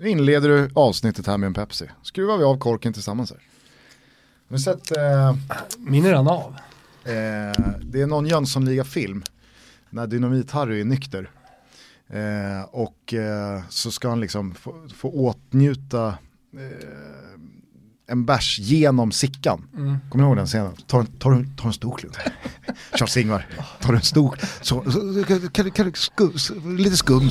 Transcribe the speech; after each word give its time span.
Nu 0.00 0.08
inleder 0.08 0.48
du 0.48 0.70
avsnittet 0.74 1.26
här 1.26 1.38
med 1.38 1.46
en 1.46 1.54
Pepsi. 1.54 1.88
Skruvar 2.02 2.36
vi 2.38 2.44
av 2.44 2.58
korken 2.58 2.92
tillsammans 2.92 3.30
här. 3.30 3.40
Ni 4.48 4.58
sett, 4.58 4.96
eh, 4.96 5.34
Min 5.78 6.04
är 6.04 6.08
redan 6.08 6.28
av. 6.28 6.54
eh, 7.04 7.12
det 7.82 8.00
är 8.00 8.06
någon 8.06 8.26
Jönssonliga-film 8.26 9.22
när 9.90 10.06
Dynamit-Harry 10.06 10.80
är 10.80 10.84
nykter. 10.84 11.30
Eh, 12.08 12.62
och 12.70 13.14
eh, 13.14 13.62
så 13.68 13.90
ska 13.90 14.08
han 14.08 14.20
liksom 14.20 14.54
få, 14.54 14.74
få 14.96 15.10
åtnjuta 15.10 16.08
eh, 16.56 16.86
en 18.06 18.24
bärs 18.26 18.58
genom 18.58 19.12
sickan. 19.12 19.68
Mm. 19.76 19.96
Kommer 20.10 20.24
ni 20.24 20.28
ihåg 20.28 20.36
den 20.36 20.46
scenen? 20.46 20.72
Ta, 20.86 21.00
en- 21.00 21.06
ta, 21.06 21.32
en- 21.32 21.56
ta 21.56 21.72
stor 21.72 21.96
klunk. 21.96 22.16
Charles-Ingvar, 22.92 23.46
tar 23.80 23.94
en 23.94 24.02
stor, 24.02 24.38
så, 24.60 24.90
så, 24.90 25.24
kan, 25.24 25.48
kan, 25.50 25.70
kan, 25.70 25.92
skum, 25.94 26.32
lite 26.76 26.96
skum. 26.96 27.30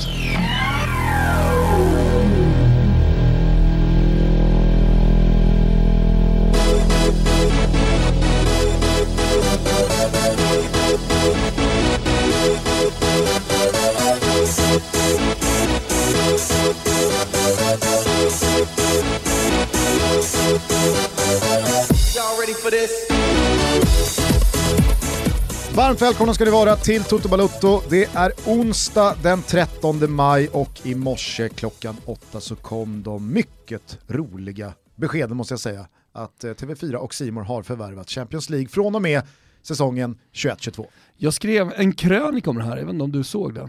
Varmt 25.90 26.02
välkomna 26.02 26.34
ska 26.34 26.44
ni 26.44 26.50
vara 26.50 26.76
till 26.76 27.04
Toto 27.04 27.28
Balutto. 27.28 27.80
Det 27.90 28.04
är 28.04 28.32
onsdag 28.46 29.16
den 29.22 29.42
13 29.42 30.12
maj 30.12 30.48
och 30.48 30.86
i 30.86 30.94
morse 30.94 31.48
klockan 31.48 31.96
8 32.04 32.40
så 32.40 32.56
kom 32.56 33.02
de 33.02 33.32
mycket 33.32 33.98
roliga 34.06 34.72
beskeden 34.96 35.36
måste 35.36 35.52
jag 35.52 35.60
säga 35.60 35.86
att 36.12 36.44
eh, 36.44 36.50
TV4 36.50 36.94
och 36.94 37.14
Simor 37.14 37.42
har 37.42 37.62
förvärvat 37.62 38.10
Champions 38.10 38.50
League 38.50 38.68
från 38.68 38.94
och 38.94 39.02
med 39.02 39.22
säsongen 39.62 40.18
21-22. 40.34 40.86
Jag 41.16 41.34
skrev 41.34 41.72
en 41.76 41.92
krönika 41.92 42.50
om 42.50 42.56
det 42.56 42.64
här, 42.64 42.90
inte 42.90 43.04
om 43.04 43.12
du 43.12 43.24
såg 43.24 43.54
det. 43.54 43.68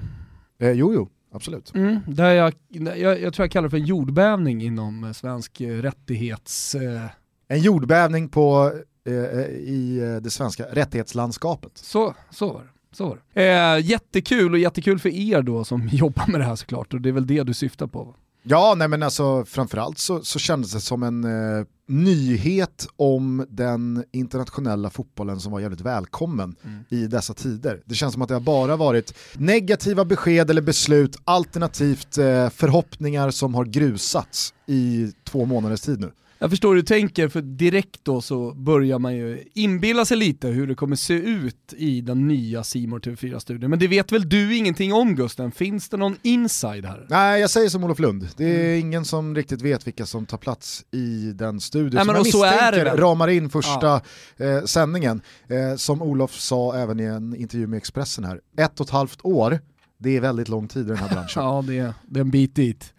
Eh, 0.59 0.71
jo, 0.71 0.93
jo, 0.93 1.09
absolut. 1.33 1.75
Mm, 1.75 1.99
där 2.07 2.31
jag, 2.31 2.53
jag, 2.69 3.21
jag 3.21 3.33
tror 3.33 3.43
jag 3.43 3.51
kallar 3.51 3.63
det 3.63 3.69
för 3.69 3.77
en 3.77 3.85
jordbävning 3.85 4.63
inom 4.63 5.03
eh, 5.03 5.11
svensk 5.11 5.61
eh, 5.61 5.81
rättighets... 5.81 6.75
Eh, 6.75 7.05
En 7.47 7.59
jordbävning 7.59 8.29
på, 8.29 8.73
i 9.07 9.99
eh, 9.99 10.21
det 10.21 10.29
svenska 10.29 10.65
rättighetslandskapet. 10.71 11.71
så, 11.75 12.15
så 12.31 12.53
var 12.53 12.61
det. 12.61 12.67
Så 12.93 13.05
var 13.07 13.19
det. 13.33 13.43
Eh, 13.43 13.85
jättekul 13.85 14.53
och 14.53 14.59
jättekul 14.59 14.99
för 14.99 15.09
er 15.09 15.41
då 15.41 15.63
som 15.63 15.87
jobbar 15.91 16.27
med 16.27 16.39
det 16.39 16.45
här 16.45 16.55
såklart 16.55 16.93
och 16.93 17.01
det 17.01 17.09
är 17.09 17.13
väl 17.13 17.27
det 17.27 17.43
du 17.43 17.53
syftar 17.53 17.87
på. 17.87 18.15
Ja, 18.43 18.73
nej 18.77 18.87
men 18.87 19.03
alltså 19.03 19.45
framförallt 19.45 19.97
så, 19.97 20.21
så 20.23 20.39
kändes 20.39 20.71
det 20.71 20.81
som 20.81 21.03
en 21.03 21.23
eh, 21.23 21.65
nyhet 21.87 22.87
om 22.95 23.45
den 23.49 24.05
internationella 24.11 24.89
fotbollen 24.89 25.39
som 25.39 25.51
var 25.51 25.59
jävligt 25.59 25.81
välkommen 25.81 26.55
i 26.89 27.07
dessa 27.07 27.33
tider. 27.33 27.81
Det 27.85 27.95
känns 27.95 28.13
som 28.13 28.21
att 28.21 28.27
det 28.27 28.35
har 28.35 28.41
bara 28.41 28.75
varit 28.75 29.13
negativa 29.33 30.05
besked 30.05 30.49
eller 30.49 30.61
beslut 30.61 31.17
alternativt 31.23 32.17
eh, 32.17 32.49
förhoppningar 32.49 33.31
som 33.31 33.55
har 33.55 33.65
grusats 33.65 34.53
i 34.67 35.11
två 35.23 35.45
månaders 35.45 35.81
tid 35.81 35.99
nu. 35.99 36.11
Jag 36.41 36.49
förstår 36.49 36.69
hur 36.69 36.75
du 36.75 36.81
tänker, 36.83 37.27
för 37.27 37.41
direkt 37.41 37.99
då 38.03 38.21
så 38.21 38.53
börjar 38.53 38.99
man 38.99 39.15
ju 39.15 39.43
inbilla 39.53 40.05
sig 40.05 40.17
lite 40.17 40.47
hur 40.47 40.67
det 40.67 40.75
kommer 40.75 40.95
se 40.95 41.13
ut 41.13 41.73
i 41.77 42.01
den 42.01 42.27
nya 42.27 42.63
Simor 42.63 42.99
TV4-studion. 42.99 43.69
Men 43.69 43.79
det 43.79 43.87
vet 43.87 44.11
väl 44.11 44.29
du 44.29 44.57
ingenting 44.57 44.93
om 44.93 45.15
Gusten? 45.15 45.51
Finns 45.51 45.89
det 45.89 45.97
någon 45.97 46.15
inside 46.21 46.85
här? 46.85 47.05
Nej, 47.09 47.41
jag 47.41 47.49
säger 47.49 47.69
som 47.69 47.83
Olof 47.83 47.99
Lund. 47.99 48.27
Det 48.37 48.45
är 48.45 48.79
ingen 48.79 49.05
som 49.05 49.35
riktigt 49.35 49.61
vet 49.61 49.87
vilka 49.87 50.05
som 50.05 50.25
tar 50.25 50.37
plats 50.37 50.85
i 50.91 51.31
den 51.35 51.59
studion 51.59 51.91
Nej, 51.93 52.05
som 52.05 52.13
men 52.13 52.23
jag 52.25 52.47
är 52.47 52.71
det 52.71 52.77
misstänker 52.77 52.85
väl. 52.85 52.97
ramar 52.97 53.27
in 53.27 53.49
första 53.49 54.01
eh, 54.37 54.63
sändningen. 54.65 55.21
Eh, 55.47 55.75
som 55.75 56.01
Olof 56.01 56.39
sa 56.39 56.75
även 56.75 56.99
i 56.99 57.03
en 57.03 57.35
intervju 57.35 57.67
med 57.67 57.77
Expressen 57.77 58.23
här, 58.23 58.39
ett 58.57 58.79
och 58.79 58.85
ett 58.85 58.91
halvt 58.91 59.19
år, 59.23 59.59
det 59.97 60.17
är 60.17 60.21
väldigt 60.21 60.49
lång 60.49 60.67
tid 60.67 60.85
i 60.85 60.87
den 60.89 60.97
här 60.97 61.09
branschen. 61.13 61.43
Ja, 61.43 61.63
det 61.67 61.77
är, 61.77 61.93
det 62.07 62.19
är 62.19 62.21
en 62.21 62.31
bit 62.31 62.55
dit. 62.55 62.93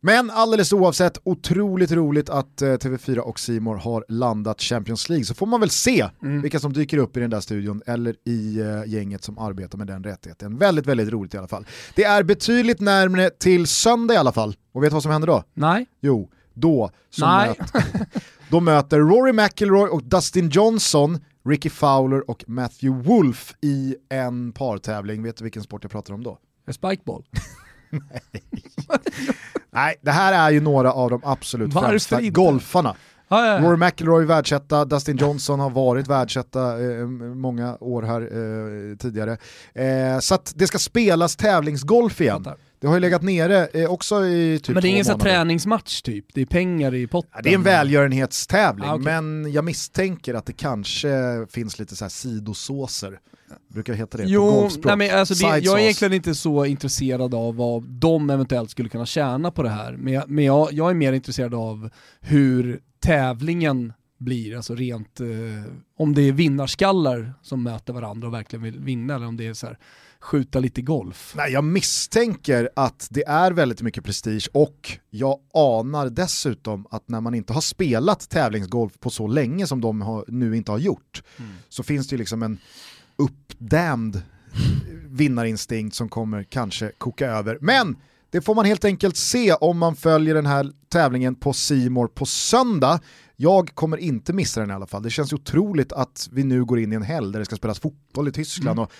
Men 0.00 0.30
alldeles 0.30 0.72
oavsett, 0.72 1.18
otroligt 1.24 1.92
roligt 1.92 2.30
att 2.30 2.62
eh, 2.62 2.66
TV4 2.66 3.18
och 3.18 3.40
Simor 3.40 3.76
har 3.76 4.04
landat 4.08 4.60
Champions 4.60 5.08
League. 5.08 5.24
Så 5.24 5.34
får 5.34 5.46
man 5.46 5.60
väl 5.60 5.70
se 5.70 6.08
vilka 6.20 6.60
som 6.60 6.72
dyker 6.72 6.98
upp 6.98 7.16
i 7.16 7.20
den 7.20 7.30
där 7.30 7.40
studion 7.40 7.82
eller 7.86 8.14
i 8.24 8.60
eh, 8.60 8.82
gänget 8.86 9.24
som 9.24 9.38
arbetar 9.38 9.78
med 9.78 9.86
den 9.86 10.04
rättigheten. 10.04 10.58
Väldigt, 10.58 10.86
väldigt 10.86 11.08
roligt 11.08 11.34
i 11.34 11.38
alla 11.38 11.48
fall. 11.48 11.66
Det 11.94 12.04
är 12.04 12.22
betydligt 12.22 12.80
närmare 12.80 13.30
till 13.30 13.66
söndag 13.66 14.14
i 14.14 14.16
alla 14.16 14.32
fall. 14.32 14.56
Och 14.72 14.82
vet 14.82 14.90
du 14.90 14.94
vad 14.94 15.02
som 15.02 15.12
händer 15.12 15.28
då? 15.28 15.44
Nej. 15.54 15.86
Jo, 16.00 16.30
då, 16.54 16.90
så 17.10 17.26
Nej. 17.26 17.54
Möt, 17.58 17.84
då 18.50 18.60
möter 18.60 18.98
Rory 18.98 19.32
McIlroy 19.32 19.88
och 19.88 20.02
Dustin 20.02 20.48
Johnson 20.48 21.18
Ricky 21.48 21.70
Fowler 21.70 22.30
och 22.30 22.44
Matthew 22.46 23.08
Wolf 23.08 23.54
i 23.60 23.96
en 24.08 24.52
partävling. 24.52 25.22
Vet 25.22 25.36
du 25.36 25.44
vilken 25.44 25.62
sport 25.62 25.84
jag 25.84 25.90
pratar 25.90 26.14
om 26.14 26.22
då? 26.22 26.38
Spikeball. 26.70 27.24
Nej, 29.70 29.94
det 30.02 30.10
här 30.10 30.32
är 30.48 30.50
ju 30.50 30.60
några 30.60 30.92
av 30.92 31.10
de 31.10 31.20
absolut 31.24 31.72
Varför 31.74 31.88
främsta 31.88 32.20
inte? 32.20 32.30
golfarna. 32.40 32.96
Ja, 33.30 33.46
ja, 33.46 33.52
ja. 33.52 33.58
Rory 33.68 33.76
McIlroy 33.76 34.24
världsetta, 34.24 34.84
Dustin 34.84 35.16
Johnson 35.16 35.60
har 35.60 35.70
varit 35.70 36.08
världsetta 36.08 36.82
eh, 36.82 37.06
många 37.06 37.76
år 37.80 38.02
här 38.02 38.20
eh, 38.20 38.96
tidigare. 38.96 39.36
Eh, 39.74 40.18
så 40.20 40.34
att 40.34 40.52
det 40.56 40.66
ska 40.66 40.78
spelas 40.78 41.36
tävlingsgolf 41.36 42.20
igen. 42.20 42.46
Det 42.80 42.86
har 42.86 42.94
ju 42.94 43.00
legat 43.00 43.22
nere 43.22 43.66
eh, 43.66 43.90
också 43.90 44.24
i 44.26 44.60
typ 44.62 44.74
Men 44.74 44.82
det 44.82 44.88
är 44.88 44.90
ingen 44.90 45.06
månader. 45.06 45.24
träningsmatch 45.24 46.02
typ, 46.02 46.26
det 46.34 46.40
är 46.40 46.46
pengar 46.46 46.94
i 46.94 47.06
potten. 47.06 47.30
Ja, 47.34 47.40
det 47.42 47.50
är 47.50 47.54
en 47.54 47.62
välgörenhetstävling, 47.62 48.88
Ah, 48.88 48.94
okej. 48.94 49.04
men 49.04 49.52
jag 49.52 49.64
misstänker 49.64 50.34
att 50.34 50.46
det 50.46 50.52
kanske 50.52 51.46
finns 51.50 51.78
lite 51.78 51.96
så 51.96 52.04
här 52.04 52.10
sidosåser. 52.10 53.18
Brukar 53.68 53.94
heta 53.94 54.18
det 54.18 54.24
på 54.24 54.30
Jo, 54.30 54.50
golfspråk. 54.50 54.84
nej 54.84 54.96
men 55.08 55.18
alltså 55.20 55.34
det, 55.34 55.40
jag 55.48 55.56
är 55.58 55.62
sauce. 55.62 55.80
egentligen 55.82 56.12
inte 56.14 56.34
så 56.34 56.64
intresserad 56.64 57.34
av 57.34 57.56
vad 57.56 57.82
de 57.82 58.30
eventuellt 58.30 58.70
skulle 58.70 58.88
kunna 58.88 59.06
tjäna 59.06 59.50
på 59.50 59.62
det 59.62 59.68
här. 59.70 59.92
Men, 59.92 60.12
jag, 60.12 60.30
men 60.30 60.44
jag, 60.44 60.72
jag 60.72 60.90
är 60.90 60.94
mer 60.94 61.12
intresserad 61.12 61.54
av 61.54 61.90
hur 62.20 62.80
tävlingen 63.00 63.92
blir, 64.18 64.56
alltså 64.56 64.74
rent, 64.74 65.20
eh, 65.20 65.26
om 65.98 66.14
det 66.14 66.22
är 66.22 66.32
vinnarskallar 66.32 67.34
som 67.42 67.62
möter 67.62 67.92
varandra 67.92 68.28
och 68.28 68.34
verkligen 68.34 68.62
vill 68.62 68.78
vinna 68.80 69.14
eller 69.14 69.26
om 69.26 69.36
det 69.36 69.46
är 69.46 69.54
så 69.54 69.66
här, 69.66 69.78
skjuta 70.20 70.58
lite 70.58 70.82
golf. 70.82 71.34
Nej, 71.36 71.52
jag 71.52 71.64
misstänker 71.64 72.68
att 72.76 73.08
det 73.10 73.26
är 73.26 73.52
väldigt 73.52 73.82
mycket 73.82 74.04
prestige 74.04 74.48
och 74.52 74.98
jag 75.10 75.38
anar 75.54 76.10
dessutom 76.10 76.86
att 76.90 77.08
när 77.08 77.20
man 77.20 77.34
inte 77.34 77.52
har 77.52 77.60
spelat 77.60 78.28
tävlingsgolf 78.30 78.92
på 79.00 79.10
så 79.10 79.26
länge 79.26 79.66
som 79.66 79.80
de 79.80 80.00
har, 80.00 80.24
nu 80.28 80.56
inte 80.56 80.70
har 80.72 80.78
gjort 80.78 81.22
så 81.68 81.82
finns 81.82 82.08
det 82.08 82.14
ju 82.14 82.18
liksom 82.18 82.42
en 82.42 82.58
uppdämd 83.18 84.22
vinnarinstinkt 85.06 85.96
som 85.96 86.08
kommer 86.08 86.42
kanske 86.42 86.92
koka 86.98 87.26
över. 87.26 87.58
Men 87.60 87.96
det 88.30 88.40
får 88.40 88.54
man 88.54 88.64
helt 88.64 88.84
enkelt 88.84 89.16
se 89.16 89.52
om 89.52 89.78
man 89.78 89.96
följer 89.96 90.34
den 90.34 90.46
här 90.46 90.72
tävlingen 90.88 91.34
på 91.34 91.52
Simor 91.52 92.08
på 92.08 92.26
söndag. 92.26 93.00
Jag 93.36 93.74
kommer 93.74 93.96
inte 93.96 94.32
missa 94.32 94.60
den 94.60 94.70
i 94.70 94.72
alla 94.72 94.86
fall. 94.86 95.02
Det 95.02 95.10
känns 95.10 95.32
otroligt 95.32 95.92
att 95.92 96.28
vi 96.32 96.44
nu 96.44 96.64
går 96.64 96.78
in 96.78 96.92
i 96.92 96.96
en 96.96 97.02
helg 97.02 97.32
där 97.32 97.38
det 97.38 97.44
ska 97.44 97.56
spelas 97.56 97.80
fotboll 97.80 98.28
i 98.28 98.32
Tyskland 98.32 98.80
och 98.80 98.92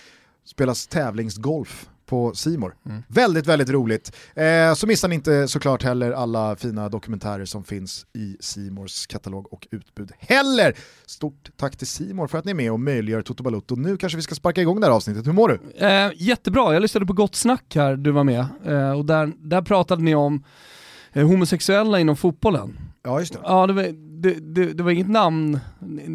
spelas 0.45 0.87
tävlingsgolf 0.87 1.89
på 2.09 2.35
Simor. 2.35 2.75
Väldigt, 3.09 3.47
väldigt 3.47 3.71
roligt. 3.71 4.17
Eh, 4.35 4.75
så 4.75 4.87
missar 4.87 5.09
ni 5.09 5.15
inte 5.15 5.49
såklart 5.49 5.83
heller 5.83 6.13
alla 6.13 6.57
fina 6.57 6.89
dokumentärer 6.89 7.45
som 7.45 7.65
finns 7.65 8.07
i 8.15 8.37
Simors 8.41 9.07
katalog 9.07 9.53
och 9.53 9.69
utbud 9.71 10.13
heller. 10.19 10.75
Stort 11.07 11.51
tack 11.57 11.77
till 11.77 11.87
Simor 11.87 12.27
för 12.27 12.39
att 12.39 12.45
ni 12.45 12.51
är 12.51 12.55
med 12.55 12.73
och 12.73 12.81
möjliggör 12.81 13.23
Toto 13.23 13.43
Balutto. 13.43 13.77
Nu 13.77 13.97
kanske 13.97 14.17
vi 14.17 14.23
ska 14.23 14.35
sparka 14.35 14.61
igång 14.61 14.81
det 14.81 14.87
här 14.87 14.95
avsnittet. 14.95 15.27
Hur 15.27 15.33
mår 15.33 15.49
du? 15.49 15.87
Eh, 15.87 16.13
jättebra, 16.17 16.75
jag 16.75 16.83
lyssnade 16.83 17.07
på 17.07 17.13
Gott 17.13 17.35
Snack 17.35 17.75
här, 17.75 17.97
du 17.97 18.11
var 18.11 18.25
med, 18.25 18.47
eh, 18.65 18.91
och 18.91 19.05
där, 19.05 19.33
där 19.39 19.63
pratade 19.63 20.03
ni 20.03 20.15
om 20.15 20.45
eh, 21.13 21.27
homosexuella 21.27 22.01
inom 22.01 22.17
fotbollen. 22.17 22.79
Ja, 23.03 23.21
just 23.21 23.33
det. 23.33 23.39
Ja, 23.43 23.67
det 23.67 23.73
var, 23.73 23.83
det, 24.23 24.55
det, 24.55 24.73
det 24.73 24.83
var 24.83 24.91
inget 24.91 25.09
namn, 25.09 25.61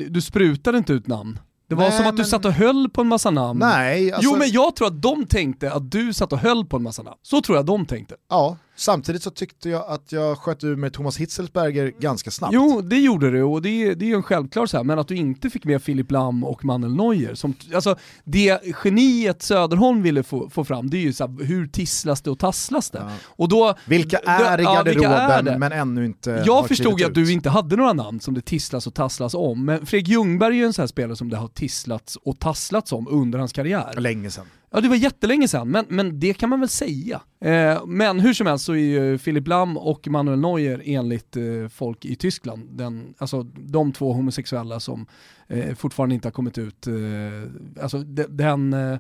du 0.10 0.22
sprutade 0.22 0.78
inte 0.78 0.94
ut 0.94 1.08
namn. 1.08 1.40
Det 1.74 1.78
var 1.78 1.90
Nej, 1.90 1.98
som 1.98 2.08
att 2.08 2.16
du 2.16 2.22
men- 2.22 2.26
satt 2.26 2.46
och 2.46 2.54
höll 2.54 2.90
på 2.90 3.02
en 3.02 3.08
massa 3.08 3.32
namn. 3.32 3.60
Nej, 3.60 4.12
alltså, 4.12 4.30
Jo 4.32 4.38
men 4.38 4.52
jag 4.52 4.76
tror 4.76 4.88
att 4.88 5.02
de 5.02 5.26
tänkte 5.26 5.74
att 5.74 5.92
du 5.92 6.14
satt 6.14 6.34
och 6.34 6.40
höll 6.40 6.66
på 6.66 6.78
en 6.78 6.84
massa 6.84 7.04
namn. 7.04 7.18
Så 7.22 7.42
tror 7.42 7.58
jag 7.58 7.66
de 7.66 7.86
tänkte. 7.86 8.16
ja, 8.30 8.58
samtidigt 8.76 9.24
så 9.24 9.30
tyckte 9.30 9.70
jag 9.70 9.86
att 9.88 10.12
jag 10.12 10.38
sköt 10.38 10.64
ur 10.64 10.76
med 10.76 10.94
Thomas 10.94 11.18
Hitzelsberger 11.18 11.94
ganska 12.00 12.32
snabbt. 12.32 12.54
Jo, 12.54 12.82
det 12.82 13.00
gjorde 13.00 13.32
du 13.32 13.44
och 13.44 13.62
det 13.62 13.70
är, 13.70 13.96
det 13.96 14.06
är 14.06 14.08
ju 14.08 14.16
en 14.16 14.24
självklar 14.24 14.66
så 14.66 14.78
här, 14.78 14.84
men 14.84 15.00
att 15.00 15.08
du 15.08 15.16
inte 15.16 15.50
fick 15.50 15.66
med 15.66 15.82
Filip 15.84 16.12
Lam 16.12 16.44
och 16.44 16.66
Manuel 16.66 16.96
Neuer. 16.96 17.36
Som, 17.36 17.54
alltså, 17.76 17.96
det 18.24 18.62
geniet 18.84 19.42
Söderholm 19.42 20.02
ville 20.02 20.24
få, 20.24 20.50
få 20.50 20.64
fram, 20.64 20.90
det 20.90 20.98
är 20.98 21.02
ju 21.02 21.14
så 21.14 21.28
här, 21.28 21.44
hur 21.44 21.68
tisslas 21.68 22.22
det 22.22 22.32
och 22.32 22.40
tasslas 22.40 22.90
det? 22.90 23.00
Ja. 23.08 23.12
Och 23.26 23.50
då, 23.50 23.76
Vilka 23.86 24.18
är 24.18 24.60
i 24.60 24.64
Ja, 24.64 24.84
vilka 24.86 25.02
garderoben 25.02 25.32
är 25.32 25.44
det? 25.44 25.58
men 25.58 25.72
ännu 25.72 26.06
inte 26.06 26.44
Jag 26.46 26.68
förstod 26.68 27.00
ju 27.00 27.06
att 27.06 27.10
ut. 27.10 27.16
du 27.16 27.32
inte 27.32 27.50
hade 27.50 27.76
några 27.76 27.94
namn 27.94 28.20
som 28.20 28.34
det 28.34 28.42
tisslas 28.42 28.88
och 28.88 28.94
tasslas 28.94 29.34
om, 29.34 29.66
men 29.66 29.86
Fredrik 29.86 30.08
Ljungberg 30.08 30.54
är 30.54 30.58
ju 30.60 30.66
en 30.66 30.74
sån 30.74 30.84
här 30.84 30.88
spelare 30.88 31.16
som 31.16 31.30
det 31.30 31.38
har 31.38 31.48
tisslats 31.48 32.16
och 32.16 32.40
tasslats 32.40 32.92
om 32.92 33.08
under 33.12 33.40
hans 33.40 33.54
karriär. 33.54 33.94
Länge 33.98 34.32
sedan. 34.32 34.46
Ja 34.76 34.82
det 34.82 34.90
var 34.90 34.96
jättelänge 34.96 35.48
sedan, 35.48 35.72
men, 35.72 35.86
men 35.90 36.20
det 36.20 36.34
kan 36.34 36.50
man 36.50 36.60
väl 36.60 36.70
säga. 36.70 37.22
Eh, 37.42 37.86
men 37.86 38.20
hur 38.20 38.34
som 38.34 38.48
helst 38.48 38.66
så 38.66 38.74
är 38.74 38.78
ju 38.78 39.18
Philip 39.18 39.48
Lam 39.48 39.78
och 39.78 40.08
Manuel 40.08 40.40
Neuer 40.40 40.82
enligt 40.86 41.38
eh, 41.38 41.68
folk 41.70 42.06
i 42.06 42.16
Tyskland, 42.16 42.70
den, 42.78 43.14
alltså 43.18 43.44
de 43.44 43.92
två 43.92 44.14
homosexuella 44.14 44.80
som 44.80 45.06
eh, 45.48 45.76
fortfarande 45.76 46.16
inte 46.16 46.28
har 46.28 46.32
kommit 46.34 46.58
ut, 46.58 46.88
eh, 46.88 46.94
alltså 47.82 47.98
de, 47.98 48.24
den, 48.24 48.74
eh, 48.74 48.98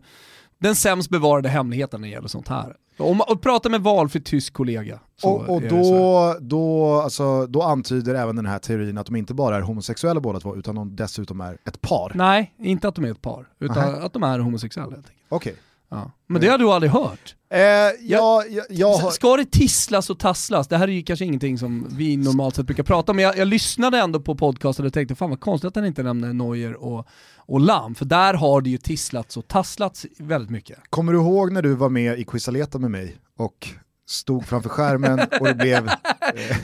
den 0.58 0.76
sämst 0.76 1.10
bevarade 1.10 1.50
hemligheten 1.50 2.02
när 2.02 2.08
det 2.08 2.14
gäller 2.14 2.28
sånt 2.28 2.48
här. 2.48 2.76
Om 2.98 3.18
man 3.18 3.38
pratar 3.38 3.70
med 3.70 3.82
valfri 3.82 4.22
tysk 4.22 4.54
kollega. 4.54 5.00
Och, 5.24 5.50
och 5.50 5.62
då, 5.62 6.36
då, 6.40 6.94
alltså, 7.02 7.48
då 7.48 7.62
antyder 7.62 8.16
även 8.16 8.36
den 8.36 8.46
här 8.46 8.60
teorin 8.60 8.98
att 8.98 9.06
de 9.06 9.16
inte 9.16 9.34
bara 9.34 9.58
är 9.58 9.62
homosexuella 9.62 10.20
båda 10.20 10.40
två, 10.40 10.56
utan 10.56 10.76
de 10.76 10.96
dessutom 10.96 11.42
är 11.42 11.58
ett 11.66 11.82
par. 11.82 12.12
Nej, 12.16 12.54
inte 12.58 12.88
att 12.88 12.96
de 12.96 13.06
är 13.06 13.12
ett 13.12 13.22
par, 13.22 13.48
utan 13.60 13.78
Aha. 13.78 14.06
att 14.06 14.14
de 14.14 14.24
är 14.24 14.40
homosexuella. 14.40 14.98
Okej. 15.30 15.52
Okay. 15.52 15.54
Ja. 15.94 16.12
Men 16.28 16.42
det 16.42 16.48
har 16.48 16.58
du 16.58 16.72
aldrig 16.72 16.92
hört? 16.92 17.36
Eh, 17.50 17.60
ja, 17.60 18.44
jag, 18.50 18.66
jag 18.70 18.94
har... 18.94 19.12
Ska 19.12 19.38
det 19.38 19.52
tisslas 19.52 20.10
och 20.10 20.20
tasslas? 20.20 20.68
Det 20.68 20.78
här 20.78 20.88
är 20.88 20.92
ju 20.92 21.04
kanske 21.04 21.26
ingenting 21.26 21.58
som 21.58 21.88
vi 21.92 22.18
normalt 22.18 22.56
sett 22.56 22.66
brukar 22.66 22.84
prata 22.84 23.12
om, 23.12 23.16
men 23.16 23.26
jag, 23.26 23.38
jag 23.38 23.48
lyssnade 23.48 24.00
ändå 24.00 24.20
på 24.20 24.36
podcasten 24.36 24.86
och 24.86 24.94
tänkte 24.94 25.16
fan 25.16 25.30
vad 25.30 25.40
konstigt 25.40 25.68
att 25.68 25.76
han 25.76 25.86
inte 25.86 26.04
nämner 26.04 26.34
Neuer 26.34 26.84
och, 26.84 27.08
och 27.38 27.60
Lam, 27.60 27.96
för 27.96 28.06
där 28.06 28.34
har 28.34 28.62
det 28.62 28.70
ju 28.70 28.78
tisslats 28.78 29.38
och 29.38 29.48
tasslats 29.48 30.06
väldigt 30.20 30.50
mycket. 30.50 30.80
Kommer 30.90 31.14
du 31.14 31.20
ihåg 31.20 31.52
när 31.52 31.62
du 31.62 31.76
var 31.76 31.90
med 31.90 32.20
i 32.20 32.24
Quizaleta 32.24 32.80
med 32.80 32.92
mig 32.92 33.16
och 33.38 33.70
stod 34.08 34.46
framför 34.46 34.70
skärmen 34.70 35.20
och 35.40 35.48
det 35.48 35.54
blev, 35.54 35.88
eh, 35.88 35.94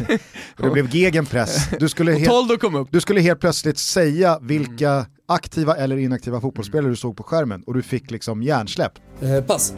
och 0.57 0.63
det 0.63 0.69
blev 0.69 0.95
gegenpress. 0.95 1.69
Du 1.80 1.89
skulle, 1.89 2.12
helt, 2.12 2.62
kom 2.62 2.75
upp. 2.75 2.88
du 2.91 3.01
skulle 3.01 3.21
helt 3.21 3.39
plötsligt 3.39 3.77
säga 3.77 4.39
vilka 4.41 4.91
mm. 4.91 5.06
aktiva 5.27 5.75
eller 5.75 5.97
inaktiva 5.97 6.41
fotbollsspelare 6.41 6.89
du 6.89 6.95
såg 6.95 7.18
på 7.18 7.24
skärmen 7.24 7.63
och 7.63 7.74
du 7.74 7.81
fick 7.81 8.12
liksom 8.12 8.44
hjärnsläpp. 8.44 8.94
Eh, 9.21 9.41
pass. 9.41 9.74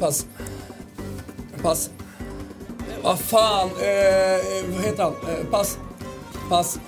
Pass. 0.00 0.26
Pass. 1.62 1.90
Vad 3.02 3.18
fan, 3.18 3.68
eh, 3.68 4.74
vad 4.74 4.84
heter 4.84 5.02
han? 5.02 5.12
Eh, 5.12 5.46
pass. 5.50 5.78
Pass. 6.48 6.78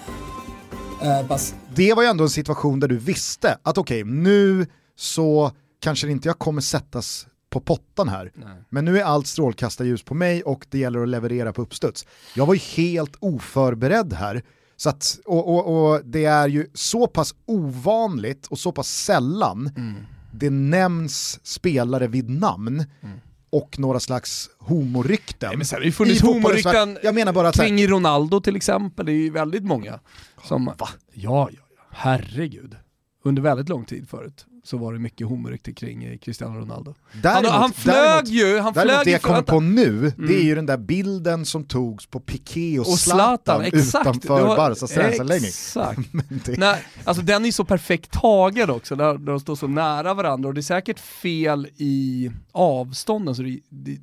Eh, 1.03 1.27
pass. 1.27 1.55
Det 1.75 1.95
var 1.95 2.03
ju 2.03 2.09
ändå 2.09 2.25
en 2.25 2.31
situation 2.31 2.81
där 2.81 2.89
du 2.89 2.99
visste 2.99 3.59
att 3.63 3.79
okej, 3.79 4.03
okay, 4.03 4.15
nu 4.15 4.67
så 4.97 5.53
kanske 5.81 6.11
inte 6.11 6.29
jag 6.29 6.39
kommer 6.39 6.61
sättas 6.61 7.27
på 7.51 7.61
pottan 7.61 8.09
här. 8.09 8.33
Nej. 8.35 8.57
Men 8.69 8.85
nu 8.85 8.99
är 8.99 9.05
allt 9.05 9.27
strålkastarljus 9.27 10.03
på 10.03 10.15
mig 10.15 10.43
och 10.43 10.67
det 10.71 10.79
gäller 10.79 11.03
att 11.03 11.09
leverera 11.09 11.53
på 11.53 11.63
uppstuds. 11.63 12.07
Jag 12.35 12.47
var 12.47 12.55
ju 12.55 12.61
helt 12.61 13.17
oförberedd 13.21 14.13
här. 14.13 14.43
Så 14.77 14.89
att, 14.89 15.19
och, 15.25 15.49
och, 15.49 15.93
och 15.93 16.05
det 16.05 16.25
är 16.25 16.49
ju 16.49 16.67
så 16.75 17.07
pass 17.07 17.35
ovanligt 17.47 18.47
och 18.47 18.59
så 18.59 18.73
pass 18.73 18.89
sällan 18.89 19.73
mm. 19.77 19.95
det 20.33 20.51
nämns 20.51 21.41
spelare 21.43 22.07
vid 22.07 22.31
namn 22.31 22.85
mm. 23.01 23.19
och 23.51 23.79
några 23.79 24.01
slags 24.01 24.51
homorykten. 24.59 25.49
Nej, 25.49 25.57
men 25.57 25.67
har 25.73 25.81
det 25.81 25.87
ju 25.87 25.93
funnits 25.93 26.23
homorykten 26.23 26.99
jag 27.03 27.15
menar 27.15 27.33
bara 27.33 27.49
att 27.49 27.57
kring 27.57 27.79
här... 27.79 27.89
Ronaldo 27.89 28.41
till 28.41 28.57
exempel, 28.57 29.07
det 29.07 29.13
är 29.13 29.15
ju 29.15 29.31
väldigt 29.31 29.65
många. 29.65 30.01
Som, 30.45 30.65
Va? 30.65 30.75
Ja, 30.79 30.89
ja, 31.13 31.49
ja, 31.53 31.83
herregud. 31.91 32.77
Under 33.25 33.43
väldigt 33.43 33.69
lång 33.69 33.85
tid 33.85 34.09
förut 34.09 34.47
så 34.69 34.77
var 34.77 34.93
det 34.93 34.99
mycket 34.99 35.27
homorykte 35.27 35.73
kring 35.73 36.05
eh, 36.05 36.19
Cristiano 36.19 36.59
Ronaldo. 36.61 36.95
Däremot, 37.23 37.51
han, 37.51 37.61
han 37.61 37.73
flög 37.73 37.95
däremot, 37.97 38.29
ju, 38.29 38.59
han 38.59 38.73
däremot 38.73 38.95
flög 38.95 39.05
det 39.05 39.11
jag 39.11 39.23
kommer 39.23 39.43
på 39.43 39.61
nu, 39.61 39.99
mm. 39.99 40.13
det 40.17 40.35
är 40.35 40.43
ju 40.43 40.55
den 40.55 40.67
där 40.67 40.77
bilden 40.77 41.45
som 41.45 41.65
togs 41.65 42.07
på 42.07 42.21
Piqué 42.21 42.79
och, 42.79 42.89
och 42.89 42.99
Zlatan, 42.99 43.65
utanför 43.65 44.57
Barcas 44.57 44.91
träningsanläggning. 44.91 45.49
Exakt. 45.49 46.01
det... 46.45 46.59
Nej, 46.59 46.83
alltså 47.05 47.23
den 47.23 47.45
är 47.45 47.51
så 47.51 47.65
perfekt 47.65 48.11
tagen 48.11 48.71
också, 48.71 48.97
där, 48.97 49.19
där 49.19 49.33
de 49.33 49.41
står 49.41 49.57
så 49.57 49.67
nära 49.67 50.15
varandra 50.15 50.49
och 50.49 50.55
det 50.55 50.61
är 50.61 50.63
säkert 50.63 51.01
fel 51.01 51.69
i 51.77 52.31
avstånden 52.53 53.35
så 53.35 53.43
det, 53.43 53.61
det 53.69 53.99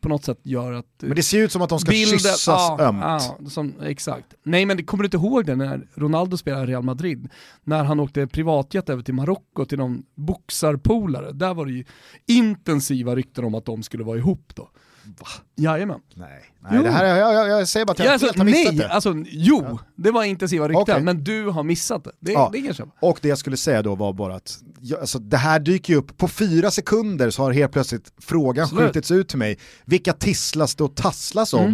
på 0.00 0.08
något 0.08 0.24
sätt 0.24 0.38
gör 0.42 0.72
att... 0.72 0.86
Men 0.98 1.16
det 1.16 1.22
ser 1.22 1.38
ut 1.38 1.52
som 1.52 1.62
att 1.62 1.68
de 1.68 1.78
ska 1.78 1.90
bilden, 1.90 2.18
kyssas 2.18 2.46
ja, 2.46 2.76
ömt. 2.80 3.00
Ja, 3.02 3.36
som, 3.50 3.74
exakt. 3.82 4.34
Nej 4.42 4.66
men 4.66 4.76
det, 4.76 4.82
kommer 4.82 5.02
du 5.02 5.06
inte 5.06 5.16
ihåg 5.16 5.46
det 5.46 5.56
när 5.56 5.86
Ronaldo 5.94 6.36
spelade 6.36 6.66
Real 6.66 6.82
Madrid? 6.82 7.28
När 7.64 7.84
han 7.84 8.00
åkte 8.00 8.26
privatjet 8.26 8.88
över 8.88 9.02
till 9.02 9.14
Marocko 9.14 9.64
till 9.64 9.78
någon 9.78 10.02
boxarpolare, 10.14 11.32
där 11.32 11.54
var 11.54 11.66
det 11.66 11.72
ju 11.72 11.84
intensiva 12.26 13.16
rykten 13.16 13.44
om 13.44 13.54
att 13.54 13.64
de 13.64 13.82
skulle 13.82 14.04
vara 14.04 14.18
ihop 14.18 14.52
då. 14.54 14.70
Va? 15.04 15.26
Jajamän. 15.56 16.00
Nej, 16.14 16.42
nej 16.60 16.82
det 16.82 16.90
här, 16.90 17.04
jag, 17.04 17.34
jag, 17.34 17.48
jag 17.48 17.68
säger 17.68 17.86
bara 17.86 17.92
att 17.92 17.98
jag 17.98 18.08
ja, 18.08 18.12
alltså, 18.12 18.26
helt 18.26 18.38
har 18.38 18.44
missat 18.44 18.74
nej, 18.74 18.76
det. 18.76 18.88
Alltså, 18.88 19.24
jo, 19.26 19.64
ja. 19.68 19.78
det 19.96 20.10
var 20.10 20.24
intensiva 20.24 20.68
rykten, 20.68 20.82
okay. 20.82 21.02
men 21.02 21.24
du 21.24 21.46
har 21.46 21.62
missat 21.62 22.04
det. 22.04 22.12
Det, 22.20 22.32
ja. 22.32 22.50
det 22.52 22.58
är 22.58 22.88
Och 23.00 23.18
det 23.22 23.28
jag 23.28 23.38
skulle 23.38 23.56
säga 23.56 23.82
då 23.82 23.94
var 23.94 24.12
bara 24.12 24.34
att 24.34 24.58
alltså, 25.00 25.18
det 25.18 25.36
här 25.36 25.60
dyker 25.60 25.92
ju 25.92 25.98
upp, 25.98 26.18
på 26.18 26.28
fyra 26.28 26.70
sekunder 26.70 27.30
så 27.30 27.42
har 27.42 27.52
helt 27.52 27.72
plötsligt 27.72 28.12
frågan 28.18 28.64
Absolut. 28.64 28.84
skjutits 28.84 29.10
ut 29.10 29.28
till 29.28 29.38
mig, 29.38 29.58
vilka 29.84 30.12
tisslas 30.12 30.74
det 30.74 30.84
och 30.84 30.96
tasslas 30.96 31.54
om? 31.54 31.64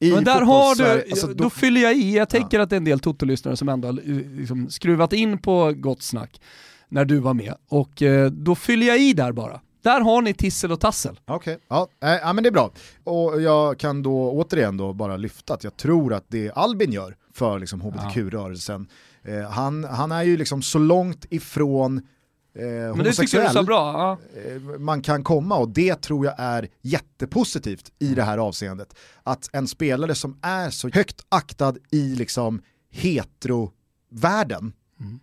Mm. 0.00 0.14
men 0.14 0.24
där 0.24 0.40
har 0.40 0.74
du, 0.74 1.10
alltså, 1.10 1.26
då, 1.26 1.32
då, 1.34 1.50
fyller 1.50 1.80
jag 1.80 1.96
i, 1.96 2.16
jag 2.16 2.28
tänker 2.28 2.56
ja. 2.58 2.62
att 2.62 2.70
det 2.70 2.76
är 2.76 2.78
en 2.78 2.84
del 2.84 3.00
Toto-lyssnare 3.00 3.56
som 3.56 3.68
ändå 3.68 3.88
har 3.88 3.92
liksom 4.38 4.70
skruvat 4.70 5.12
in 5.12 5.38
på 5.38 5.72
gott 5.76 6.02
snack 6.02 6.40
när 6.88 7.04
du 7.04 7.18
var 7.18 7.34
med. 7.34 7.54
Och 7.68 8.02
eh, 8.02 8.30
då 8.30 8.54
fyller 8.54 8.86
jag 8.86 8.98
i 8.98 9.12
där 9.12 9.32
bara. 9.32 9.60
Där 9.82 10.00
har 10.00 10.22
ni 10.22 10.34
tissel 10.34 10.72
och 10.72 10.80
tassel. 10.80 11.20
Okej, 11.24 11.54
okay. 11.54 11.66
ja, 11.68 11.88
äh, 12.02 12.10
ja 12.10 12.32
men 12.32 12.44
det 12.44 12.48
är 12.48 12.52
bra. 12.52 12.70
Och 13.04 13.42
jag 13.42 13.78
kan 13.78 14.02
då 14.02 14.30
återigen 14.30 14.76
då 14.76 14.92
bara 14.92 15.16
lyfta 15.16 15.54
att 15.54 15.64
jag 15.64 15.76
tror 15.76 16.14
att 16.14 16.24
det 16.28 16.50
Albin 16.50 16.92
gör 16.92 17.16
för 17.34 17.58
liksom 17.58 17.80
hbtq-rörelsen, 17.80 18.88
eh, 19.22 19.50
han, 19.50 19.84
han 19.84 20.12
är 20.12 20.22
ju 20.22 20.36
liksom 20.36 20.62
så 20.62 20.78
långt 20.78 21.26
ifrån 21.30 21.98
eh, 22.54 22.62
Men 22.64 22.98
det 22.98 23.12
tycker 23.12 23.42
du 23.42 23.48
så 23.48 23.62
bra. 23.62 23.92
Ja. 23.92 24.18
Eh, 24.40 24.60
man 24.78 25.02
kan 25.02 25.24
komma 25.24 25.56
och 25.56 25.68
det 25.68 26.02
tror 26.02 26.26
jag 26.26 26.34
är 26.38 26.68
jättepositivt 26.82 27.92
i 27.98 28.14
det 28.14 28.22
här 28.22 28.38
avseendet. 28.38 28.94
Att 29.22 29.48
en 29.52 29.68
spelare 29.68 30.14
som 30.14 30.38
är 30.42 30.70
så 30.70 30.88
högt 30.88 31.26
aktad 31.28 31.74
i 31.90 32.14
liksom 32.14 32.62
hetero-världen 32.90 34.72
mm 35.00 35.20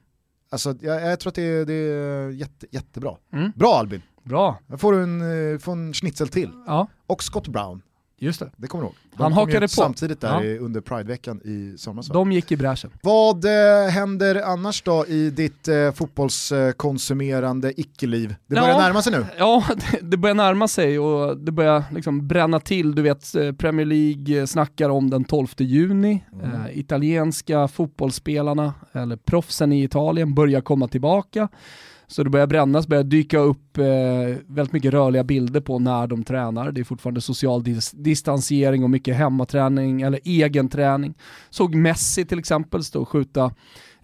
Alltså, 0.55 0.75
jag, 0.81 1.01
jag 1.01 1.19
tror 1.19 1.29
att 1.29 1.35
det 1.35 1.41
är, 1.41 1.65
det 1.65 1.73
är 1.73 2.29
jätte, 2.29 2.67
jättebra. 2.71 3.15
Mm. 3.33 3.51
Bra 3.55 3.75
Albin! 3.75 4.01
Bra! 4.23 4.59
Jag 4.67 4.79
får 4.79 4.93
en, 4.93 5.21
eh, 5.53 5.59
får 5.59 5.71
en 5.71 5.93
schnitzel 5.93 6.27
till. 6.27 6.51
Ja. 6.67 6.87
Och 7.07 7.23
Scott 7.23 7.47
Brown. 7.47 7.81
Just 8.25 8.39
det. 8.39 8.49
Det 8.57 8.67
kommer 8.67 8.83
du 8.83 8.85
ihåg. 8.85 8.95
De 9.17 9.23
Han 9.23 9.33
hakade 9.33 9.59
på. 9.59 9.67
samtidigt 9.67 10.21
där 10.21 10.43
ja. 10.43 10.59
under 10.59 10.81
Prideveckan 10.81 11.41
i 11.43 11.77
somras. 11.77 12.07
De 12.07 12.31
gick 12.31 12.51
i 12.51 12.57
bräschen. 12.57 12.91
Vad 13.01 13.45
eh, 13.45 13.89
händer 13.89 14.41
annars 14.45 14.81
då 14.81 15.05
i 15.07 15.29
ditt 15.29 15.67
eh, 15.67 15.91
fotbollskonsumerande 15.91 17.81
icke-liv? 17.81 18.35
Det 18.47 18.55
börjar 18.55 18.69
ja, 18.69 18.77
närma 18.77 19.01
sig 19.01 19.11
nu. 19.11 19.25
Ja, 19.37 19.63
det, 19.75 19.99
det, 20.01 20.17
börjar 20.17 20.35
närma 20.35 20.67
sig 20.67 20.99
och 20.99 21.37
det 21.37 21.51
börjar 21.51 21.83
liksom 21.91 22.27
bränna 22.27 22.59
till. 22.59 22.95
Du 22.95 23.01
vet, 23.01 23.35
eh, 23.35 23.51
Premier 23.51 23.85
League 23.85 24.39
eh, 24.39 24.45
snackar 24.45 24.89
om 24.89 25.09
den 25.09 25.23
12 25.23 25.47
juni. 25.57 26.23
Mm. 26.33 26.53
Eh, 26.53 26.79
italienska 26.79 27.67
fotbollsspelarna, 27.67 28.73
eller 28.91 29.15
proffsen 29.15 29.71
i 29.71 29.83
Italien, 29.83 30.33
börjar 30.33 30.61
komma 30.61 30.87
tillbaka. 30.87 31.49
Så 32.07 32.23
det 32.23 32.29
börjar 32.29 32.47
brännas, 32.47 32.87
börjar 32.87 33.03
dyka 33.03 33.39
upp 33.39 33.77
eh, 33.77 33.85
väldigt 34.47 34.73
mycket 34.73 34.93
rörliga 34.93 35.23
bilder 35.23 35.61
på 35.61 35.79
när 35.79 36.07
de 36.07 36.23
tränar. 36.23 36.71
Det 36.71 36.81
är 36.81 36.83
fortfarande 36.83 37.21
social 37.21 37.63
dis 37.63 37.91
distansering 37.91 38.83
och 38.83 38.89
mycket 38.89 39.15
hemmaträning 39.15 40.01
eller 40.01 40.19
egen 40.23 40.69
träning. 40.69 41.13
Såg 41.49 41.75
Messi 41.75 42.25
till 42.25 42.39
exempel 42.39 42.83
stå 42.83 43.01
och 43.01 43.09
skjuta 43.09 43.53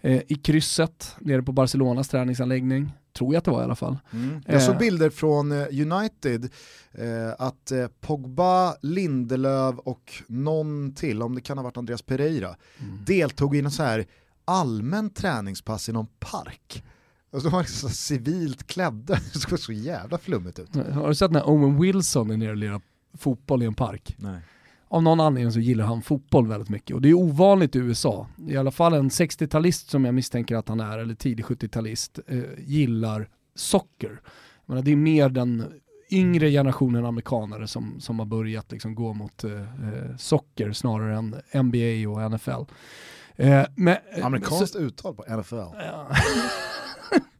eh, 0.00 0.22
i 0.28 0.34
krysset 0.34 1.16
nere 1.20 1.42
på 1.42 1.52
Barcelonas 1.52 2.08
träningsanläggning. 2.08 2.92
Tror 3.18 3.34
jag 3.34 3.38
att 3.38 3.44
det 3.44 3.50
var 3.50 3.60
i 3.60 3.64
alla 3.64 3.74
fall. 3.74 3.98
Mm. 4.12 4.42
Jag 4.46 4.62
såg 4.62 4.74
eh. 4.74 4.78
bilder 4.78 5.10
från 5.10 5.52
eh, 5.52 5.66
United 5.70 6.44
eh, 6.92 7.30
att 7.38 7.70
eh, 7.70 7.86
Pogba, 8.00 8.74
Lindelöf 8.82 9.74
och 9.78 10.12
någon 10.26 10.94
till, 10.94 11.22
om 11.22 11.34
det 11.34 11.40
kan 11.40 11.58
ha 11.58 11.62
varit 11.62 11.76
Andreas 11.76 12.02
Pereira, 12.02 12.56
mm. 12.78 12.98
deltog 13.04 13.56
i 13.56 13.62
någon 13.62 13.72
så 13.72 13.82
här 13.82 14.06
allmän 14.44 15.10
träningspass 15.10 15.88
i 15.88 15.92
någon 15.92 16.06
park. 16.06 16.84
Och 17.32 17.42
så 17.42 17.48
var 17.48 17.62
så 17.62 17.88
civilt 17.88 18.66
klädda, 18.66 19.14
det 19.32 19.38
såg 19.38 19.58
så 19.58 19.72
jävla 19.72 20.18
flummigt 20.18 20.58
ut. 20.58 20.76
Har 20.76 21.08
du 21.08 21.14
sett 21.14 21.30
när 21.30 21.48
Owen 21.50 21.80
Wilson 21.80 22.30
är 22.30 22.36
nere 22.36 22.50
och 22.50 22.56
lirar 22.56 22.80
fotboll 23.18 23.62
i 23.62 23.66
en 23.66 23.74
park? 23.74 24.16
Nej. 24.18 24.40
Av 24.88 25.02
någon 25.02 25.20
anledning 25.20 25.52
så 25.52 25.60
gillar 25.60 25.84
han 25.84 26.02
fotboll 26.02 26.46
väldigt 26.46 26.68
mycket 26.68 26.94
och 26.94 27.02
det 27.02 27.08
är 27.08 27.14
ovanligt 27.14 27.76
i 27.76 27.78
USA. 27.78 28.26
I 28.48 28.56
alla 28.56 28.70
fall 28.70 28.94
en 28.94 29.08
60-talist 29.08 29.90
som 29.90 30.04
jag 30.04 30.14
misstänker 30.14 30.56
att 30.56 30.68
han 30.68 30.80
är, 30.80 30.98
eller 30.98 31.14
tidig 31.14 31.44
70-talist, 31.44 32.20
eh, 32.26 32.42
gillar 32.58 33.28
socker. 33.54 34.20
Men 34.66 34.84
det 34.84 34.92
är 34.92 34.96
mer 34.96 35.28
den 35.28 35.72
yngre 36.10 36.50
generationen 36.50 37.06
amerikanare 37.06 37.68
som, 37.68 38.00
som 38.00 38.18
har 38.18 38.26
börjat 38.26 38.72
liksom 38.72 38.94
gå 38.94 39.14
mot 39.14 39.44
eh, 39.44 39.60
eh 39.60 40.16
socker 40.18 40.72
snarare 40.72 41.16
än 41.16 41.64
NBA 41.64 42.08
och 42.08 42.30
NFL. 42.32 42.50
Eh, 43.36 43.64
men, 43.74 43.96
eh, 44.16 44.26
Amerikanskt 44.26 44.72
så, 44.72 44.78
uttal 44.78 45.14
på 45.14 45.36
NFL. 45.36 45.54
Ja. 45.54 46.08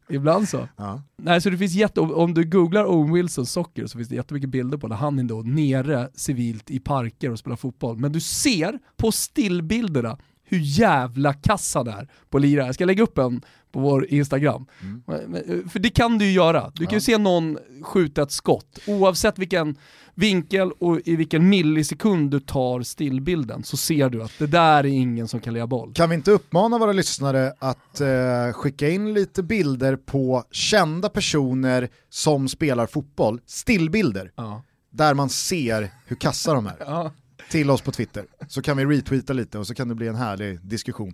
Ibland 0.09 0.49
så. 0.49 0.67
Ja. 0.77 1.01
Nej, 1.17 1.41
så 1.41 1.49
det 1.49 1.57
finns 1.57 1.73
jätte, 1.73 2.01
om 2.01 2.33
du 2.33 2.43
googlar 2.43 2.85
Owen 2.85 3.13
Wilson 3.13 3.45
socker 3.45 3.87
så 3.87 3.97
finns 3.97 4.09
det 4.09 4.15
jättemycket 4.15 4.49
bilder 4.49 4.77
på 4.77 4.87
när 4.87 4.95
han 4.95 5.19
är 5.19 5.23
då 5.23 5.41
nere 5.41 6.09
civilt 6.15 6.71
i 6.71 6.79
parker 6.79 7.31
och 7.31 7.39
spelar 7.39 7.55
fotboll. 7.57 7.97
Men 7.97 8.11
du 8.11 8.19
ser 8.19 8.79
på 8.97 9.11
stillbilderna 9.11 10.17
hur 10.43 10.59
jävla 10.59 11.33
kass 11.33 11.75
han 11.75 11.87
är 11.87 12.07
på 12.29 12.37
att 12.37 12.41
lira. 12.41 12.65
Jag 12.65 12.75
ska 12.75 12.85
lägga 12.85 13.03
upp 13.03 13.17
en 13.17 13.41
på 13.71 13.79
vår 13.79 14.05
Instagram. 14.05 14.65
Mm. 14.81 15.69
För 15.69 15.79
det 15.79 15.89
kan 15.89 16.17
du 16.17 16.25
ju 16.25 16.31
göra. 16.31 16.71
Du 16.75 16.85
kan 16.85 16.93
ju 16.93 17.01
se 17.01 17.17
någon 17.17 17.57
skjuta 17.81 18.21
ett 18.21 18.31
skott, 18.31 18.79
oavsett 18.87 19.39
vilken 19.39 19.75
vinkel 20.15 20.71
och 20.71 20.99
i 21.05 21.15
vilken 21.15 21.49
millisekund 21.49 22.31
du 22.31 22.39
tar 22.39 22.81
stillbilden 22.81 23.63
så 23.63 23.77
ser 23.77 24.09
du 24.09 24.23
att 24.23 24.31
det 24.39 24.47
där 24.47 24.77
är 24.77 24.85
ingen 24.85 25.27
som 25.27 25.39
kan 25.39 25.53
lira 25.53 25.67
boll. 25.67 25.93
Kan 25.93 26.09
vi 26.09 26.15
inte 26.15 26.31
uppmana 26.31 26.77
våra 26.77 26.91
lyssnare 26.91 27.53
att 27.59 28.01
eh, 28.01 28.53
skicka 28.53 28.89
in 28.89 29.13
lite 29.13 29.43
bilder 29.43 29.95
på 29.95 30.43
kända 30.51 31.09
personer 31.09 31.89
som 32.09 32.49
spelar 32.49 32.87
fotboll, 32.87 33.41
stillbilder, 33.45 34.31
ja. 34.35 34.63
där 34.89 35.13
man 35.13 35.29
ser 35.29 35.89
hur 36.05 36.15
kassa 36.15 36.53
de 36.53 36.67
är. 36.67 36.75
Ja. 36.93 37.11
Till 37.49 37.69
oss 37.69 37.81
på 37.81 37.91
Twitter, 37.91 38.25
så 38.47 38.61
kan 38.61 38.77
vi 38.77 38.85
retweeta 38.85 39.33
lite 39.33 39.59
och 39.59 39.67
så 39.67 39.75
kan 39.75 39.87
det 39.87 39.95
bli 39.95 40.07
en 40.07 40.15
härlig 40.15 40.59
diskussion. 40.61 41.13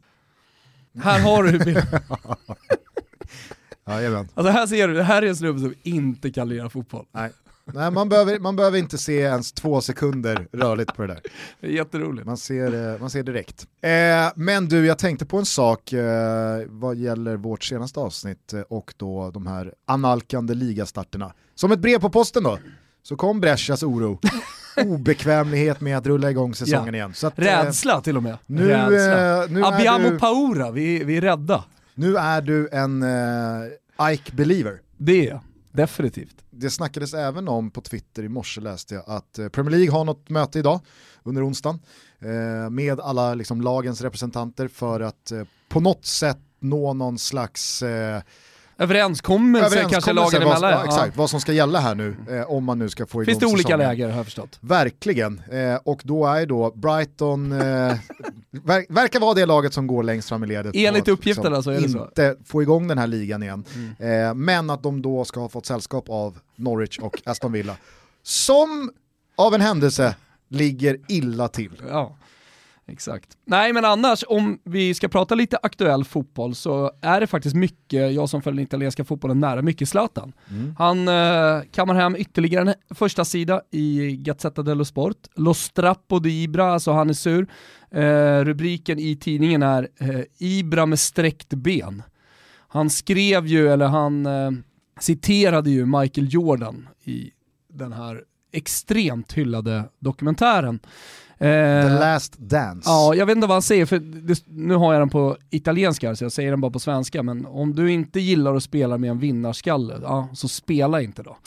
Här 1.01 1.20
har 1.20 1.44
du 1.44 1.60
bilden. 1.60 1.84
Jajamän. 3.88 4.27
Alltså 4.34 4.51
här 4.51 4.68
ser 4.68 4.88
du, 4.88 4.94
det 4.94 5.03
här 5.03 5.22
är 5.22 5.27
en 5.27 5.36
snubbe 5.36 5.60
som 5.60 5.74
inte 5.84 6.32
kan 6.32 6.50
lira 6.50 6.70
fotboll. 6.70 7.06
Nej. 7.12 7.32
Nej, 7.74 7.92
man 7.92 8.10
behöver, 8.10 8.40
man 8.40 8.56
behöver 8.56 8.78
inte 8.78 8.98
se 8.98 9.20
ens 9.20 9.52
två 9.52 9.82
sekunder 9.82 10.48
rörligt 10.52 10.96
på 10.96 11.02
det 11.02 11.08
där. 11.08 11.22
Det 11.60 11.68
är 11.68 11.72
jätteroligt. 11.72 12.28
Man 12.28 12.38
ser, 12.38 12.94
eh, 12.94 13.00
man 13.00 13.10
ser 13.10 13.24
direkt. 13.24 13.68
Eh, 13.82 13.90
men 14.36 14.68
du, 14.68 14.86
jag 14.86 14.98
tänkte 14.98 15.26
på 15.26 15.38
en 15.38 15.46
sak 15.46 15.94
eh, 15.94 16.62
vad 16.68 16.96
gäller 16.96 17.36
vårt 17.36 17.64
senaste 17.64 18.00
avsnitt 18.00 18.54
eh, 18.54 18.62
och 18.62 18.94
då 18.98 19.32
de 19.32 19.48
här 19.48 19.74
analkande 19.88 20.54
ligastarterna. 20.54 21.34
Som 21.56 21.72
ett 21.72 21.80
brev 21.80 22.00
på 22.00 22.10
posten 22.10 22.44
då, 22.44 22.58
så 23.04 23.16
kom 23.16 23.42
Brescias 23.42 23.84
oro. 23.84 24.20
Obekvämlighet 24.86 25.82
med 25.82 25.98
att 25.98 26.08
rulla 26.08 26.32
igång 26.32 26.56
säsongen 26.56 26.94
ja. 26.94 26.94
igen. 26.94 27.14
Så 27.14 27.28
att, 27.28 27.40
eh, 27.40 27.44
Rädsla 27.44 28.02
till 28.02 28.18
och 28.18 28.24
med. 28.24 28.38
Nu, 28.46 28.68
Rädsla. 28.68 29.46
nu 29.50 29.66
Abbiamo 29.66 30.10
du, 30.10 30.20
paura, 30.20 30.72
vi, 30.72 31.04
vi 31.04 31.18
är 31.18 31.22
rädda. 31.22 31.64
Nu 31.96 32.18
är 32.18 32.42
du 32.42 32.70
en 32.72 33.06
Ike 34.12 34.32
believer. 34.36 34.82
Det 34.98 35.28
är 35.28 35.30
jag, 35.30 35.40
definitivt 35.72 36.36
det 36.60 36.70
snackades 36.70 37.13
även 37.13 37.48
om 37.48 37.72
på 37.72 37.82
Twitter 37.82 38.24
i 38.24 38.30
morse 38.30 38.62
läste 38.62 38.96
jag 38.96 39.04
att 39.08 39.39
eh, 39.39 39.50
Premier 39.50 39.78
League 39.78 39.92
har 39.92 40.06
något 40.06 40.30
möte 40.30 40.60
idag 40.60 40.80
under 41.24 41.48
onsdagen 41.48 41.80
eh, 42.20 42.70
med 42.70 43.00
alla 43.00 43.34
liksom, 43.34 43.62
lagens 43.62 44.01
representanter 44.01 44.68
för 44.68 45.00
att 45.00 45.32
eh, 45.32 45.44
på 45.70 45.80
något 45.80 46.06
sätt 46.06 46.39
nå 46.60 46.94
någon 46.94 47.20
slags 47.20 47.82
eh, 47.82 48.22
Överenskommelse, 48.80 49.66
överenskommelse 49.66 49.94
kanske 49.94 50.14
lagen 50.14 50.42
emellan. 50.42 50.72
Ja, 50.72 50.86
exakt, 50.86 51.18
vad 51.18 51.30
som 51.30 51.42
ska 51.42 51.54
gälla 51.54 51.80
här 51.80 51.96
nu 51.96 52.16
eh, 52.30 52.52
om 52.52 52.64
man 52.64 52.80
nu 52.80 52.90
ska 52.90 53.06
få 53.06 53.24
igång 53.24 53.26
Finns 53.26 53.40
det 53.40 53.46
olika 53.46 53.68
säsongen. 53.68 53.88
läger 53.88 54.10
har 54.10 54.18
jag 54.18 54.26
förstått. 54.26 54.58
Verkligen, 54.62 55.42
eh, 55.52 55.76
och 55.84 56.02
då 56.04 56.26
är 56.26 56.46
då 56.46 56.72
Brighton, 56.76 57.52
eh, 57.52 57.60
ver 58.52 58.94
verkar 58.94 59.20
vara 59.20 59.34
det 59.34 59.46
laget 59.46 59.74
som 59.74 59.88
går 59.88 60.04
längst 60.04 60.30
fram 60.30 60.44
i 60.44 60.48
ledet. 60.48 60.76
Enligt 60.76 61.08
uppgifterna 61.08 61.50
liksom, 61.50 61.64
så 61.64 61.80
är 61.80 61.82
det 61.82 61.90
så. 61.90 62.06
Inte 62.06 62.36
få 62.46 62.62
igång 62.62 62.88
den 62.88 62.98
här 62.98 63.08
ligan 63.08 63.44
igen. 63.44 63.64
Mm. 63.76 64.28
Eh, 64.28 64.34
men 64.34 64.70
att 64.70 64.84
de 64.84 65.02
då 65.02 65.26
ska 65.26 65.40
ha 65.40 65.50
fått 65.50 65.66
sällskap 65.66 66.10
av 66.10 66.40
Norwich 66.56 67.00
och 67.00 67.22
Aston 67.26 67.52
Villa. 67.52 67.76
Som 68.24 68.92
av 69.36 69.54
en 69.54 69.62
händelse 69.62 70.16
ligger 70.48 70.98
illa 71.08 71.48
till. 71.48 71.82
Ja. 71.90 72.16
Exakt. 72.91 73.38
Nej 73.46 73.74
men 73.74 73.86
annars, 73.86 74.24
om 74.27 74.60
vi 74.63 74.93
ska 74.93 75.08
prata 75.08 75.36
lite 75.36 75.58
aktuell 75.63 76.03
fotboll 76.03 76.55
så 76.55 76.91
är 77.01 77.19
det 77.19 77.27
faktiskt 77.27 77.55
mycket, 77.55 78.13
jag 78.13 78.29
som 78.29 78.41
följer 78.41 78.55
den 78.55 78.65
italienska 78.65 79.03
fotbollen 79.03 79.39
nära, 79.39 79.62
mycket 79.62 79.89
Zlatan. 79.89 80.34
Mm. 80.50 80.75
Han 80.77 81.08
eh, 81.08 81.63
kammar 81.72 81.96
hem 81.96 82.15
ytterligare 82.15 82.62
en 82.89 82.96
första 82.96 83.25
sida 83.25 83.62
i 83.72 84.15
Gazzetta 84.15 84.63
dello 84.63 84.86
Sport. 84.86 85.17
Lo 85.36 85.53
strappo 85.53 86.19
di 86.19 86.43
Ibra, 86.43 86.74
alltså 86.74 86.91
han 86.91 87.10
är 87.10 87.13
sur. 87.13 87.48
Eh, 87.91 88.43
rubriken 88.43 89.00
i 89.00 89.15
tidningen 89.15 89.63
är 89.63 89.88
eh, 90.00 90.22
Ibra 90.38 90.86
med 90.86 91.00
sträckt 91.00 91.53
ben. 91.53 92.03
Han 92.67 92.89
skrev 92.89 93.48
ju, 93.48 93.69
eller 93.69 93.88
han 93.88 94.25
eh, 94.25 94.51
citerade 95.00 95.69
ju 95.69 95.86
Michael 95.86 96.34
Jordan 96.34 96.88
i 97.03 97.31
den 97.74 97.93
här 97.93 98.24
extremt 98.51 99.34
hyllade 99.34 99.84
dokumentären. 100.00 100.79
Eh, 101.41 101.88
The 101.88 102.00
last 102.00 102.38
dance. 102.38 102.89
Ja, 102.89 103.15
jag 103.15 103.25
vet 103.25 103.36
inte 103.36 103.48
vad 103.48 103.55
han 103.55 103.62
säger, 103.62 103.86
för 103.86 104.00
det, 104.00 104.43
nu 104.48 104.75
har 104.75 104.93
jag 104.93 105.01
den 105.01 105.10
på 105.10 105.38
italienska 105.50 106.15
så 106.15 106.24
jag 106.24 106.31
säger 106.31 106.51
den 106.51 106.62
bara 106.62 106.72
på 106.72 106.79
svenska, 106.79 107.24
men 107.24 107.46
om 107.46 107.75
du 107.75 107.91
inte 107.91 108.19
gillar 108.19 108.55
att 108.55 108.63
spela 108.63 108.98
med 108.98 109.10
en 109.10 109.19
vinnarskalle, 109.19 110.00
ja, 110.03 110.29
så 110.34 110.48
spela 110.48 111.01
inte 111.01 111.24
då. 111.24 111.38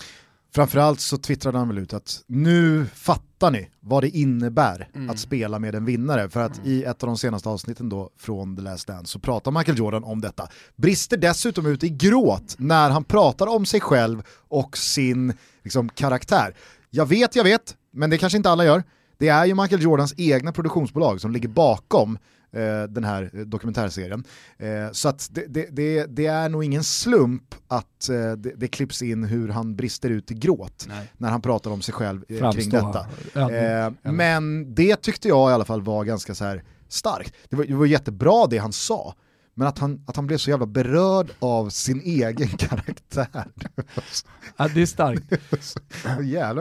Framförallt 0.54 1.00
så 1.00 1.18
twittrade 1.18 1.58
han 1.58 1.68
väl 1.68 1.78
ut 1.78 1.92
att 1.92 2.22
nu 2.26 2.86
fattar 2.94 3.50
ni 3.50 3.70
vad 3.80 4.02
det 4.02 4.08
innebär 4.08 4.88
mm. 4.94 5.10
att 5.10 5.18
spela 5.18 5.58
med 5.58 5.74
en 5.74 5.84
vinnare. 5.84 6.28
För 6.28 6.40
att 6.40 6.58
mm. 6.58 6.70
i 6.70 6.82
ett 6.82 7.02
av 7.02 7.06
de 7.06 7.18
senaste 7.18 7.48
avsnitten 7.48 7.88
då 7.88 8.10
från 8.18 8.56
The 8.56 8.62
Last 8.62 8.86
Dance 8.86 9.12
så 9.12 9.18
pratar 9.18 9.50
Michael 9.50 9.78
Jordan 9.78 10.04
om 10.04 10.20
detta. 10.20 10.48
Brister 10.76 11.16
dessutom 11.16 11.66
ut 11.66 11.84
i 11.84 11.88
gråt 11.88 12.54
när 12.58 12.90
han 12.90 13.04
pratar 13.04 13.46
om 13.46 13.66
sig 13.66 13.80
själv 13.80 14.22
och 14.48 14.78
sin 14.78 15.32
liksom, 15.62 15.88
karaktär. 15.88 16.54
Jag 16.90 17.06
vet, 17.06 17.36
jag 17.36 17.44
vet, 17.44 17.76
men 17.92 18.10
det 18.10 18.18
kanske 18.18 18.36
inte 18.36 18.50
alla 18.50 18.64
gör. 18.64 18.82
Det 19.22 19.28
är 19.28 19.44
ju 19.44 19.54
Michael 19.54 19.82
Jordans 19.82 20.14
egna 20.16 20.52
produktionsbolag 20.52 21.20
som 21.20 21.30
ligger 21.30 21.48
bakom 21.48 22.18
eh, 22.52 22.82
den 22.88 23.04
här 23.04 23.30
eh, 23.34 23.40
dokumentärserien. 23.40 24.24
Eh, 24.58 24.92
så 24.92 25.08
att 25.08 25.28
det, 25.32 25.46
det, 25.48 25.66
det, 25.70 26.06
det, 26.06 26.26
är 26.26 26.48
nog 26.48 26.64
ingen 26.64 26.84
slump 26.84 27.54
att 27.68 28.08
eh, 28.08 28.32
det, 28.32 28.52
det 28.56 28.68
klipps 28.68 29.02
in 29.02 29.24
hur 29.24 29.48
han 29.48 29.76
brister 29.76 30.10
ut 30.10 30.30
i 30.30 30.34
gråt 30.34 30.86
Nej. 30.88 31.12
när 31.18 31.30
han 31.30 31.42
pratar 31.42 31.70
om 31.70 31.82
sig 31.82 31.94
själv 31.94 32.24
eh, 32.28 32.52
kring 32.52 32.70
detta. 32.70 33.06
Ja. 33.32 33.92
Men 34.02 34.74
det 34.74 34.96
tyckte 34.96 35.28
jag 35.28 35.50
i 35.50 35.54
alla 35.54 35.64
fall 35.64 35.82
var 35.82 36.04
ganska 36.04 36.34
så 36.34 36.44
här 36.44 36.64
starkt. 36.88 37.34
Det 37.48 37.56
var, 37.56 37.64
det 37.64 37.74
var 37.74 37.86
jättebra 37.86 38.46
det 38.46 38.58
han 38.58 38.72
sa. 38.72 39.14
Men 39.54 39.68
att 39.68 39.78
han, 39.78 40.04
att 40.06 40.16
han 40.16 40.26
blev 40.26 40.38
så 40.38 40.50
jävla 40.50 40.66
berörd 40.66 41.30
av 41.38 41.68
sin 41.68 42.00
egen 42.00 42.48
karaktär. 42.58 43.44
Ja, 44.56 44.68
det 44.74 44.82
är 44.82 44.86
starkt. 44.86 45.24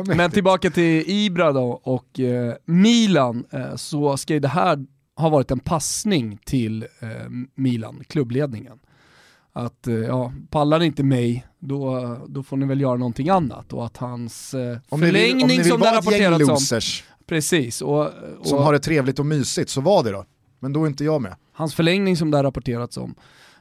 Men 0.17 0.31
tillbaka 0.31 0.69
till 0.69 1.03
Ibra 1.07 1.51
då 1.51 1.69
och 1.83 2.19
eh, 2.19 2.55
Milan, 2.65 3.45
eh, 3.51 3.75
så 3.75 4.17
ska 4.17 4.33
ju 4.33 4.39
det 4.39 4.48
här 4.48 4.86
ha 5.15 5.29
varit 5.29 5.51
en 5.51 5.60
passning 5.60 6.39
till 6.45 6.83
eh, 6.83 7.10
Milan, 7.55 8.03
klubbledningen. 8.07 8.79
Att 9.53 9.88
eh, 9.88 9.95
ja, 9.95 10.33
pallar 10.50 10.79
ni 10.79 10.86
inte 10.86 11.03
mig, 11.03 11.48
då, 11.60 12.17
då 12.27 12.43
får 12.43 12.57
ni 12.57 12.65
väl 12.65 12.81
göra 12.81 12.98
någonting 12.98 13.29
annat. 13.29 13.74
Och 13.74 13.86
att 13.86 13.98
hans 13.98 14.53
eh, 14.53 14.77
förlängning 14.89 15.48
vill, 15.48 15.69
som 15.69 15.79
det 15.79 15.91
rapporterats 15.91 16.74
om... 16.74 16.79
Precis. 17.25 17.81
Och, 17.81 18.00
och, 18.39 18.48
som 18.48 18.63
har 18.63 18.74
det 18.74 18.79
trevligt 18.79 19.19
och 19.19 19.25
mysigt, 19.25 19.69
så 19.69 19.81
var 19.81 20.03
det 20.03 20.12
då. 20.12 20.25
Men 20.62 20.74
då 20.74 20.84
är 20.84 20.88
inte 20.88 21.03
jag 21.03 21.22
med. 21.22 21.36
Hans 21.53 21.75
förlängning 21.75 22.18
som 22.18 22.32
det 22.32 22.38
har 22.38 22.44
rapporterats 22.44 22.98
om, 22.98 23.15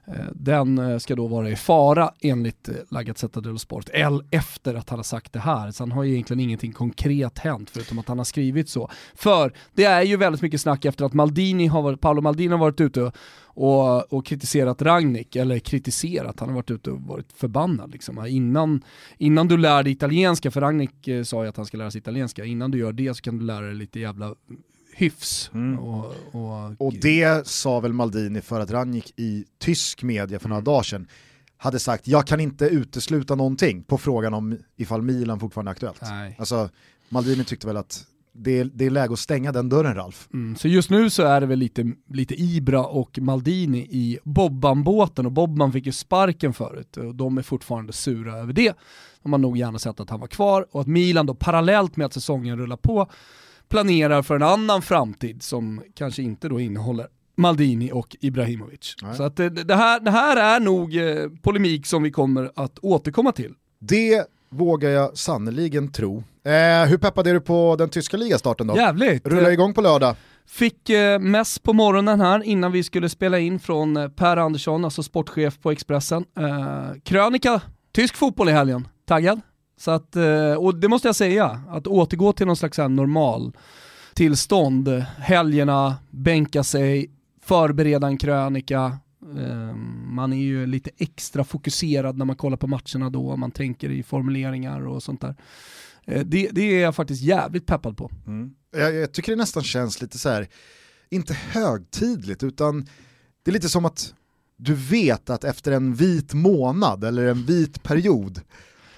eh, 0.06 0.24
den 0.32 0.78
eh, 0.78 0.98
ska 0.98 1.16
då 1.16 1.26
vara 1.26 1.50
i 1.50 1.56
fara 1.56 2.10
enligt 2.20 2.68
eh, 2.68 2.74
La 2.90 3.02
Gazzetta 3.02 3.40
dello 3.40 3.58
Sport, 3.58 3.88
eller 3.88 4.24
efter 4.30 4.74
att 4.74 4.88
han 4.90 4.98
har 4.98 5.04
sagt 5.04 5.32
det 5.32 5.38
här. 5.38 5.70
Så 5.70 5.82
han 5.82 5.92
har 5.92 6.04
ju 6.04 6.12
egentligen 6.12 6.40
ingenting 6.40 6.72
konkret 6.72 7.38
hänt 7.38 7.70
förutom 7.70 7.98
att 7.98 8.08
han 8.08 8.18
har 8.18 8.24
skrivit 8.24 8.68
så. 8.68 8.90
För 9.14 9.52
det 9.74 9.84
är 9.84 10.02
ju 10.02 10.16
väldigt 10.16 10.42
mycket 10.42 10.60
snack 10.60 10.84
efter 10.84 11.04
att 11.04 11.12
Maldini 11.12 11.66
har 11.66 11.82
varit, 11.82 12.00
Paolo 12.00 12.20
Maldini 12.20 12.52
har 12.52 12.58
varit 12.58 12.80
ute 12.80 13.12
och, 13.54 14.12
och 14.12 14.26
kritiserat 14.26 14.82
Ragnik, 14.82 15.36
eller 15.36 15.58
kritiserat, 15.58 16.40
han 16.40 16.48
har 16.48 16.56
varit 16.56 16.70
ute 16.70 16.90
och 16.90 17.00
varit 17.00 17.32
förbannad. 17.32 17.92
Liksom. 17.92 18.26
Innan, 18.26 18.84
innan 19.18 19.48
du 19.48 19.56
lär 19.56 19.82
dig 19.82 19.92
italienska, 19.92 20.50
för 20.50 20.60
Ragnik 20.60 21.08
eh, 21.08 21.22
sa 21.22 21.42
ju 21.42 21.48
att 21.48 21.56
han 21.56 21.66
ska 21.66 21.76
lära 21.76 21.90
sig 21.90 21.98
italienska, 21.98 22.44
innan 22.44 22.70
du 22.70 22.78
gör 22.78 22.92
det 22.92 23.14
så 23.14 23.22
kan 23.22 23.38
du 23.38 23.44
lära 23.44 23.66
dig 23.66 23.74
lite 23.74 24.00
jävla 24.00 24.34
hyfs. 25.00 25.50
Mm. 25.54 25.78
Och, 25.78 26.14
och, 26.32 26.86
och, 26.86 26.94
det 26.94 27.46
sa 27.46 27.80
väl 27.80 27.92
Maldini 27.92 28.40
för 28.40 28.60
att 28.60 28.70
Ranjik 28.70 29.12
i 29.16 29.44
tysk 29.58 30.02
media 30.02 30.38
för 30.38 30.48
några 30.48 30.62
dagar 30.62 30.82
sedan 30.82 31.06
hade 31.56 31.78
sagt 31.78 32.08
jag 32.08 32.26
kan 32.26 32.40
inte 32.40 32.64
utesluta 32.64 33.34
någonting 33.34 33.82
på 33.82 33.98
frågan 33.98 34.34
om 34.34 34.58
ifall 34.76 35.02
Milan 35.02 35.40
fortfarande 35.40 35.70
är 35.70 35.72
aktuellt. 35.72 36.00
Nej. 36.02 36.36
Alltså, 36.38 36.68
Maldini 37.08 37.44
tyckte 37.44 37.66
väl 37.66 37.76
att 37.76 38.06
det 38.32 38.58
är, 38.58 38.64
det 38.64 38.86
är 38.86 38.90
läge 38.90 39.12
att 39.12 39.18
stänga 39.18 39.52
den 39.52 39.68
dörren 39.68 39.94
Ralf. 39.94 40.28
Mm, 40.32 40.56
så 40.56 40.68
just 40.68 40.90
nu 40.90 41.10
så 41.10 41.22
är 41.22 41.40
det 41.40 41.46
väl 41.46 41.58
lite, 41.58 41.92
lite 42.08 42.34
Ibra 42.42 42.84
och 42.86 43.18
Maldini 43.18 43.78
i 43.78 44.18
Bobban-båten 44.24 45.26
och 45.26 45.32
Bobban 45.32 45.72
fick 45.72 45.86
ju 45.86 45.92
sparken 45.92 46.52
förut 46.52 46.96
och 46.96 47.14
de 47.14 47.38
är 47.38 47.42
fortfarande 47.42 47.92
sura 47.92 48.36
över 48.38 48.52
det. 48.52 48.76
De 49.22 49.32
har 49.32 49.38
nog 49.38 49.56
gärna 49.58 49.78
sett 49.78 50.00
att 50.00 50.10
han 50.10 50.20
var 50.20 50.26
kvar 50.26 50.66
och 50.70 50.80
att 50.80 50.86
Milan 50.86 51.26
då 51.26 51.34
parallellt 51.34 51.96
med 51.96 52.06
att 52.06 52.12
säsongen 52.12 52.58
rullar 52.58 52.76
på 52.76 53.10
planerar 53.70 54.22
för 54.22 54.36
en 54.36 54.42
annan 54.42 54.82
framtid 54.82 55.42
som 55.42 55.82
kanske 55.94 56.22
inte 56.22 56.48
då 56.48 56.60
innehåller 56.60 57.06
Maldini 57.36 57.92
och 57.92 58.16
Ibrahimovic. 58.20 58.96
Nej. 59.02 59.16
Så 59.16 59.22
att 59.22 59.36
det, 59.36 59.48
det, 59.48 59.74
här, 59.74 60.00
det 60.00 60.10
här 60.10 60.36
är 60.36 60.60
nog 60.60 60.96
eh, 60.96 61.28
polemik 61.42 61.86
som 61.86 62.02
vi 62.02 62.10
kommer 62.10 62.50
att 62.56 62.78
återkomma 62.78 63.32
till. 63.32 63.54
Det 63.78 64.26
vågar 64.48 64.90
jag 64.90 65.18
sannoliken 65.18 65.92
tro. 65.92 66.24
Eh, 66.44 66.88
hur 66.88 66.98
peppad 66.98 67.26
är 67.26 67.34
du 67.34 67.40
på 67.40 67.76
den 67.78 67.88
tyska 67.88 68.16
ligastarten 68.16 68.66
då? 68.66 68.76
Jävligt! 68.76 69.26
Rullar 69.26 69.50
igång 69.50 69.74
på 69.74 69.80
lördag. 69.80 70.16
Fick 70.46 70.90
eh, 70.90 71.18
mess 71.18 71.58
på 71.58 71.72
morgonen 71.72 72.20
här 72.20 72.42
innan 72.42 72.72
vi 72.72 72.82
skulle 72.82 73.08
spela 73.08 73.38
in 73.38 73.60
från 73.60 73.96
eh, 73.96 74.08
Per 74.08 74.36
Andersson, 74.36 74.84
alltså 74.84 75.02
sportchef 75.02 75.58
på 75.58 75.70
Expressen. 75.70 76.24
Eh, 76.38 77.00
krönika, 77.02 77.60
tysk 77.92 78.16
fotboll 78.16 78.48
i 78.48 78.52
helgen. 78.52 78.88
Taggad? 79.06 79.40
Så 79.80 79.90
att, 79.90 80.16
eh, 80.16 80.52
och 80.52 80.74
det 80.74 80.88
måste 80.88 81.08
jag 81.08 81.16
säga, 81.16 81.62
att 81.68 81.86
återgå 81.86 82.32
till 82.32 82.46
någon 82.46 82.56
slags 82.56 82.78
normal 82.78 83.52
tillstånd, 84.14 84.88
helgerna, 85.18 85.96
bänka 86.10 86.64
sig, 86.64 87.10
förbereda 87.42 88.06
en 88.06 88.18
krönika, 88.18 88.98
eh, 89.36 89.74
man 90.06 90.32
är 90.32 90.36
ju 90.36 90.66
lite 90.66 90.90
extra 90.98 91.44
fokuserad 91.44 92.16
när 92.16 92.24
man 92.24 92.36
kollar 92.36 92.56
på 92.56 92.66
matcherna 92.66 93.10
då, 93.10 93.36
man 93.36 93.50
tänker 93.50 93.90
i 93.90 94.02
formuleringar 94.02 94.86
och 94.86 95.02
sånt 95.02 95.20
där. 95.20 95.36
Eh, 96.04 96.24
det, 96.24 96.48
det 96.52 96.62
är 96.62 96.80
jag 96.80 96.96
faktiskt 96.96 97.22
jävligt 97.22 97.66
peppad 97.66 97.96
på. 97.96 98.10
Mm. 98.26 98.54
Jag, 98.76 98.94
jag, 98.94 99.12
tycker 99.12 99.32
det 99.32 99.36
nästan 99.36 99.62
känns 99.62 100.02
lite 100.02 100.18
så 100.18 100.28
här, 100.28 100.48
inte 101.10 101.34
högtidligt, 101.34 102.42
utan 102.42 102.86
det 103.42 103.50
är 103.50 103.52
lite 103.52 103.68
som 103.68 103.84
att 103.84 104.14
du 104.56 104.74
vet 104.74 105.30
att 105.30 105.44
efter 105.44 105.72
en 105.72 105.94
vit 105.94 106.34
månad 106.34 107.04
eller 107.04 107.26
en 107.26 107.44
vit 107.44 107.82
period, 107.82 108.40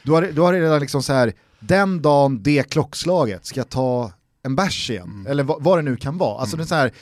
du 0.02 0.12
har, 0.12 0.22
du 0.22 0.40
har 0.40 0.52
redan 0.52 0.80
liksom 0.80 1.02
så 1.02 1.12
här, 1.12 1.32
den 1.60 2.02
dagen 2.02 2.42
det 2.42 2.70
klockslaget 2.70 3.46
ska 3.46 3.60
jag 3.60 3.68
ta 3.68 4.12
en 4.42 4.56
bärs 4.56 4.90
igen, 4.90 5.08
mm. 5.08 5.26
eller 5.26 5.42
vad, 5.42 5.62
vad, 5.62 5.78
det 5.78 5.82
nu 5.82 5.96
kan 5.96 6.18
vara. 6.18 6.40
Alltså 6.40 6.56
mm. 6.56 6.58
det 6.58 6.66
är 6.66 6.68
så 6.68 6.74
här, 6.74 6.92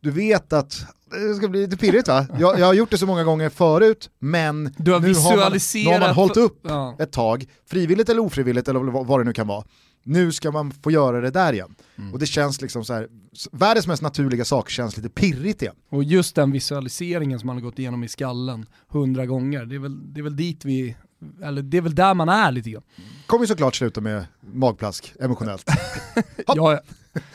du 0.00 0.10
vet 0.10 0.52
att 0.52 0.86
det 1.10 1.34
ska 1.34 1.48
bli 1.48 1.60
lite 1.60 1.76
pirrigt 1.76 2.08
va? 2.08 2.26
Jag, 2.38 2.58
jag 2.58 2.66
har 2.66 2.74
gjort 2.74 2.90
det 2.90 2.98
så 2.98 3.06
många 3.06 3.24
gånger 3.24 3.48
förut, 3.48 4.10
men 4.18 4.74
nu, 4.76 4.90
har 4.90 5.00
man, 5.00 5.52
nu 5.74 5.90
har 5.90 6.00
man 6.00 6.14
hållit 6.14 6.36
upp 6.36 6.60
ja. 6.62 6.96
ett 6.98 7.12
tag, 7.12 7.46
frivilligt 7.70 8.08
eller 8.08 8.22
ofrivilligt 8.22 8.68
eller 8.68 9.04
vad 9.04 9.20
det 9.20 9.24
nu 9.24 9.32
kan 9.32 9.46
vara. 9.46 9.64
Nu 10.02 10.32
ska 10.32 10.50
man 10.50 10.70
få 10.70 10.90
göra 10.90 11.20
det 11.20 11.30
där 11.30 11.52
igen. 11.52 11.74
Mm. 11.98 12.12
Och 12.12 12.18
det 12.18 12.26
känns 12.26 12.60
liksom 12.60 12.84
så 12.84 12.92
här, 12.92 13.08
världens 13.52 13.86
mest 13.86 14.02
naturliga 14.02 14.44
sak 14.44 14.70
känns 14.70 14.96
lite 14.96 15.08
pirrigt 15.08 15.62
igen. 15.62 15.74
Och 15.90 16.04
just 16.04 16.34
den 16.34 16.52
visualiseringen 16.52 17.38
som 17.38 17.46
man 17.46 17.56
har 17.56 17.62
gått 17.62 17.78
igenom 17.78 18.04
i 18.04 18.08
skallen 18.08 18.66
hundra 18.88 19.26
gånger, 19.26 19.64
det 19.64 19.74
är, 19.74 19.78
väl, 19.78 20.14
det 20.14 20.20
är 20.20 20.22
väl 20.22 20.36
dit 20.36 20.64
vi, 20.64 20.96
eller 21.42 21.62
det 21.62 21.76
är 21.76 21.80
väl 21.82 21.94
där 21.94 22.14
man 22.14 22.28
är 22.28 22.52
lite 22.52 22.70
grann. 22.70 22.82
Kommer 23.26 23.44
ju 23.44 23.48
såklart 23.48 23.74
sluta 23.74 24.00
med 24.00 24.26
magplask 24.40 25.14
emotionellt. 25.20 25.70
ja, 26.46 26.80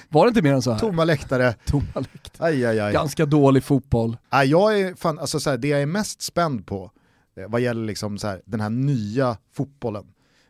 var 0.10 0.25
det 0.25 0.27
inte 0.27 0.42
mer 0.42 0.54
än 0.54 0.62
så 0.62 0.72
här? 0.72 0.80
Tomma 0.80 1.04
läktare. 1.04 1.56
Tomma 1.65 1.86
läktare. 1.96 2.48
Aj, 2.48 2.65
aj, 2.65 2.80
aj. 2.80 2.94
Ganska 2.94 3.25
dålig 3.25 3.63
fotboll. 3.63 4.18
Aj, 4.30 4.50
jag 4.50 4.80
är 4.80 4.96
fan, 4.96 5.20
alltså 5.20 5.39
så 5.39 5.50
här, 5.50 5.58
det 5.58 5.68
jag 5.68 5.82
är 5.82 5.86
mest 5.86 6.22
spänd 6.22 6.68
på 6.68 6.92
eh, 7.38 7.48
vad 7.48 7.62
gäller 7.62 7.86
liksom 7.86 8.18
så 8.18 8.27
här, 8.27 8.42
den 8.46 8.62
här 8.62 8.70
nya 8.70 9.38
fotbollen, 9.54 10.06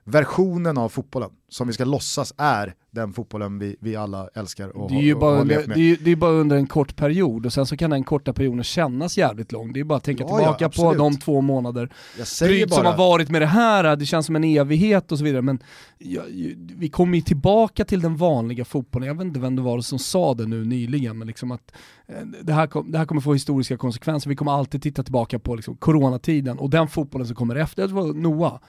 versionen 0.07 0.77
av 0.77 0.89
fotbollen 0.89 1.29
som 1.49 1.67
vi 1.67 1.73
ska 1.73 1.85
låtsas 1.85 2.33
är 2.37 2.73
den 2.91 3.13
fotbollen 3.13 3.59
vi, 3.59 3.75
vi 3.79 3.95
alla 3.95 4.29
älskar 4.33 4.77
och 4.77 4.89
det 4.91 4.95
är 4.95 5.01
ju 5.01 5.15
bara, 5.15 5.39
under, 5.39 5.67
det, 5.75 5.81
är, 5.81 5.97
det 6.01 6.11
är 6.11 6.15
bara 6.15 6.31
under 6.31 6.55
en 6.55 6.67
kort 6.67 6.95
period 6.95 7.45
och 7.45 7.53
sen 7.53 7.65
så 7.65 7.77
kan 7.77 7.89
den 7.89 8.03
korta 8.03 8.33
perioden 8.33 8.63
kännas 8.63 9.17
jävligt 9.17 9.51
lång. 9.51 9.73
Det 9.73 9.79
är 9.79 9.83
bara 9.83 9.97
att 9.97 10.03
tänka 10.03 10.23
ja, 10.23 10.37
tillbaka 10.37 10.65
ja, 10.65 10.69
på 10.69 10.93
de 10.93 11.19
två 11.19 11.41
månader 11.41 11.89
drygt 12.41 12.73
som 12.73 12.85
har 12.85 12.97
varit 12.97 13.29
med 13.29 13.41
det 13.41 13.45
här, 13.45 13.95
det 13.95 14.05
känns 14.05 14.25
som 14.25 14.35
en 14.35 14.43
evighet 14.43 15.11
och 15.11 15.17
så 15.17 15.23
vidare. 15.23 15.41
Men 15.41 15.63
ja, 15.97 16.21
vi 16.57 16.89
kommer 16.89 17.15
ju 17.15 17.21
tillbaka 17.21 17.85
till 17.85 18.01
den 18.01 18.15
vanliga 18.15 18.65
fotbollen, 18.65 19.07
jag 19.07 19.15
vet 19.15 19.25
inte 19.25 19.39
vem 19.39 19.55
det 19.55 19.61
var 19.61 19.81
som 19.81 19.99
sa 19.99 20.33
det 20.33 20.45
nu 20.45 20.65
nyligen, 20.65 21.17
men 21.17 21.27
liksom 21.27 21.51
att 21.51 21.71
eh, 22.07 22.25
det 22.41 22.53
här, 22.53 22.67
kom, 22.67 22.91
det 22.91 22.97
här 22.97 23.05
kommer 23.05 23.21
få 23.21 23.33
historiska 23.33 23.77
konsekvenser. 23.77 24.29
Vi 24.29 24.35
kommer 24.35 24.51
alltid 24.51 24.81
titta 24.81 25.03
tillbaka 25.03 25.39
på 25.39 25.55
liksom 25.55 25.75
coronatiden 25.75 26.59
och 26.59 26.69
den 26.69 26.87
fotbollen 26.87 27.27
som 27.27 27.35
kommer 27.35 27.55
efter, 27.55 27.87
det 27.87 27.93
var 27.93 28.13
Noah 28.13 28.59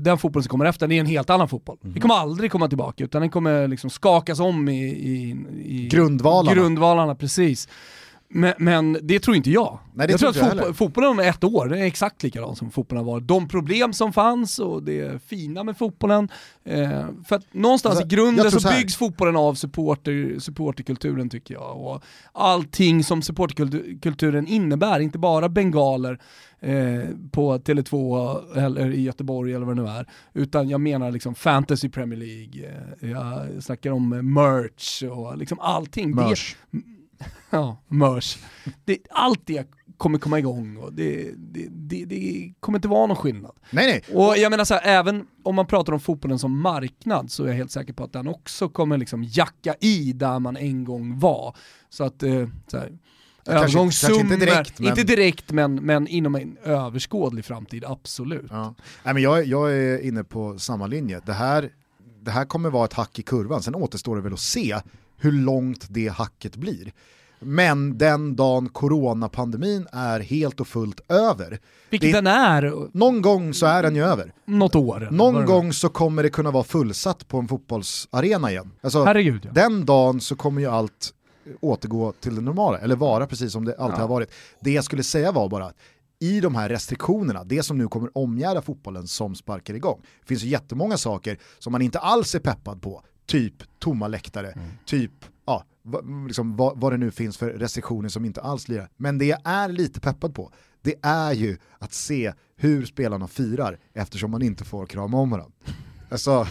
den 0.00 0.18
fotbollen 0.18 0.42
som 0.42 0.50
kommer 0.50 0.64
efter, 0.64 0.88
det 0.88 0.94
är 0.94 1.00
en 1.00 1.06
helt 1.06 1.30
annan 1.30 1.48
fotboll. 1.48 1.78
Mm. 1.82 1.94
Vi 1.94 2.00
kommer 2.00 2.14
aldrig 2.14 2.52
komma 2.52 2.68
tillbaka, 2.68 3.04
utan 3.04 3.20
den 3.20 3.30
kommer 3.30 3.68
liksom 3.68 3.90
skakas 3.90 4.40
om 4.40 4.68
i, 4.68 4.84
i, 4.84 5.36
i 5.64 5.88
grundvalarna. 5.88 6.54
grundvalarna. 6.54 7.14
Precis. 7.14 7.68
Men, 8.34 8.54
men, 8.58 8.98
det 9.02 9.20
tror 9.20 9.36
inte 9.36 9.50
jag. 9.50 9.78
Nej, 9.94 10.10
jag 10.10 10.20
tror 10.20 10.30
att 10.30 10.36
fotboll, 10.36 10.74
fotbollen 10.74 11.10
om 11.10 11.18
ett 11.18 11.44
år, 11.44 11.76
är 11.76 11.82
exakt 11.82 12.22
likadant 12.22 12.58
som 12.58 12.70
fotbollen 12.70 13.04
var. 13.04 13.20
De 13.20 13.48
problem 13.48 13.92
som 13.92 14.12
fanns 14.12 14.58
och 14.58 14.82
det 14.82 15.22
fina 15.22 15.64
med 15.64 15.76
fotbollen. 15.76 16.28
Eh, 16.64 17.06
för 17.26 17.36
att 17.36 17.54
någonstans 17.54 17.96
alltså, 17.96 18.06
i 18.06 18.16
grunden 18.16 18.50
så, 18.50 18.60
så 18.60 18.68
byggs 18.68 18.96
fotbollen 18.96 19.36
av 19.36 19.54
supporter, 19.54 20.38
supporterkulturen 20.38 21.30
tycker 21.30 21.54
jag. 21.54 21.80
Och 21.80 22.02
allting 22.32 23.04
som 23.04 23.22
supporterkulturen 23.22 24.46
innebär, 24.46 25.00
inte 25.00 25.18
bara 25.18 25.48
bengaler 25.48 26.18
eh, 26.60 27.08
på 27.32 27.58
Tele2 27.58 28.58
eller 28.58 28.90
i 28.90 29.02
Göteborg 29.02 29.54
eller 29.54 29.66
vad 29.66 29.76
det 29.76 29.82
nu 29.82 29.88
är. 29.88 30.06
Utan 30.34 30.68
jag 30.68 30.80
menar 30.80 31.10
liksom 31.10 31.34
fantasy 31.34 31.88
Premier 31.88 32.18
League, 32.18 32.70
eh, 33.00 33.10
jag 33.10 33.62
snackar 33.62 33.90
om 33.90 34.34
merch 34.34 35.02
och 35.02 35.38
liksom 35.38 35.60
allting. 35.60 36.14
Merch. 36.14 36.54
Det, 36.70 36.78
Ja, 37.50 37.82
mörs. 37.88 38.38
Det, 38.84 38.98
allt 39.10 39.40
det 39.44 39.66
kommer 39.96 40.18
komma 40.18 40.38
igång 40.38 40.76
och 40.76 40.92
det, 40.92 41.32
det, 41.36 41.68
det, 41.70 42.04
det, 42.04 42.52
kommer 42.60 42.78
inte 42.78 42.88
vara 42.88 43.06
någon 43.06 43.16
skillnad. 43.16 43.52
Nej, 43.70 43.86
nej. 43.86 44.16
Och 44.16 44.36
jag 44.36 44.50
menar 44.50 44.64
så 44.64 44.74
här, 44.74 44.82
även 44.84 45.26
om 45.42 45.54
man 45.54 45.66
pratar 45.66 45.92
om 45.92 46.00
fotbollen 46.00 46.38
som 46.38 46.60
marknad 46.60 47.30
så 47.30 47.44
är 47.44 47.48
jag 47.48 47.54
helt 47.54 47.70
säker 47.70 47.92
på 47.92 48.04
att 48.04 48.12
den 48.12 48.28
också 48.28 48.68
kommer 48.68 48.98
liksom 48.98 49.24
jacka 49.24 49.74
i 49.80 50.12
där 50.12 50.38
man 50.38 50.56
en 50.56 50.84
gång 50.84 51.18
var. 51.18 51.56
Så 51.90 52.04
att, 52.04 52.22
eh, 52.22 52.48
så 52.66 52.78
här, 52.78 52.92
Övergångssummor, 53.46 54.20
inte 54.20 54.36
direkt, 54.36 54.78
men... 54.78 54.88
inte 54.88 55.02
direkt 55.02 55.52
men, 55.52 55.74
men 55.74 56.06
inom 56.06 56.34
en 56.34 56.56
överskådlig 56.64 57.44
framtid, 57.44 57.84
absolut. 57.84 58.46
Ja. 58.50 58.74
Nej, 59.04 59.14
men 59.14 59.22
jag, 59.22 59.44
jag 59.44 59.72
är 59.72 59.98
inne 59.98 60.24
på 60.24 60.58
samma 60.58 60.86
linje. 60.86 61.20
Det 61.26 61.32
här, 61.32 61.70
det 62.20 62.30
här 62.30 62.44
kommer 62.44 62.70
vara 62.70 62.84
ett 62.84 62.92
hack 62.92 63.18
i 63.18 63.22
kurvan, 63.22 63.62
sen 63.62 63.74
återstår 63.74 64.16
det 64.16 64.22
väl 64.22 64.32
att 64.32 64.40
se 64.40 64.80
hur 65.22 65.32
långt 65.32 65.86
det 65.90 66.08
hacket 66.08 66.56
blir. 66.56 66.92
Men 67.38 67.98
den 67.98 68.36
dagen 68.36 68.68
coronapandemin 68.68 69.86
är 69.92 70.20
helt 70.20 70.60
och 70.60 70.68
fullt 70.68 71.00
över. 71.08 71.58
Vilket 71.90 72.12
det, 72.12 72.18
den 72.18 72.26
är. 72.26 72.88
Någon 72.98 73.22
gång 73.22 73.54
så 73.54 73.66
är 73.66 73.82
den 73.82 73.96
ju 73.96 74.04
över. 74.04 74.32
Något 74.44 74.74
år. 74.74 75.08
Någon 75.10 75.46
gång 75.46 75.72
så 75.72 75.88
kommer 75.88 76.22
det 76.22 76.30
kunna 76.30 76.50
vara 76.50 76.64
fullsatt 76.64 77.28
på 77.28 77.38
en 77.38 77.48
fotbollsarena 77.48 78.50
igen. 78.50 78.70
Alltså, 78.80 79.04
Herregud, 79.04 79.44
ja. 79.44 79.50
Den 79.52 79.86
dagen 79.86 80.20
så 80.20 80.36
kommer 80.36 80.60
ju 80.60 80.66
allt 80.66 81.14
återgå 81.60 82.12
till 82.12 82.34
det 82.34 82.40
normala, 82.40 82.78
eller 82.78 82.96
vara 82.96 83.26
precis 83.26 83.52
som 83.52 83.64
det 83.64 83.76
alltid 83.76 83.98
ja. 83.98 84.02
har 84.02 84.08
varit. 84.08 84.30
Det 84.60 84.70
jag 84.70 84.84
skulle 84.84 85.02
säga 85.02 85.32
var 85.32 85.48
bara, 85.48 85.72
i 86.20 86.40
de 86.40 86.54
här 86.54 86.68
restriktionerna, 86.68 87.44
det 87.44 87.62
som 87.62 87.78
nu 87.78 87.88
kommer 87.88 88.18
omgärda 88.18 88.62
fotbollen 88.62 89.06
som 89.06 89.34
sparkar 89.34 89.74
igång, 89.74 90.00
det 90.20 90.26
finns 90.26 90.42
ju 90.42 90.48
jättemånga 90.48 90.96
saker 90.96 91.38
som 91.58 91.72
man 91.72 91.82
inte 91.82 91.98
alls 91.98 92.34
är 92.34 92.38
peppad 92.38 92.82
på, 92.82 93.02
typ 93.32 93.54
tomma 93.78 94.08
läktare, 94.08 94.46
mm. 94.52 94.66
typ 94.84 95.12
ja, 95.46 95.64
liksom, 96.26 96.56
vad, 96.56 96.80
vad 96.80 96.92
det 96.92 96.96
nu 96.96 97.10
finns 97.10 97.36
för 97.36 97.50
restriktioner 97.50 98.08
som 98.08 98.24
inte 98.24 98.40
alls 98.40 98.68
lirar. 98.68 98.88
Men 98.96 99.18
det 99.18 99.24
jag 99.24 99.40
är 99.44 99.68
lite 99.68 100.00
peppad 100.00 100.34
på, 100.34 100.52
det 100.82 100.94
är 101.02 101.32
ju 101.32 101.58
att 101.78 101.92
se 101.92 102.32
hur 102.56 102.84
spelarna 102.84 103.28
firar 103.28 103.78
eftersom 103.94 104.30
man 104.30 104.42
inte 104.42 104.64
får 104.64 104.86
krama 104.86 105.18
om 105.18 105.30
varandra. 105.30 105.52
Alltså, 106.10 106.30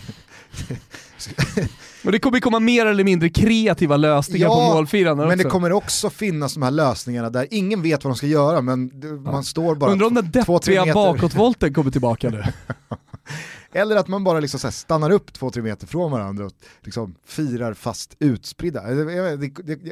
och 2.06 2.12
det 2.12 2.20
kommer 2.20 2.40
komma 2.40 2.60
mer 2.60 2.86
eller 2.86 3.04
mindre 3.04 3.30
kreativa 3.30 3.98
lösningar 3.98 4.48
ja, 4.48 4.56
på 4.56 4.76
målfirande 4.76 5.28
men 5.28 5.38
det 5.38 5.44
kommer 5.44 5.72
också 5.72 6.10
finnas 6.10 6.54
de 6.54 6.64
här 6.64 6.72
lösningarna 6.72 7.30
där 7.30 7.48
ingen 7.52 7.82
vet 7.82 8.04
vad 8.04 8.14
de 8.14 8.18
ska 8.18 8.28
göra 8.28 8.62
men 8.62 8.92
man 9.24 9.34
ja. 9.34 9.44
står 9.44 9.76
bara 9.76 9.92
Undrar 9.92 10.08
om 10.08 10.14
den 10.14 10.32
deppiga 10.32 10.94
bakåtvolten 10.94 11.74
kommer 11.74 11.92
tillbaka 11.92 12.30
nu. 12.30 12.44
Eller 13.74 13.96
att 13.96 14.08
man 14.08 14.24
bara 14.24 14.40
liksom 14.40 14.60
så 14.60 14.72
stannar 14.72 15.10
upp 15.10 15.34
två-tre 15.34 15.64
meter 15.64 15.88
från 15.88 16.12
varandra 16.12 16.46
och 16.46 16.52
liksom 16.82 17.16
firar 17.26 17.74
fast 17.74 18.16
utspridda. 18.20 18.92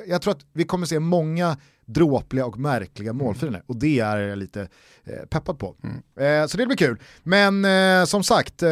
Jag, 0.07 0.21
tror 0.21 0.31
att 0.33 0.45
vi 0.53 0.63
kommer 0.63 0.85
se 0.85 0.99
många 0.99 1.57
dråpliga 1.85 2.45
och 2.45 2.59
märkliga 2.59 3.09
mm. 3.09 3.25
målfirande 3.25 3.61
och 3.65 3.75
det 3.75 3.99
är 3.99 4.17
jag 4.17 4.37
lite 4.37 4.67
eh, 5.03 5.25
peppad 5.29 5.59
på. 5.59 5.75
Mm. 5.83 6.41
Eh, 6.41 6.47
så 6.47 6.57
det 6.57 6.65
blir 6.65 6.77
kul. 6.77 6.97
Men 7.23 7.65
eh, 7.65 8.05
som 8.05 8.23
sagt, 8.23 8.63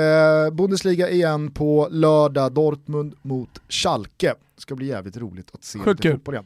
Bundesliga 0.51 1.09
igen 1.09 1.51
på 1.51 1.87
lördag, 1.91 2.51
Dortmund 2.51 3.15
mot 3.21 3.61
Schalke. 3.69 4.33
Det 4.55 4.61
ska 4.61 4.75
bli 4.75 4.87
jävligt 4.87 5.17
roligt 5.17 5.49
att 5.53 5.63
se 5.63 5.79
Sjukt 5.79 6.03
fotboll 6.03 6.33
igen. 6.33 6.45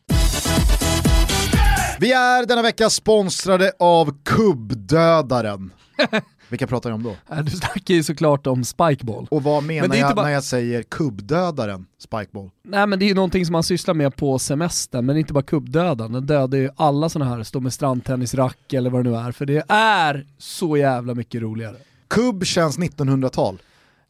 Vi 2.00 2.12
är 2.12 2.46
denna 2.46 2.62
vecka 2.62 2.90
sponsrade 2.90 3.72
av 3.80 4.24
Kubbdödaren. 4.24 5.74
Vilka 6.52 6.68
pratar 6.68 6.90
jag 6.90 6.96
om 6.96 7.04
då? 7.04 7.42
Du 7.42 7.52
snackar 7.52 7.94
ju 7.94 8.04
såklart 8.04 8.48
om 8.48 8.64
Spikeball. 8.64 9.28
Och 9.32 9.44
vad 9.44 9.64
menar 9.64 9.96
jag 9.96 10.16
bara... 10.16 10.26
när 10.26 10.34
jag 10.34 10.44
säger 10.44 10.84
kubbdödaren 10.84 11.86
Spikeball? 12.00 12.50
Nej 12.64 12.88
men 12.88 13.00
det 13.00 13.06
är 13.06 13.08
ju 13.08 13.14
någonting 13.16 13.46
som 13.46 13.54
man 13.54 13.64
sysslar 13.64 13.94
med 13.94 14.16
på 14.16 14.40
semestern, 14.40 15.06
men 15.06 15.18
inte 15.18 15.34
bara 15.34 15.44
kubbdödaren. 15.44 16.12
Den 16.12 16.26
dödar 16.26 16.58
ju 16.58 16.70
alla 16.76 17.10
sådana 17.10 17.36
här, 17.36 17.44
stå 17.44 17.60
med 17.60 17.74
strandtennisrack 17.74 18.74
eller 18.74 18.90
vad 18.90 19.04
det 19.04 19.10
nu 19.10 19.18
är, 19.18 19.32
för 19.32 19.46
det 19.46 19.64
är 19.72 20.26
så 20.38 20.78
jävla 20.78 21.14
mycket 21.14 21.42
roligare. 21.42 21.76
Kubb 22.08 22.46
känns 22.46 22.80
1900-tal. 22.80 23.62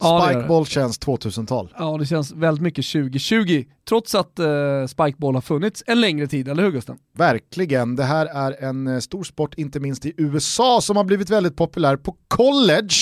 Ja, 0.02 0.28
Spikeball 0.28 0.66
känns 0.66 1.00
2000-tal. 1.00 1.74
Ja, 1.78 1.96
det 1.98 2.06
känns 2.06 2.32
väldigt 2.32 2.62
mycket 2.62 2.86
2020, 2.86 3.64
trots 3.88 4.14
att 4.14 4.38
uh, 4.40 4.86
Spikeball 4.86 5.34
har 5.34 5.40
funnits 5.40 5.82
en 5.86 6.00
längre 6.00 6.26
tid, 6.26 6.48
eller 6.48 6.62
hur 6.62 6.70
Gusten? 6.70 6.96
Verkligen, 7.16 7.96
det 7.96 8.04
här 8.04 8.26
är 8.26 8.64
en 8.64 8.86
uh, 8.86 9.00
stor 9.00 9.24
sport, 9.24 9.54
inte 9.54 9.80
minst 9.80 10.06
i 10.06 10.14
USA, 10.16 10.80
som 10.80 10.96
har 10.96 11.04
blivit 11.04 11.30
väldigt 11.30 11.56
populär 11.56 11.96
på 11.96 12.16
college. 12.28 12.94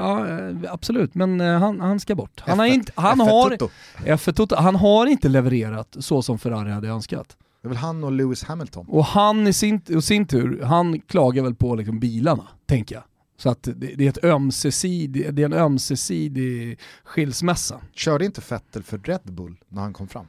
Ja, 0.63 0.73
absolut, 0.73 1.15
men 1.15 1.39
han, 1.39 1.79
han 1.79 1.99
ska 1.99 2.15
bort. 2.15 2.39
Han, 2.45 2.57
F1, 2.57 2.59
har, 2.59 2.67
inte, 2.67 2.91
han, 2.95 3.19
har, 3.19 3.57
F1 3.99 4.55
han 4.55 4.75
har 4.75 5.05
inte 5.05 5.29
levererat 5.29 5.95
så 5.99 6.21
som 6.21 6.39
Ferrari 6.39 6.71
hade 6.71 6.87
önskat. 6.87 7.37
Det 7.61 7.67
är 7.67 7.69
väl 7.69 7.77
han 7.77 8.03
och 8.03 8.11
Lewis 8.11 8.43
Hamilton. 8.43 8.85
Och 8.89 9.05
han 9.05 9.47
i 9.47 9.53
sin, 9.53 9.81
och 9.95 10.03
sin 10.03 10.27
tur, 10.27 10.61
han 10.63 11.01
klagar 11.01 11.43
väl 11.43 11.55
på 11.55 11.75
liksom 11.75 11.99
bilarna, 11.99 12.47
tänker 12.65 12.95
jag. 12.95 13.03
Så 13.37 13.49
att 13.49 13.63
det, 13.63 13.73
det, 13.73 14.05
är 14.05 14.09
ett 14.09 14.23
ömsesidig, 14.23 15.33
det 15.33 15.41
är 15.41 15.45
en 15.45 15.53
ömsesidig 15.53 16.79
skilsmässa. 17.03 17.81
Körde 17.93 18.25
inte 18.25 18.41
Vettel 18.49 18.83
för 18.83 18.97
Red 18.97 19.21
Bull 19.23 19.57
när 19.67 19.81
han 19.81 19.93
kom 19.93 20.07
fram? 20.07 20.27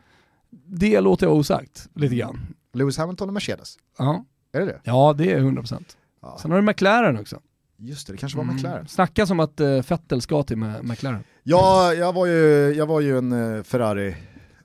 Det 0.67 1.01
låter 1.01 1.27
jag 1.27 1.37
osagt, 1.37 1.89
lite 1.95 2.15
grann. 2.17 2.47
Lewis 2.73 2.99
Hamilton 2.99 3.29
och 3.29 3.35
Mercedes? 3.35 3.77
Ja. 3.99 4.25
Är 4.53 4.61
det 4.61 4.67
det? 4.67 4.81
Ja, 4.85 5.15
det 5.19 5.33
är 5.33 5.41
100%. 5.41 5.97
Ja. 6.23 6.39
Sen 6.43 6.51
har 6.51 6.59
du 6.59 6.67
McLaren 6.67 7.19
också. 7.19 7.41
Just 7.77 8.07
det, 8.07 8.13
det 8.13 8.17
kanske 8.17 8.39
var 8.39 8.45
mm. 8.45 8.57
McLaren. 8.57 8.89
Snacka 8.89 9.27
som 9.27 9.41
att 9.41 9.61
uh, 9.61 10.19
ska 10.21 10.43
till 10.43 10.57
McLaren. 10.57 11.25
Ja, 11.43 11.95
jag 11.95 12.13
var 12.13 12.27
ju, 12.27 12.75
jag 12.77 12.87
var 12.87 13.01
ju 13.01 13.19
en 13.19 13.33
uh, 13.33 13.63
Ferrari 13.63 14.17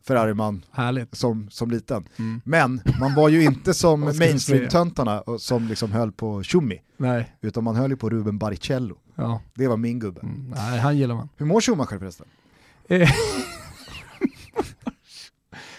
Ferrari-man 0.07 0.65
Härligt. 0.71 1.15
Som, 1.15 1.49
som 1.49 1.71
liten. 1.71 2.07
Mm. 2.19 2.41
Men 2.45 2.81
man 2.99 3.15
var 3.15 3.29
ju 3.29 3.43
inte 3.43 3.73
som 3.73 4.01
mainstream-töntarna 4.19 5.23
som 5.39 5.67
liksom 5.67 5.91
höll 5.91 6.11
på 6.11 6.43
Schumi. 6.43 6.81
Nej. 6.97 7.35
Utan 7.41 7.63
man 7.63 7.75
höll 7.75 7.89
ju 7.89 7.97
på 7.97 8.09
Ruben 8.09 8.37
Baricello. 8.37 8.97
Ja. 9.15 9.41
Det 9.53 9.67
var 9.67 9.77
min 9.77 9.99
gubbe. 9.99 10.21
Mm. 10.21 10.53
Nej, 10.55 10.79
han 10.79 10.97
gillar 10.97 11.15
man. 11.15 11.29
Hur 11.37 11.45
mår 11.45 11.61
Schumacher 11.61 11.99
förresten? 11.99 12.27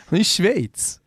Han 0.09 0.17
är 0.17 0.21
i 0.21 0.25
Schweiz. 0.25 1.01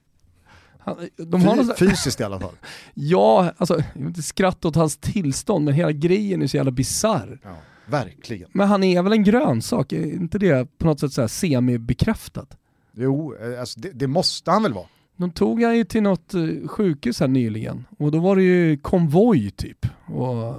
Han, 0.80 1.10
de 1.18 1.42
har 1.42 1.56
något... 1.56 1.80
Fysiskt 1.80 2.20
i 2.20 2.24
alla 2.24 2.40
fall. 2.40 2.56
ja, 2.94 3.54
alltså, 3.58 3.74
jag 3.76 3.84
vill 3.94 4.08
inte 4.08 4.22
skratta 4.22 4.68
åt 4.68 4.76
hans 4.76 4.98
tillstånd, 4.98 5.66
men 5.66 5.74
hela 5.74 5.92
grejen 5.92 6.42
är 6.42 6.48
så 6.48 6.58
jävla 6.58 6.72
bisarr. 6.72 7.40
Ja, 7.44 7.58
verkligen. 7.86 8.50
Men 8.54 8.68
han 8.68 8.84
är 8.84 9.04
väl 9.04 9.14
en 9.14 9.24
grönsak, 9.24 9.92
är 9.92 10.14
inte 10.14 10.40
det 10.40 10.78
på 10.78 10.86
något 10.86 11.00
sätt 11.00 11.14
så 11.14 11.28
semi-bekräftat? 11.28 12.58
Jo, 12.94 13.36
eh, 13.36 13.60
alltså 13.60 13.80
det, 13.80 13.90
det, 13.90 14.08
måste 14.08 14.52
han 14.52 14.64
väl 14.64 14.74
vara? 14.74 14.86
De 15.18 15.32
tog 15.32 15.64
han 15.64 15.78
ju 15.78 15.84
till 15.84 16.04
något 16.04 16.34
eh, 16.34 16.68
sjukhus 16.68 17.20
här 17.20 17.28
nyligen 17.28 17.86
och 17.98 18.12
då 18.12 18.20
var 18.20 18.36
det 18.36 18.44
ju 18.44 18.78
konvoj 18.78 19.52
typ. 19.52 19.86
Och, 20.06 20.56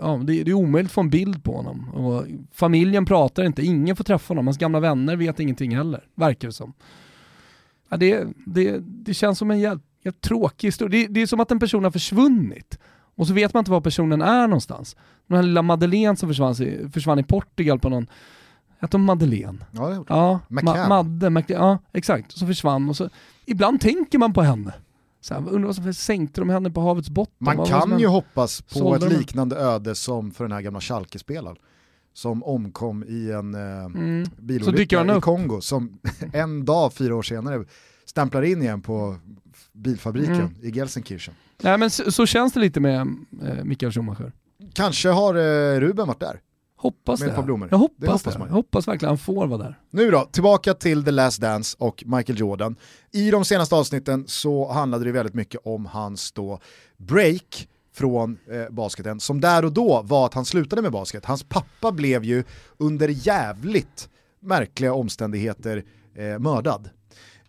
ja, 0.00 0.20
det, 0.24 0.42
det 0.42 0.50
är 0.50 0.54
omöjligt 0.54 0.88
att 0.88 0.94
få 0.94 1.00
en 1.00 1.10
bild 1.10 1.44
på 1.44 1.56
honom. 1.56 1.88
Och 1.94 2.24
familjen 2.52 3.04
pratar 3.04 3.44
inte, 3.44 3.62
ingen 3.62 3.96
får 3.96 4.04
träffa 4.04 4.30
honom, 4.30 4.46
hans 4.46 4.58
gamla 4.58 4.80
vänner 4.80 5.16
vet 5.16 5.40
ingenting 5.40 5.76
heller, 5.76 6.04
verkar 6.14 6.48
det 6.48 6.52
som. 6.52 6.72
Ja, 7.88 7.96
det, 7.96 8.26
det, 8.46 8.78
det 8.80 9.14
känns 9.14 9.38
som 9.38 9.50
en 9.50 9.60
jävligt 9.60 10.20
tråkig 10.20 10.68
historia. 10.68 11.00
Det, 11.00 11.14
det, 11.14 11.22
är 11.22 11.26
som 11.26 11.40
att 11.40 11.50
en 11.50 11.60
person 11.60 11.84
har 11.84 11.90
försvunnit 11.90 12.78
och 13.16 13.26
så 13.26 13.34
vet 13.34 13.54
man 13.54 13.60
inte 13.60 13.70
var 13.70 13.80
personen 13.80 14.22
är 14.22 14.48
någonstans. 14.48 14.96
Den 15.26 15.36
här 15.36 15.42
lilla 15.42 15.62
Madeleine 15.62 16.16
som 16.16 16.28
försvann, 16.28 16.54
försvann 16.92 17.18
i 17.18 17.22
Portugal 17.22 17.78
på 17.78 17.88
någon 17.88 18.06
Hette 18.84 18.96
hon 18.96 19.04
Madeleine? 19.04 19.58
Ja, 19.70 19.88
det 19.88 19.96
gjorde 19.96 20.14
ja, 20.14 20.40
Ma 20.48 20.88
Madde, 20.88 21.30
Mac 21.30 21.42
ja 21.46 21.78
exakt. 21.92 22.32
Så 22.32 22.46
försvann 22.46 22.88
och 22.88 22.96
så, 22.96 23.08
ibland 23.46 23.80
tänker 23.80 24.18
man 24.18 24.32
på 24.32 24.42
henne. 24.42 24.74
Så 25.20 25.34
här, 25.34 25.40
undrar 25.40 25.66
vad 25.66 25.76
som 25.76 25.94
sänkte 25.94 26.40
de 26.40 26.50
henne 26.50 26.70
på 26.70 26.80
havets 26.80 27.10
botten? 27.10 27.34
Man 27.38 27.56
vad 27.56 27.68
kan 27.68 27.98
ju 27.98 28.06
hoppas 28.06 28.60
på 28.60 28.94
ett 28.94 29.12
liknande 29.12 29.56
öde 29.56 29.94
som 29.94 30.30
för 30.30 30.44
den 30.44 30.52
här 30.52 30.60
gamla 30.60 30.80
Schalke-spelaren 30.80 31.56
som 32.12 32.42
omkom 32.42 33.04
i 33.04 33.30
en 33.30 33.54
eh, 33.54 33.84
mm. 33.84 34.26
bilolycka 34.36 35.16
i 35.16 35.20
Kongo 35.20 35.60
som 35.60 35.98
en 36.32 36.64
dag, 36.64 36.92
fyra 36.92 37.16
år 37.16 37.22
senare, 37.22 37.64
stämplar 38.04 38.42
in 38.42 38.62
igen 38.62 38.82
på 38.82 39.16
bilfabriken 39.72 40.34
mm. 40.34 40.54
i 40.62 40.70
Gelsenkirchen. 40.70 41.34
Nej 41.62 41.78
men 41.78 41.90
så, 41.90 42.12
så, 42.12 42.26
känns 42.26 42.52
det 42.52 42.60
lite 42.60 42.80
med 42.80 43.00
eh, 43.42 43.64
Mikael 43.64 43.92
Schumacher. 43.92 44.32
Kanske 44.72 45.08
har 45.08 45.34
eh, 45.34 45.80
Ruben 45.80 46.06
varit 46.06 46.20
där. 46.20 46.40
Hoppas 46.84 47.20
med 47.20 47.28
det. 47.28 47.32
Ett 47.32 47.36
par 47.36 47.42
blommor. 47.42 47.68
Jag 47.70 47.78
hoppas 47.78 47.98
det. 47.98 48.10
Hoppas 48.10 48.38
man. 48.38 48.48
Jag 48.48 48.54
hoppas 48.54 48.88
verkligen 48.88 49.08
han 49.08 49.18
får 49.18 49.46
vara 49.46 49.62
där. 49.62 49.78
Nu 49.90 50.10
då, 50.10 50.24
tillbaka 50.24 50.74
till 50.74 51.04
The 51.04 51.10
Last 51.10 51.40
Dance 51.40 51.76
och 51.80 52.04
Michael 52.06 52.38
Jordan. 52.38 52.76
I 53.12 53.30
de 53.30 53.44
senaste 53.44 53.74
avsnitten 53.74 54.24
så 54.26 54.72
handlade 54.72 55.04
det 55.04 55.12
väldigt 55.12 55.34
mycket 55.34 55.60
om 55.64 55.86
hans 55.86 56.32
då 56.32 56.60
break 56.96 57.68
från 57.94 58.38
eh, 58.50 58.74
basketen, 58.74 59.20
som 59.20 59.40
där 59.40 59.64
och 59.64 59.72
då 59.72 60.02
var 60.02 60.26
att 60.26 60.34
han 60.34 60.44
slutade 60.44 60.82
med 60.82 60.92
basket. 60.92 61.24
Hans 61.24 61.42
pappa 61.42 61.92
blev 61.92 62.24
ju 62.24 62.44
under 62.78 63.08
jävligt 63.08 64.08
märkliga 64.40 64.94
omständigheter 64.94 65.84
eh, 66.14 66.38
mördad. 66.38 66.90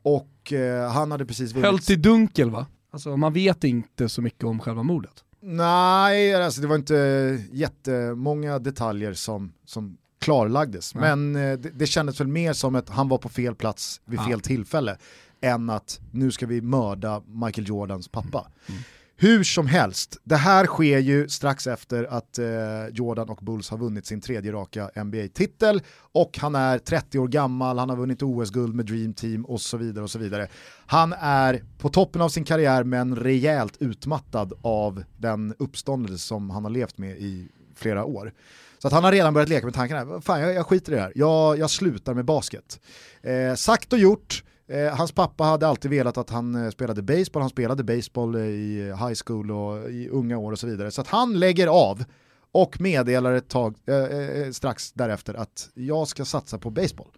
Och 0.01 0.53
eh, 0.53 0.91
han 0.91 1.11
hade 1.11 1.25
precis 1.25 1.51
vunnit... 1.51 1.65
Höllt 1.65 1.89
i 1.89 1.95
dunkel 1.95 2.51
va? 2.51 2.65
Alltså 2.91 3.17
man 3.17 3.33
vet 3.33 3.63
inte 3.63 4.09
så 4.09 4.21
mycket 4.21 4.43
om 4.43 4.59
själva 4.59 4.83
mordet. 4.83 5.23
Nej, 5.47 6.35
alltså 6.35 6.61
det 6.61 6.67
var 6.67 6.75
inte 6.75 7.39
jättemånga 7.51 8.59
detaljer 8.59 9.13
som, 9.13 9.53
som 9.65 9.97
klarlagdes. 10.19 10.95
Nej. 10.95 11.15
Men 11.15 11.35
eh, 11.35 11.57
det, 11.59 11.69
det 11.69 11.87
kändes 11.87 12.19
väl 12.19 12.27
mer 12.27 12.53
som 12.53 12.75
att 12.75 12.89
han 12.89 13.09
var 13.09 13.17
på 13.17 13.29
fel 13.29 13.55
plats 13.55 14.01
vid 14.05 14.19
fel 14.21 14.41
tillfälle 14.41 14.97
än 15.41 15.69
att 15.69 15.99
nu 16.11 16.31
ska 16.31 16.45
vi 16.45 16.61
mörda 16.61 17.21
Michael 17.27 17.67
Jordans 17.67 18.07
pappa. 18.07 18.39
Mm. 18.39 18.51
Mm. 18.67 18.83
Hur 19.17 19.43
som 19.43 19.67
helst, 19.67 20.17
det 20.23 20.35
här 20.35 20.65
sker 20.65 20.99
ju 20.99 21.29
strax 21.29 21.67
efter 21.67 22.03
att 22.03 22.39
eh, 22.39 22.45
Jordan 22.93 23.29
och 23.29 23.39
Bulls 23.41 23.69
har 23.69 23.77
vunnit 23.77 24.05
sin 24.05 24.21
tredje 24.21 24.51
raka 24.51 25.03
NBA-titel 25.03 25.81
och 25.97 26.37
han 26.37 26.55
är 26.55 26.79
30 26.79 27.19
år 27.19 27.27
gammal, 27.27 27.79
han 27.79 27.89
har 27.89 27.97
vunnit 27.97 28.21
OS-guld 28.21 28.75
med 28.75 28.85
Dream 28.85 29.13
Team 29.13 29.45
och 29.45 29.61
så 29.61 29.77
vidare 29.77 30.03
och 30.03 30.11
så 30.11 30.19
vidare. 30.19 30.47
Han 30.85 31.13
är 31.19 31.63
på 31.77 31.89
toppen 31.89 32.21
av 32.21 32.29
sin 32.29 32.43
karriär 32.43 32.83
men 32.83 33.15
rejält 33.15 33.77
utmattad 33.79 34.53
av 34.61 35.03
den 35.17 35.55
uppståndelse 35.59 36.27
som 36.27 36.49
han 36.49 36.63
har 36.63 36.71
levt 36.71 36.97
med 36.97 37.17
i 37.17 37.47
flera 37.75 38.05
år. 38.05 38.33
Så 38.79 38.87
att 38.87 38.93
han 38.93 39.03
har 39.03 39.11
redan 39.11 39.33
börjat 39.33 39.49
leka 39.49 39.65
med 39.65 39.73
tankarna, 39.73 40.21
fan 40.21 40.41
jag, 40.41 40.53
jag 40.53 40.65
skiter 40.65 40.91
i 40.91 40.95
det 40.95 41.01
här, 41.01 41.11
jag, 41.15 41.59
jag 41.59 41.69
slutar 41.69 42.13
med 42.13 42.25
basket. 42.25 42.79
Eh, 43.21 43.55
sagt 43.55 43.93
och 43.93 43.99
gjort, 43.99 44.43
Eh, 44.67 44.95
hans 44.95 45.11
pappa 45.11 45.43
hade 45.43 45.67
alltid 45.67 45.91
velat 45.91 46.17
att 46.17 46.29
han 46.29 46.55
eh, 46.55 46.69
spelade 46.69 47.01
baseball, 47.01 47.41
han 47.41 47.49
spelade 47.49 47.83
baseball 47.83 48.35
eh, 48.35 48.41
i 48.41 48.95
high 48.99 49.13
school 49.25 49.51
och 49.51 49.89
i 49.89 50.09
unga 50.09 50.37
år 50.37 50.51
och 50.51 50.59
så 50.59 50.67
vidare. 50.67 50.91
Så 50.91 51.01
att 51.01 51.07
han 51.07 51.39
lägger 51.39 51.67
av 51.67 52.03
och 52.51 52.81
meddelar 52.81 53.33
ett 53.33 53.49
tag 53.49 53.75
eh, 53.85 54.51
strax 54.51 54.91
därefter 54.91 55.33
att 55.33 55.69
jag 55.73 56.07
ska 56.07 56.25
satsa 56.25 56.57
på 56.57 56.69
baseball. 56.69 57.11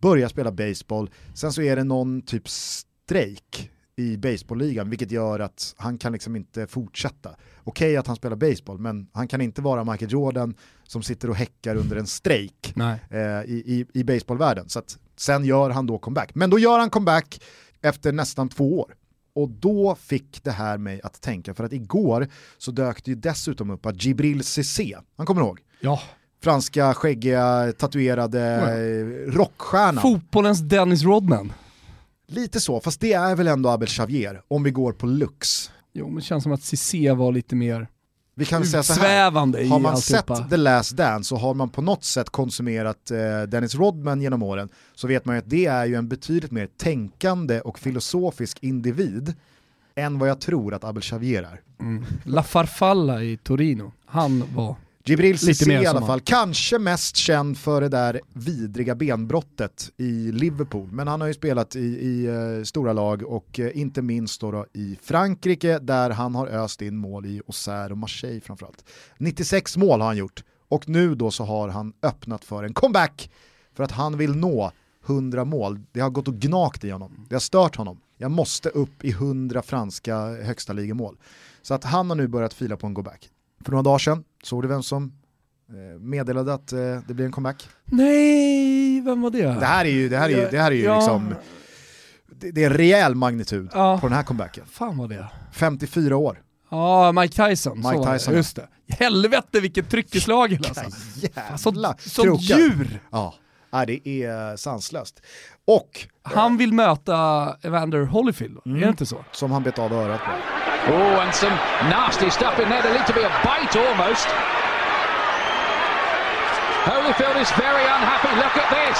Börja 0.00 0.28
spela 0.28 0.52
baseball, 0.52 1.10
sen 1.34 1.52
så 1.52 1.62
är 1.62 1.76
det 1.76 1.84
någon 1.84 2.22
typ 2.22 2.48
strejk 2.48 3.70
i 3.96 4.16
baseballligan, 4.16 4.90
vilket 4.90 5.10
gör 5.10 5.40
att 5.40 5.74
han 5.76 5.98
kan 5.98 6.12
liksom 6.12 6.36
inte 6.36 6.66
fortsätta. 6.66 7.30
Okej 7.30 7.88
okay 7.88 7.96
att 7.96 8.06
han 8.06 8.16
spelar 8.16 8.36
baseball, 8.36 8.78
men 8.78 9.06
han 9.12 9.28
kan 9.28 9.40
inte 9.40 9.62
vara 9.62 9.84
Michael 9.84 10.12
Jordan 10.12 10.54
som 10.86 11.02
sitter 11.02 11.30
och 11.30 11.36
häckar 11.36 11.76
under 11.76 11.96
en 11.96 12.06
strejk 12.06 12.74
eh, 12.76 13.20
i, 13.44 13.62
i, 13.66 13.86
i 14.00 14.04
baseballvärlden. 14.04 14.68
Så 14.68 14.78
att, 14.78 14.98
sen 15.16 15.44
gör 15.44 15.70
han 15.70 15.86
då 15.86 15.98
comeback. 15.98 16.34
Men 16.34 16.50
då 16.50 16.58
gör 16.58 16.78
han 16.78 16.90
comeback 16.90 17.40
efter 17.82 18.12
nästan 18.12 18.48
två 18.48 18.80
år. 18.80 18.94
Och 19.34 19.48
då 19.48 19.94
fick 20.00 20.44
det 20.44 20.50
här 20.50 20.78
mig 20.78 21.00
att 21.04 21.20
tänka, 21.20 21.54
för 21.54 21.64
att 21.64 21.72
igår 21.72 22.28
så 22.58 22.70
dök 22.70 23.04
det 23.04 23.10
ju 23.10 23.14
dessutom 23.14 23.70
upp 23.70 23.86
att 23.86 24.04
Gibril 24.04 24.44
Cissé, 24.44 24.96
han 25.16 25.26
kommer 25.26 25.40
ihåg? 25.40 25.60
Ja. 25.80 26.00
Franska, 26.42 26.94
skäggiga, 26.94 27.72
tatuerade 27.78 28.40
ja. 28.40 29.32
rockstjärnan. 29.32 30.02
Fotbollens 30.02 30.60
Dennis 30.60 31.02
Rodman. 31.02 31.52
Lite 32.26 32.60
så, 32.60 32.80
fast 32.80 33.00
det 33.00 33.12
är 33.12 33.36
väl 33.36 33.48
ändå 33.48 33.68
Abel 33.68 33.88
Xavier, 33.88 34.42
om 34.48 34.62
vi 34.62 34.70
går 34.70 34.92
på 34.92 35.06
lux. 35.06 35.70
Jo, 35.92 36.06
men 36.06 36.16
det 36.16 36.22
känns 36.22 36.42
som 36.42 36.52
att 36.52 36.62
Cissé 36.62 37.12
var 37.12 37.32
lite 37.32 37.56
mer 37.56 37.88
vi 38.36 38.44
kan 38.44 38.64
säga 38.64 38.82
så 38.82 39.00
här, 39.00 39.30
har 39.70 39.78
man 39.78 39.96
sett 39.96 40.50
The 40.50 40.56
Last 40.56 40.96
Dance 40.96 41.34
och 41.34 41.40
har 41.40 41.54
man 41.54 41.68
på 41.68 41.82
något 41.82 42.04
sätt 42.04 42.30
konsumerat 42.30 43.10
eh, 43.10 43.42
Dennis 43.42 43.74
Rodman 43.74 44.22
genom 44.22 44.42
åren 44.42 44.68
så 44.94 45.06
vet 45.06 45.24
man 45.24 45.34
ju 45.34 45.38
att 45.38 45.50
det 45.50 45.66
är 45.66 45.84
ju 45.86 45.94
en 45.94 46.08
betydligt 46.08 46.50
mer 46.50 46.66
tänkande 46.66 47.60
och 47.60 47.78
filosofisk 47.78 48.58
individ 48.62 49.34
än 49.94 50.18
vad 50.18 50.28
jag 50.28 50.40
tror 50.40 50.74
att 50.74 50.84
Abel 50.84 51.02
Xavier 51.02 51.42
är. 51.42 51.60
Mm. 51.80 52.04
La 52.24 52.42
Farfalla 52.42 53.22
i 53.22 53.36
Torino, 53.36 53.92
han 54.06 54.44
var 54.54 54.76
Jibril 55.06 55.38
Cissé 55.38 55.72
i 55.72 55.86
alla 55.86 56.06
fall, 56.06 56.20
kanske 56.20 56.78
mest 56.78 57.16
känd 57.16 57.58
för 57.58 57.80
det 57.80 57.88
där 57.88 58.20
vidriga 58.32 58.94
benbrottet 58.94 59.90
i 59.96 60.32
Liverpool, 60.32 60.88
men 60.92 61.08
han 61.08 61.20
har 61.20 61.28
ju 61.28 61.34
spelat 61.34 61.76
i, 61.76 61.78
i 61.80 62.28
uh, 62.28 62.64
stora 62.64 62.92
lag 62.92 63.22
och 63.22 63.58
uh, 63.58 63.78
inte 63.78 64.02
minst 64.02 64.40
då, 64.40 64.50
då, 64.50 64.66
i 64.72 64.98
Frankrike 65.02 65.78
där 65.78 66.10
han 66.10 66.34
har 66.34 66.46
öst 66.46 66.82
in 66.82 66.96
mål 66.96 67.26
i 67.26 67.42
Auxerre 67.46 67.92
och 67.92 67.98
Marseille 67.98 68.40
framförallt. 68.40 68.84
96 69.18 69.76
mål 69.76 70.00
har 70.00 70.06
han 70.06 70.16
gjort 70.16 70.44
och 70.68 70.88
nu 70.88 71.14
då 71.14 71.30
så 71.30 71.44
har 71.44 71.68
han 71.68 71.92
öppnat 72.02 72.44
för 72.44 72.64
en 72.64 72.74
comeback 72.74 73.30
för 73.74 73.84
att 73.84 73.90
han 73.90 74.18
vill 74.18 74.36
nå 74.36 74.72
100 75.06 75.44
mål. 75.44 75.80
Det 75.92 76.00
har 76.00 76.10
gått 76.10 76.28
och 76.28 76.34
gnagt 76.34 76.84
i 76.84 76.90
honom, 76.90 77.26
det 77.28 77.34
har 77.34 77.40
stört 77.40 77.76
honom. 77.76 78.00
Jag 78.16 78.30
måste 78.30 78.68
upp 78.68 79.04
i 79.04 79.10
100 79.10 79.62
franska 79.62 80.18
högsta 80.26 80.72
ligamål. 80.72 81.16
Så 81.62 81.74
att 81.74 81.84
han 81.84 82.10
har 82.10 82.16
nu 82.16 82.28
börjat 82.28 82.54
fila 82.54 82.76
på 82.76 82.86
en 82.86 82.94
comeback. 82.94 83.30
För 83.64 83.70
några 83.70 83.82
dagar 83.82 83.98
sedan 83.98 84.24
Såg 84.44 84.62
du 84.62 84.68
vem 84.68 84.82
som 84.82 85.12
eh, 85.68 86.00
meddelade 86.00 86.54
att 86.54 86.72
eh, 86.72 86.78
det 87.06 87.14
blir 87.14 87.24
en 87.24 87.32
comeback? 87.32 87.68
Nej, 87.84 89.00
vem 89.00 89.22
var 89.22 89.30
det? 89.30 89.46
Det 89.46 89.64
här 89.64 89.84
är 89.84 89.90
ju, 89.90 90.08
det 90.08 90.18
här 90.18 90.30
är 90.30 90.36
ju, 90.36 90.48
det 90.50 90.58
här 90.58 90.70
är 90.70 90.74
ju 90.74 90.82
ja. 90.82 90.96
liksom, 90.96 91.34
det, 92.26 92.50
det, 92.50 92.62
är 92.62 92.70
en 92.70 92.76
rejäl 92.76 93.14
magnitud 93.14 93.70
ja. 93.72 93.98
på 94.00 94.06
den 94.06 94.16
här 94.16 94.22
comebacken. 94.22 94.64
Fan 94.66 94.98
var 94.98 95.08
det? 95.08 95.28
54 95.52 96.16
år. 96.16 96.42
Ja, 96.70 97.12
Mike 97.12 97.48
Tyson. 97.48 97.76
Mike 97.78 97.92
så 97.92 98.12
Tyson. 98.12 98.34
Just 98.34 98.56
det. 98.56 98.68
Helvete 98.88 99.60
vilket 99.60 99.90
tryck 99.90 100.14
i 100.14 100.20
slagen 100.20 100.62
alltså. 100.68 100.84
Jävla 101.16 101.96
så, 101.98 102.10
Som 102.10 102.34
djur! 102.34 103.00
Ja. 103.10 103.34
ja, 103.70 103.86
det 103.86 104.08
är 104.08 104.56
sanslöst. 104.56 105.22
Och... 105.66 106.06
Han 106.22 106.56
vill 106.56 106.72
möta 106.72 107.56
Evander 107.62 108.04
Holyfield, 108.04 108.58
mm. 108.66 108.78
är 108.78 108.80
det 108.80 108.88
inte 108.88 109.06
så? 109.06 109.24
Som 109.32 109.50
han 109.50 109.62
bet 109.62 109.78
av 109.78 109.92
örat 109.92 110.20
på. 110.20 110.30
Oh, 110.86 111.16
and 111.24 111.32
some 111.34 111.54
nasty 111.88 112.28
stuff 112.28 112.60
in 112.60 112.68
there. 112.68 112.82
There 112.82 112.92
needs 112.92 113.08
to 113.08 113.16
be 113.16 113.24
a 113.24 113.32
bite 113.40 113.72
almost. 113.72 114.28
Holyfield 116.84 117.40
is 117.40 117.48
very 117.56 117.84
unhappy. 117.88 118.28
Look 118.36 118.52
at 118.60 118.68
this. 118.68 118.98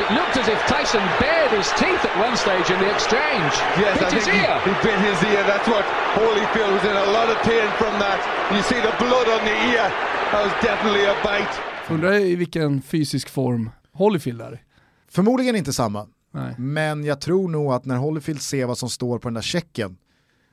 It 0.00 0.08
looked 0.16 0.36
as 0.40 0.48
if 0.48 0.58
Tyson 0.66 1.04
bared 1.20 1.52
his 1.52 1.68
teeth 1.76 2.02
at 2.02 2.14
one 2.18 2.36
stage 2.36 2.72
in 2.72 2.80
the 2.80 2.90
exchange. 2.90 3.52
Yes, 3.76 4.00
bit 4.00 4.08
I 4.08 4.16
his 4.16 4.26
ear. 4.26 4.56
He, 4.64 4.72
he 4.72 4.82
bit 4.82 4.98
his 4.98 5.20
ear. 5.28 5.44
That's 5.44 5.68
what 5.68 5.84
Holyfield 6.16 6.72
was 6.72 6.84
in 6.84 6.96
a 6.96 7.08
lot 7.12 7.28
of 7.28 7.36
pain 7.44 7.68
from 7.76 8.00
that. 8.00 8.18
You 8.56 8.62
see 8.62 8.80
the 8.80 8.94
blood 8.98 9.28
on 9.28 9.44
the 9.44 9.56
ear. 9.70 9.86
That 10.32 10.42
was 10.44 10.54
definitely 10.64 11.04
a 11.04 11.14
bite. 11.22 11.54
Undrar 11.88 12.12
i 12.12 12.36
vilken 12.36 12.82
fysisk 12.82 13.28
form 13.28 13.70
Holyfield 13.92 14.40
är. 14.40 14.62
Förmodligen 15.08 15.56
inte 15.56 15.72
samma. 15.72 16.06
Nej. 16.34 16.54
Men 16.58 17.04
jag 17.04 17.20
tror 17.20 17.48
nog 17.48 17.72
att 17.72 17.84
när 17.84 17.96
Holyfield 17.96 18.42
ser 18.42 18.66
vad 18.66 18.78
som 18.78 18.90
står 18.90 19.18
på 19.18 19.28
den 19.28 19.34
där 19.34 19.42
checken, 19.42 19.96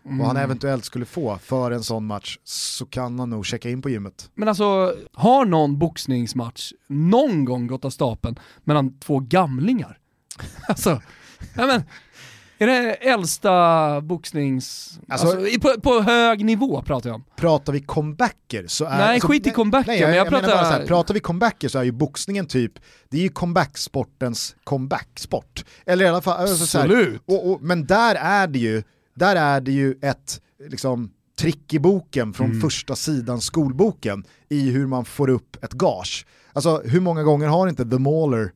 mm. 0.06 0.17
vad 0.17 0.28
han 0.28 0.36
mm. 0.36 0.44
eventuellt 0.44 0.86
skulle 0.86 1.06
få 1.06 1.38
för 1.38 1.72
en 1.72 1.84
sån 1.84 2.06
match, 2.06 2.38
så 2.44 2.86
kan 2.86 3.20
han 3.20 3.30
nog 3.30 3.46
checka 3.46 3.70
in 3.70 3.82
på 3.82 3.89
gymmet. 3.89 4.30
Men 4.36 4.48
alltså, 4.48 4.96
har 5.13 5.46
någon 5.46 5.80
boxningsmatch 5.80 6.72
någon 6.88 7.46
gång 7.46 7.67
gått 7.67 7.86
av 7.86 7.89
stapeln 7.89 8.39
mellan 8.63 9.00
två 9.00 9.20
gamlingar? 9.20 10.00
alltså, 10.67 11.02
ja 11.56 11.65
men, 11.65 11.84
är 12.62 12.67
det 12.67 12.93
äldsta 12.93 14.02
boxnings... 14.02 15.00
Alltså, 15.08 15.28
alltså 15.28 15.60
på, 15.60 15.82
på, 15.82 16.02
hög 16.02 16.45
nivå 16.45 16.82
pratar 16.82 17.10
jag 17.10 17.15
om. 17.15 17.24
Pratar 17.36 17.74
vi 17.74 17.82
comebacker 17.82 18.67
så 18.67 18.86
är... 18.86 18.97
Nej, 18.97 19.13
alltså, 19.13 19.28
skit 19.28 19.47
i 19.47 19.50
comebacker. 19.50 19.91
Nej, 19.91 20.00
jag, 20.00 20.08
men 20.08 20.15
jag, 20.15 20.26
jag 20.26 20.32
pratar... 20.32 20.47
bara 20.47 20.65
så 20.65 20.71
här, 20.71 20.86
pratar 20.86 21.13
vi 21.13 21.19
comebacker 21.19 21.67
så 21.67 21.80
är 21.80 21.84
ju 21.84 21.91
boxningen 21.91 22.45
typ, 22.45 22.74
det 23.10 23.17
är 23.17 23.21
ju 23.21 23.30
comebacksportens 23.30 24.56
comebacksport. 24.63 25.65
Eller 25.86 26.06
i 26.06 26.08
alla 26.08 26.21
fall, 26.21 26.41
alltså, 26.41 26.63
Absolut. 26.63 27.21
Så 27.28 27.34
här, 27.34 27.39
och, 27.39 27.52
och, 27.52 27.62
men 27.62 27.86
där 27.86 28.15
är 28.15 28.47
det 28.47 28.60
ju, 28.60 28.84
där 29.15 29.36
är 29.36 29.62
det 29.62 29.71
ju 29.71 29.95
ett, 30.02 30.41
liksom, 30.69 31.12
trick 31.39 31.74
i 31.74 31.80
boken 31.80 32.34
från 32.34 32.47
mm. 32.47 32.62
första 32.62 32.95
sidan 32.95 33.41
skolboken 33.41 34.24
i 34.50 34.71
hur 34.71 34.88
man 34.88 35.06
får 35.06 35.30
upp 35.30 35.63
ett 35.63 35.74
gage. 35.74 36.26
Alltså 36.54 36.82
hur 36.86 37.00
många 37.00 37.24
gånger 37.24 37.47
har 37.47 37.67
inte 37.67 37.86
The 37.86 37.97
Mauler 37.97 38.52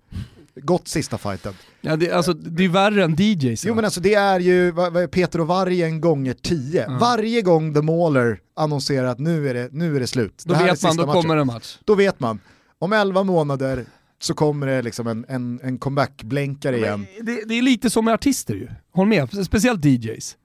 gått 0.56 0.88
sista 0.88 1.18
fighten. 1.18 1.54
Ja, 1.82 1.96
det, 1.96 2.12
alltså, 2.12 2.34
det 2.34 2.64
är 2.64 2.70
värre 2.70 3.04
än 3.04 3.16
DJs. 3.16 3.66
Jo 3.66 3.76
men 3.76 3.86
alltså 3.86 4.02
det 4.02 4.14
är 4.14 4.40
ju 4.40 4.74
Peter 5.08 5.42
och 5.42 5.48
Vargen 5.48 6.02
gånger 6.02 6.34
tio. 6.34 6.86
Mm. 6.86 7.00
Varje 7.00 7.42
gång 7.42 7.74
The 7.74 7.82
Mauler 7.82 8.40
annonserar 8.56 9.08
att 9.08 9.20
nu 9.20 9.50
är 9.50 9.54
det, 9.54 9.70
nu 9.72 9.96
är 9.96 10.00
det 10.00 10.08
slut. 10.08 10.44
Då 10.46 10.54
det 10.54 10.64
vet 10.64 10.84
man, 10.84 10.98
då 10.98 11.06
matchen. 11.06 11.22
kommer 11.22 11.38
en 11.38 11.48
match. 11.48 11.78
Då 11.86 11.96
vet 11.96 12.20
man. 12.20 12.40
Om 12.80 12.94
elva 12.94 13.24
månader 13.24 13.86
så 14.20 14.34
kommer 14.34 14.68
det 14.68 14.82
liksom 14.82 15.08
en, 15.08 15.26
en, 15.28 15.60
en 15.64 15.78
comeback-blänkare 15.78 16.78
igen. 16.78 17.08
Det, 17.22 17.46
det, 17.46 17.58
är 17.58 17.62
lite 17.62 17.90
som 17.90 18.06
med 18.06 18.14
artister 18.14 18.54
ju, 18.54 18.68
håll 18.94 19.08
med, 19.08 19.46
speciellt 19.46 19.86
DJs. 19.86 20.38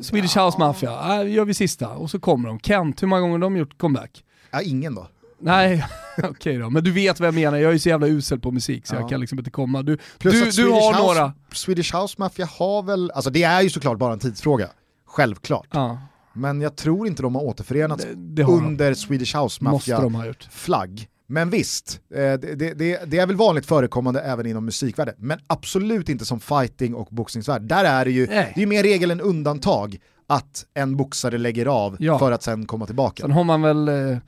Swedish 0.00 0.36
ja. 0.36 0.46
House 0.46 0.58
Mafia, 0.58 1.20
äh, 1.20 1.32
gör 1.32 1.44
vi 1.44 1.54
sista, 1.54 1.88
och 1.88 2.10
så 2.10 2.20
kommer 2.20 2.48
de. 2.48 2.60
Kent, 2.60 3.02
hur 3.02 3.06
många 3.06 3.20
gånger 3.20 3.32
har 3.32 3.38
de 3.40 3.56
gjort 3.56 3.78
comeback? 3.78 4.24
Ja, 4.50 4.62
ingen 4.62 4.94
då. 4.94 5.08
Nej, 5.40 5.86
okej 6.18 6.30
okay 6.30 6.58
då. 6.58 6.70
Men 6.70 6.84
du 6.84 6.92
vet 6.92 7.20
vad 7.20 7.26
jag 7.26 7.34
menar, 7.34 7.58
jag 7.58 7.74
är 7.74 7.78
så 7.78 7.88
jävla 7.88 8.06
usel 8.06 8.40
på 8.40 8.50
musik 8.50 8.86
så 8.86 8.94
ja. 8.94 9.00
jag 9.00 9.08
kan 9.08 9.20
liksom 9.20 9.38
inte 9.38 9.50
komma. 9.50 9.82
Du, 9.82 9.98
Plus 10.18 10.56
du, 10.56 10.62
du 10.62 10.70
har 10.70 10.92
House, 10.92 11.02
några... 11.02 11.32
Swedish 11.52 11.94
House 11.96 12.14
Mafia 12.18 12.46
har 12.46 12.82
väl, 12.82 13.10
alltså 13.10 13.30
det 13.30 13.42
är 13.42 13.62
ju 13.62 13.70
såklart 13.70 13.98
bara 13.98 14.12
en 14.12 14.18
tidsfråga. 14.18 14.68
Självklart. 15.06 15.68
Ja. 15.70 15.98
Men 16.32 16.60
jag 16.60 16.76
tror 16.76 17.06
inte 17.06 17.22
de 17.22 17.34
har 17.34 17.42
återförenats 17.42 18.04
det, 18.04 18.14
det 18.14 18.42
har 18.42 18.52
under 18.52 18.88
de. 18.88 18.94
Swedish 18.94 19.36
House 19.36 19.64
Mafia-flagg. 19.64 21.08
Men 21.30 21.50
visst, 21.50 22.00
eh, 22.14 22.18
det, 22.20 22.74
det, 22.74 23.00
det, 23.06 23.18
är 23.18 23.26
väl 23.26 23.36
vanligt 23.36 23.66
förekommande 23.66 24.20
även 24.20 24.46
inom 24.46 24.64
musikvärlden, 24.64 25.14
men 25.18 25.38
absolut 25.46 26.08
inte 26.08 26.24
som 26.24 26.40
fighting 26.40 26.94
och 26.94 27.08
boxningsvärld. 27.10 27.62
Där 27.62 27.84
är 27.84 28.04
det 28.04 28.10
ju, 28.10 28.26
Nej. 28.26 28.52
det 28.54 28.62
är 28.62 28.66
mer 28.66 28.82
regel 28.82 29.10
än 29.10 29.20
undantag 29.20 29.98
att 30.26 30.66
en 30.74 30.96
boxare 30.96 31.38
lägger 31.38 31.66
av 31.66 31.96
ja. 31.98 32.18
för 32.18 32.32
att 32.32 32.42
sen 32.42 32.66
komma 32.66 32.86
tillbaka. 32.86 33.22
Sen 33.22 33.30
har 33.30 33.44
man 33.44 33.62
väl 33.62 33.88
eh 33.88 34.18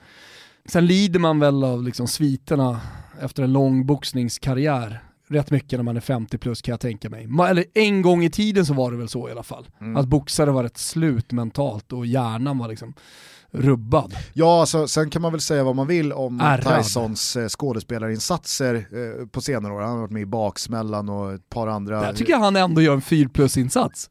Sen 0.65 0.87
lider 0.87 1.21
man 1.21 1.41
väl 1.41 1.65
av 1.65 1.83
liksom 1.83 2.09
sviterna 2.09 2.81
efter 3.21 3.43
en 3.43 3.53
lång 3.53 3.87
boxningskarriär 3.87 5.03
rätt 5.31 5.51
mycket 5.51 5.79
när 5.79 5.85
man 5.85 5.97
är 5.97 6.01
50 6.01 6.39
plus 6.39 6.63
kan 6.63 6.73
jag 6.73 6.81
tänka 6.81 7.11
mig. 7.11 7.29
Eller 7.49 7.65
en 7.75 8.03
gång 8.03 8.25
i 8.25 8.31
tiden 8.31 8.67
så 8.67 8.75
var 8.75 8.91
det 8.91 8.97
väl 8.97 9.09
så 9.09 9.29
i 9.29 9.33
alla 9.33 9.43
fall. 9.43 9.69
Mm. 9.81 9.97
Att 9.97 10.07
boxare 10.07 10.51
var 10.51 10.63
rätt 10.63 10.79
slut 10.79 11.33
mentalt 11.33 11.93
och 11.93 12.07
hjärnan 12.07 12.59
var 12.59 12.69
liksom 12.69 12.95
rubbad. 13.51 14.15
Ja, 14.33 14.61
alltså, 14.61 14.89
sen 14.89 15.11
kan 15.11 15.23
man 15.23 15.33
väl 15.33 15.41
säga 15.41 15.65
vad 15.65 15.77
man 15.77 15.87
vill 15.87 16.13
om 16.13 16.41
Ärrad. 16.41 16.83
Tysons 16.83 17.37
eh, 17.37 17.49
skådespelarinsatser 17.49 18.75
eh, 18.75 19.27
på 19.27 19.41
senare 19.41 19.73
år. 19.73 19.81
Han 19.81 19.91
har 19.91 20.01
varit 20.01 20.11
med 20.11 20.23
i 20.23 20.27
Baksmällan 20.27 21.09
och 21.09 21.33
ett 21.33 21.49
par 21.49 21.67
andra. 21.67 22.01
Där 22.01 22.13
tycker 22.13 22.33
jag 22.33 22.41
han 22.41 22.57
ändå 22.57 22.83
gör 22.83 22.95
en 22.95 23.03
4 23.03 23.29
plus-insats. 23.29 24.11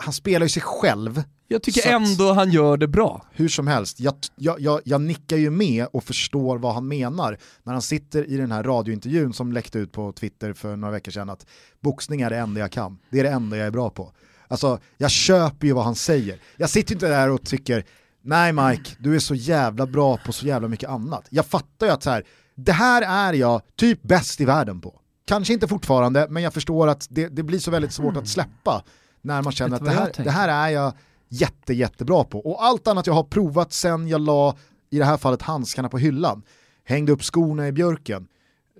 Han 0.00 0.12
spelar 0.12 0.46
ju 0.46 0.50
sig 0.50 0.62
själv 0.62 1.22
jag 1.50 1.62
tycker 1.62 1.92
ändå 1.92 2.32
han 2.32 2.50
gör 2.50 2.76
det 2.76 2.88
bra. 2.88 3.26
Hur 3.32 3.48
som 3.48 3.66
helst, 3.66 4.00
jag, 4.00 4.14
jag, 4.36 4.60
jag, 4.60 4.80
jag, 4.84 5.00
nickar 5.00 5.36
ju 5.36 5.50
med 5.50 5.86
och 5.92 6.04
förstår 6.04 6.58
vad 6.58 6.74
han 6.74 6.88
menar 6.88 7.38
när 7.62 7.72
han 7.72 7.82
sitter 7.82 8.30
i 8.30 8.36
den 8.36 8.52
här 8.52 8.62
radiointervjun 8.62 9.32
som 9.32 9.52
läckte 9.52 9.78
ut 9.78 9.92
på 9.92 10.12
Twitter 10.12 10.52
för 10.52 10.76
några 10.76 10.92
veckor 10.92 11.12
sedan 11.12 11.30
att 11.30 11.46
boxning 11.80 12.20
är 12.20 12.30
det 12.30 12.36
enda 12.36 12.60
jag 12.60 12.72
kan, 12.72 12.98
det 13.10 13.20
är 13.20 13.24
det 13.24 13.30
enda 13.30 13.56
jag 13.56 13.66
är 13.66 13.70
bra 13.70 13.90
på. 13.90 14.12
Alltså, 14.48 14.78
jag 14.96 15.10
köper 15.10 15.66
ju 15.66 15.72
vad 15.72 15.84
han 15.84 15.94
säger. 15.94 16.40
Jag 16.56 16.70
sitter 16.70 16.94
inte 16.94 17.08
där 17.08 17.30
och 17.30 17.44
tycker, 17.44 17.84
nej 18.22 18.52
Mike, 18.52 18.90
du 18.98 19.14
är 19.14 19.18
så 19.18 19.34
jävla 19.34 19.86
bra 19.86 20.16
på 20.16 20.32
så 20.32 20.46
jävla 20.46 20.68
mycket 20.68 20.90
annat. 20.90 21.26
Jag 21.30 21.46
fattar 21.46 21.86
ju 21.86 21.92
att 21.92 22.02
så 22.02 22.10
här, 22.10 22.24
det 22.54 22.72
här 22.72 23.02
är 23.02 23.32
jag 23.32 23.62
typ 23.76 24.02
bäst 24.02 24.40
i 24.40 24.44
världen 24.44 24.80
på. 24.80 25.00
Kanske 25.26 25.52
inte 25.52 25.68
fortfarande, 25.68 26.26
men 26.30 26.42
jag 26.42 26.54
förstår 26.54 26.88
att 26.88 27.06
det, 27.10 27.28
det 27.28 27.42
blir 27.42 27.58
så 27.58 27.70
väldigt 27.70 27.92
svårt 27.92 28.16
att 28.16 28.28
släppa 28.28 28.84
när 29.20 29.42
man 29.42 29.52
känner 29.52 29.76
att 29.76 29.84
det 29.84 29.90
här, 29.90 30.12
det 30.16 30.30
här 30.30 30.48
är 30.48 30.68
jag 30.68 30.92
jätte, 31.28 31.74
jättebra 31.74 32.24
på. 32.24 32.40
Och 32.40 32.64
allt 32.64 32.86
annat 32.86 33.06
jag 33.06 33.14
har 33.14 33.24
provat 33.24 33.72
sen 33.72 34.08
jag 34.08 34.20
la, 34.20 34.56
i 34.90 34.98
det 34.98 35.04
här 35.04 35.16
fallet 35.16 35.42
handskarna 35.42 35.88
på 35.88 35.98
hyllan, 35.98 36.42
hängde 36.84 37.12
upp 37.12 37.22
skorna 37.22 37.68
i 37.68 37.72
björken, 37.72 38.28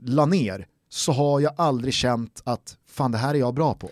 la 0.01 0.27
ner, 0.27 0.67
så 0.89 1.13
har 1.13 1.41
jag 1.41 1.53
aldrig 1.57 1.95
känt 1.95 2.43
att 2.45 2.77
fan 2.87 3.13
det 3.13 3.19
här 3.19 3.35
är 3.35 3.39
jag 3.39 3.55
bra 3.55 3.75
på. 3.75 3.91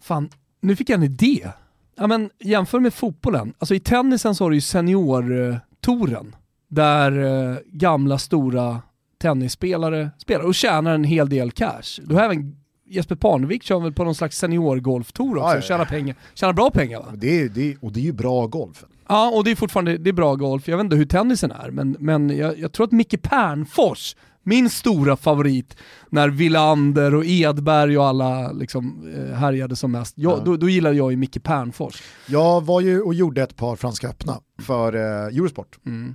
Fan, 0.00 0.30
nu 0.60 0.76
fick 0.76 0.90
jag 0.90 0.96
en 0.96 1.02
idé. 1.02 1.48
Ja, 1.96 2.06
men 2.06 2.30
jämför 2.38 2.80
med 2.80 2.94
fotbollen. 2.94 3.54
Alltså 3.58 3.74
i 3.74 3.80
tennisen 3.80 4.34
så 4.34 4.44
har 4.44 4.50
du 4.50 4.56
ju 4.56 4.60
seniortouren 4.60 6.36
där 6.68 7.24
eh, 7.24 7.58
gamla 7.66 8.18
stora 8.18 8.82
tennisspelare 9.18 10.10
spelar 10.18 10.44
och 10.44 10.54
tjänar 10.54 10.94
en 10.94 11.04
hel 11.04 11.28
del 11.28 11.50
cash. 11.50 12.00
Du 12.02 12.14
har 12.14 12.22
även 12.22 12.56
Jesper 12.90 13.14
Parnevik 13.16 13.62
kör 13.62 13.80
väl 13.80 13.92
på 13.92 14.04
någon 14.04 14.14
slags 14.14 14.38
seniorgolftour 14.38 15.36
också 15.36 15.48
Ja, 15.48 15.54
ja, 15.54 15.60
tjänar, 15.60 15.84
pengar, 15.84 16.16
tjänar 16.34 16.52
bra 16.52 16.70
pengar 16.70 16.98
va? 16.98 17.06
Det 17.14 17.40
är, 17.40 17.48
det 17.48 17.70
är, 17.72 17.76
och 17.80 17.92
det 17.92 18.00
är 18.00 18.04
ju 18.04 18.12
bra 18.12 18.46
golf. 18.46 18.84
Ja, 19.08 19.30
och 19.34 19.44
det 19.44 19.50
är 19.50 19.54
fortfarande 19.56 19.98
det 19.98 20.10
är 20.10 20.12
bra 20.14 20.34
golf. 20.34 20.68
Jag 20.68 20.76
vet 20.76 20.84
inte 20.84 20.96
hur 20.96 21.04
tennisen 21.06 21.50
är, 21.50 21.70
men, 21.70 21.96
men 21.98 22.36
jag, 22.36 22.58
jag 22.58 22.72
tror 22.72 22.86
att 22.86 22.92
Micke 22.92 23.22
Pernfors, 23.22 24.16
min 24.42 24.70
stora 24.70 25.16
favorit, 25.16 25.76
när 26.10 26.28
Villander 26.28 27.14
och 27.14 27.24
Edberg 27.26 27.98
och 27.98 28.04
alla 28.06 28.52
liksom, 28.52 29.12
eh, 29.16 29.34
härjade 29.36 29.76
som 29.76 29.92
mest, 29.92 30.14
jag, 30.18 30.38
Ja. 30.38 30.42
då, 30.44 30.56
då 30.56 30.68
gillade 30.68 30.96
jag 30.96 31.10
ju 31.10 31.16
Micke 31.16 31.42
Pernfors. 31.42 32.02
Jag 32.26 32.64
var 32.64 32.80
ju 32.80 33.00
och 33.00 33.14
gjorde 33.14 33.42
ett 33.42 33.56
par 33.56 33.76
Franska 33.76 34.08
öppna 34.08 34.40
för 34.62 34.94
eh, 34.94 35.36
Eurosport. 35.36 35.78
Mm. 35.86 36.14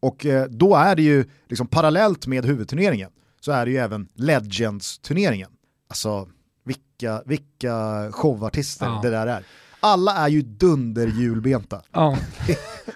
Och 0.00 0.26
eh, 0.26 0.44
då 0.48 0.74
är 0.76 0.96
det 0.96 1.02
ju, 1.02 1.24
liksom 1.48 1.66
parallellt 1.66 2.26
med 2.26 2.44
huvudturneringen, 2.44 3.10
så 3.40 3.52
är 3.52 3.66
det 3.66 3.72
ju 3.72 3.78
även 3.78 4.08
Legends-turneringen. 4.14 5.48
Alltså 5.88 6.28
vilka, 6.64 7.22
vilka 7.26 8.08
showartister 8.12 8.86
Ja. 8.86 9.00
det 9.02 9.10
där 9.10 9.26
är. 9.26 9.44
Alla 9.80 10.12
är 10.14 10.28
ju 10.28 10.42
dunderhjulbenta. 10.42 11.82
Ja, 11.92 12.16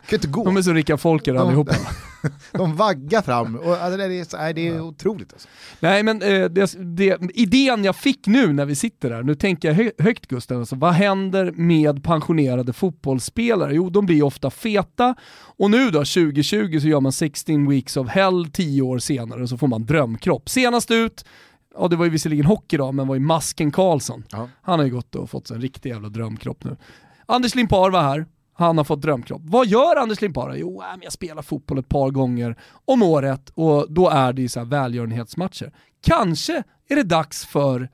kan 0.09 0.17
inte 0.17 0.29
gå. 0.29 0.45
de 0.45 0.57
är 0.57 0.63
så 0.63 0.73
rika 0.73 0.97
folker 0.97 1.35
allihopa. 1.35 1.75
De 2.53 2.77
vaggar 2.77 3.23
fram 3.23 3.57
och 3.57 3.77
alltså, 3.77 3.97
det, 3.97 4.05
är, 4.05 4.37
nej, 4.39 4.55
det 4.55 4.69
är 4.69 4.81
otroligt. 4.81 5.33
Alltså. 5.33 5.49
Nej 5.81 6.03
men 6.03 6.23
eh, 6.23 6.45
det, 6.45 6.75
det, 6.97 7.19
idén 7.35 7.85
jag 7.85 7.97
fick 7.97 8.27
nu 8.27 8.53
när 8.53 8.65
vi 8.65 8.75
sitter 8.75 9.11
där, 9.11 9.23
nu 9.23 9.35
tänker 9.35 9.69
jag 9.69 9.75
hö, 9.75 9.91
högt 9.99 10.27
Gustav, 10.27 10.59
alltså, 10.59 10.77
vad 10.77 10.93
händer 10.93 11.53
med 11.53 12.05
pensionerade 12.05 12.73
fotbollsspelare? 12.73 13.75
Jo, 13.75 13.91
de 13.91 14.07
blir 14.07 14.23
ofta 14.23 14.51
feta 14.51 15.15
och 15.57 15.71
nu 15.71 15.85
då, 15.91 15.99
2020, 15.99 16.79
så 16.81 16.89
gör 16.89 17.01
man 17.01 17.13
16 17.13 17.69
weeks 17.69 17.97
of 17.97 18.09
hell 18.09 18.51
10 18.53 18.83
år 18.83 18.99
senare 18.99 19.43
och 19.43 19.49
så 19.49 19.59
får 19.59 19.67
man 19.69 19.87
drömkropp. 19.87 20.49
Senast 20.49 20.91
ut, 20.91 21.25
ja 21.79 21.89
det 21.89 21.97
var 21.97 22.05
ju 22.05 22.11
visserligen 22.11 22.47
hockey 22.47 22.77
då, 22.77 22.93
men 22.93 23.07
var 23.07 23.15
ju 23.15 23.21
Masken 23.21 23.71
Karlsson. 23.71 24.25
Ja. 24.31 24.49
Han 24.63 24.79
har 24.79 24.87
ju 24.87 24.93
gått 24.93 25.15
och 25.15 25.31
fått 25.31 25.47
sig 25.47 25.55
en 25.55 25.63
riktig 25.63 25.91
jävla 25.91 26.09
drömkropp 26.09 26.65
nu. 26.65 26.77
Anders 27.27 27.55
Limpar 27.55 27.91
var 27.91 28.03
här, 28.03 28.27
han 28.55 28.79
har 28.79 28.85
fått 28.85 29.03
drömkropp. 29.03 29.43
Vad 29.45 29.67
gör 29.67 29.97
Anders 29.97 30.21
Limpar? 30.21 30.55
Jo, 30.57 30.83
äh, 30.83 30.99
jag 31.03 31.13
spelar 31.13 31.43
fotboll 31.43 31.79
ett 31.79 31.89
par 31.89 32.11
gånger 32.11 32.57
om 32.85 33.03
året 33.03 33.51
och 33.55 33.93
då 33.93 34.09
är 34.09 34.33
det 34.33 34.43
ju 34.43 34.49
så 34.49 34.61
här 34.61 34.67
välgörenhetsmatcher. 34.67 35.73
Kanske 36.03 36.63
är 36.89 36.97
det 36.97 37.03
dags 37.03 37.47
för 37.47 37.89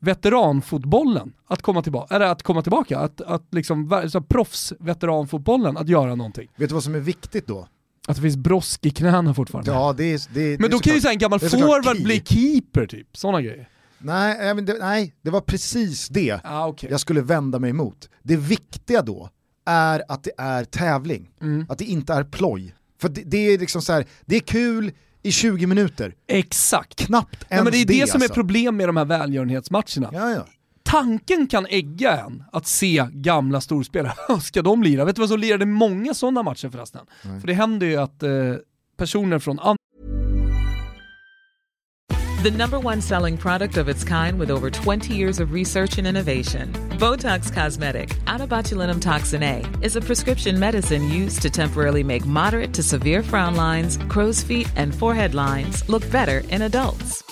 veteranfotbollen 0.00 1.32
att 1.46 1.62
komma 1.62 1.82
tillbaka, 1.82 2.14
eller 2.14 2.26
att 2.26 2.42
komma 2.42 2.62
tillbaka, 2.62 2.98
att, 2.98 3.20
att 3.20 3.54
liksom, 3.54 3.88
så 3.88 3.96
här, 3.96 4.20
proffs-veteranfotbollen 4.20 5.76
att 5.76 5.88
göra 5.88 6.14
någonting. 6.14 6.48
Vet 6.56 6.68
du 6.68 6.74
vad 6.74 6.84
som 6.84 6.94
är 6.94 7.00
viktigt 7.00 7.46
då? 7.46 7.68
Att 8.08 8.16
det 8.16 8.22
finns 8.22 8.36
brosk 8.36 8.86
i 8.86 8.90
knäna 8.90 9.34
fortfarande. 9.34 9.70
Ja, 9.70 9.92
det 9.96 10.04
är, 10.04 10.20
det, 10.34 10.40
det 10.50 10.58
men 10.60 10.64
är 10.64 10.72
då 10.72 10.78
kan 10.78 10.94
ju 10.98 11.08
en 11.08 11.18
gammal 11.18 11.38
det 11.38 11.46
är 11.46 11.50
forward 11.50 12.02
bli 12.02 12.22
keeper 12.24 12.86
typ, 12.86 13.16
sådana 13.16 13.42
grejer. 13.42 13.68
Nej, 13.98 14.54
nej, 14.54 14.64
det, 14.64 14.76
nej, 14.80 15.14
det 15.22 15.30
var 15.30 15.40
precis 15.40 16.08
det 16.08 16.40
Ah, 16.44 16.68
okay. 16.68 16.90
jag 16.90 17.00
skulle 17.00 17.20
vända 17.22 17.58
mig 17.58 17.70
emot. 17.70 18.08
Det 18.22 18.36
viktiga 18.36 19.02
då 19.02 19.30
är 19.66 20.02
att 20.08 20.22
det 20.24 20.30
är 20.38 20.64
tävling, 20.64 21.30
Mm. 21.42 21.66
att 21.68 21.78
det 21.78 21.84
inte 21.84 22.12
är 22.12 22.24
ploj. 22.24 22.74
För 23.00 23.08
det, 23.08 23.22
det 23.26 23.36
är 23.38 23.58
liksom 23.58 23.82
så 23.82 23.92
här, 23.92 24.06
det 24.26 24.36
är 24.36 24.40
kul 24.40 24.92
i 25.22 25.32
20 25.32 25.66
minuter, 25.66 26.14
Exakt. 26.28 26.94
knappt 27.06 27.34
ens 27.34 27.46
Ja, 27.48 27.64
men 27.64 27.72
det 27.72 27.78
är 27.78 27.84
det, 27.86 28.10
som 28.10 28.20
är 28.20 28.24
alltså. 28.24 28.34
problem 28.34 28.76
med 28.76 28.88
de 28.88 28.96
här 28.96 29.04
välgörenhetsmatcherna. 29.04 30.10
Ja, 30.12 30.30
ja. 30.30 30.46
Tanken 30.90 31.46
kan 31.46 31.66
ägga 31.66 32.18
en 32.18 32.44
att 32.52 32.66
se 32.66 33.06
gamla 33.12 33.60
storspelare. 33.60 34.40
Ska 34.40 34.62
de 34.62 34.82
lira? 34.82 35.04
Vet 35.04 35.16
du 35.16 35.20
vad 35.20 35.28
som 35.28 35.40
lirade 35.40 35.66
många 35.66 36.14
sådana 36.14 36.42
matcher 36.42 36.68
förresten? 36.68 37.06
Nej. 37.22 37.40
För 37.40 37.46
det 37.46 37.54
händer 37.54 37.86
ju 37.86 37.96
att 37.96 38.22
eh, 38.22 38.30
personer 38.96 39.38
från 39.38 39.58
andra 39.58 39.76
The 42.42 42.50
number 42.50 42.80
one 42.80 43.02
selling 43.02 43.36
product 43.36 43.76
of 43.76 43.88
its 43.88 44.02
kind 44.02 44.38
with 44.38 44.50
over 44.50 44.70
20 44.70 45.14
years 45.14 45.40
of 45.40 45.52
research 45.52 45.98
and 45.98 46.06
innovation. 46.06 46.72
Botox 46.98 47.52
Cosmetic, 47.52 48.18
out 48.26 48.40
of 48.40 48.48
botulinum 48.48 49.00
toxin 49.00 49.42
A, 49.42 49.62
is 49.82 49.96
a 49.96 50.00
prescription 50.00 50.58
medicine 50.58 51.06
used 51.08 51.42
to 51.42 51.50
temporarily 51.50 52.02
make 52.02 52.24
moderate 52.24 52.72
to 52.74 52.82
severe 52.82 53.22
frown 53.22 53.56
lines, 53.56 53.98
crow's 54.08 54.42
feet, 54.42 54.72
and 54.76 54.94
forehead 54.94 55.34
lines 55.34 55.86
look 55.88 56.10
better 56.10 56.38
in 56.48 56.62
adults. 56.62 57.29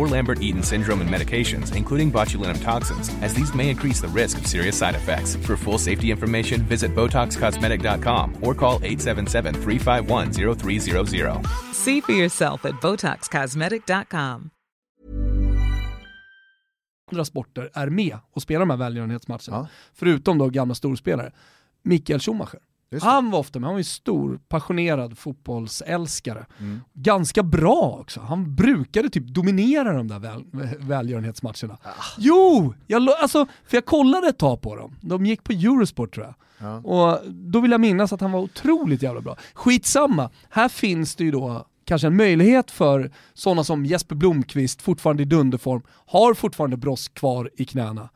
or 0.00 0.08
Lambert-Eaton 0.08 0.62
syndrome 0.62 1.02
and 1.02 1.10
medications, 1.10 1.76
including 1.76 2.10
botulinum 2.12 2.62
toxins, 2.62 3.10
as 3.22 3.34
these 3.34 3.54
may 3.54 3.68
increase 3.70 4.00
the 4.00 4.08
risk 4.08 4.38
of 4.38 4.46
serious 4.46 4.76
side 4.76 4.96
effects. 4.96 5.36
For 5.46 5.56
full 5.56 5.78
safety 5.78 6.10
information, 6.10 6.62
visit 6.62 6.94
BotoxCosmetic.com 6.94 8.36
or 8.42 8.54
call 8.54 8.80
877-351-0300. 8.80 11.46
See 11.74 12.00
for 12.00 12.12
yourself 12.12 12.64
at 12.64 12.80
BotoxCosmetic.com. 12.80 14.50
sporter 17.24 17.70
är 17.74 17.90
med 17.90 18.18
och 18.32 18.42
spelar 18.42 18.60
de 18.60 18.70
här 18.70 18.76
välgörenhetsmatcherna. 18.76 19.56
Ja. 19.56 19.68
Förutom 19.94 20.38
då 20.38 20.48
gamla 20.48 20.74
storspelare. 20.74 21.32
Mikael 21.82 22.20
Schumacher. 22.20 22.60
Han 23.02 23.30
var 23.30 23.38
ofta 23.38 23.58
med, 23.58 23.66
han 23.66 23.74
var 23.74 23.80
ju 23.80 23.84
stor, 23.84 24.40
passionerad 24.48 25.18
fotbollsälskare. 25.18 26.46
Mm. 26.58 26.80
Ganska 26.92 27.42
bra 27.42 27.98
också. 28.00 28.20
Han 28.20 28.54
brukade 28.54 29.10
typ 29.10 29.26
dominera 29.26 29.92
de 29.92 30.08
där 30.08 30.18
väl, 30.18 30.44
välgörenhetsmatcherna. 30.78 31.78
Ah. 31.82 31.90
Jo! 32.18 32.74
Jag, 32.86 33.08
alltså, 33.08 33.46
för 33.66 33.76
jag 33.76 33.84
kollade 33.86 34.28
ett 34.28 34.38
tag 34.38 34.60
på 34.60 34.76
dem. 34.76 34.96
De 35.00 35.26
gick 35.26 35.44
på 35.44 35.52
Eurosport 35.52 36.14
tror 36.14 36.26
jag. 36.26 36.34
Ja. 36.58 36.76
Och 36.76 37.30
då 37.30 37.60
vill 37.60 37.70
jag 37.70 37.80
minnas 37.80 38.12
att 38.12 38.20
han 38.20 38.32
var 38.32 38.40
otroligt 38.40 39.02
jävla 39.02 39.20
bra. 39.20 39.36
Skitsamma, 39.54 40.30
här 40.50 40.68
finns 40.68 41.16
det 41.16 41.24
ju 41.24 41.30
då 41.30 41.66
kanske 41.84 42.06
en 42.06 42.16
möjlighet 42.16 42.70
för 42.70 43.10
sådana 43.34 43.64
som 43.64 43.86
Jesper 43.86 44.14
Blomqvist, 44.14 44.82
fortfarande 44.82 45.22
i 45.22 45.26
dunderform, 45.26 45.82
har 46.06 46.34
fortfarande 46.34 46.76
brosk 46.76 47.14
kvar 47.14 47.50
i 47.56 47.64
knäna, 47.64 48.08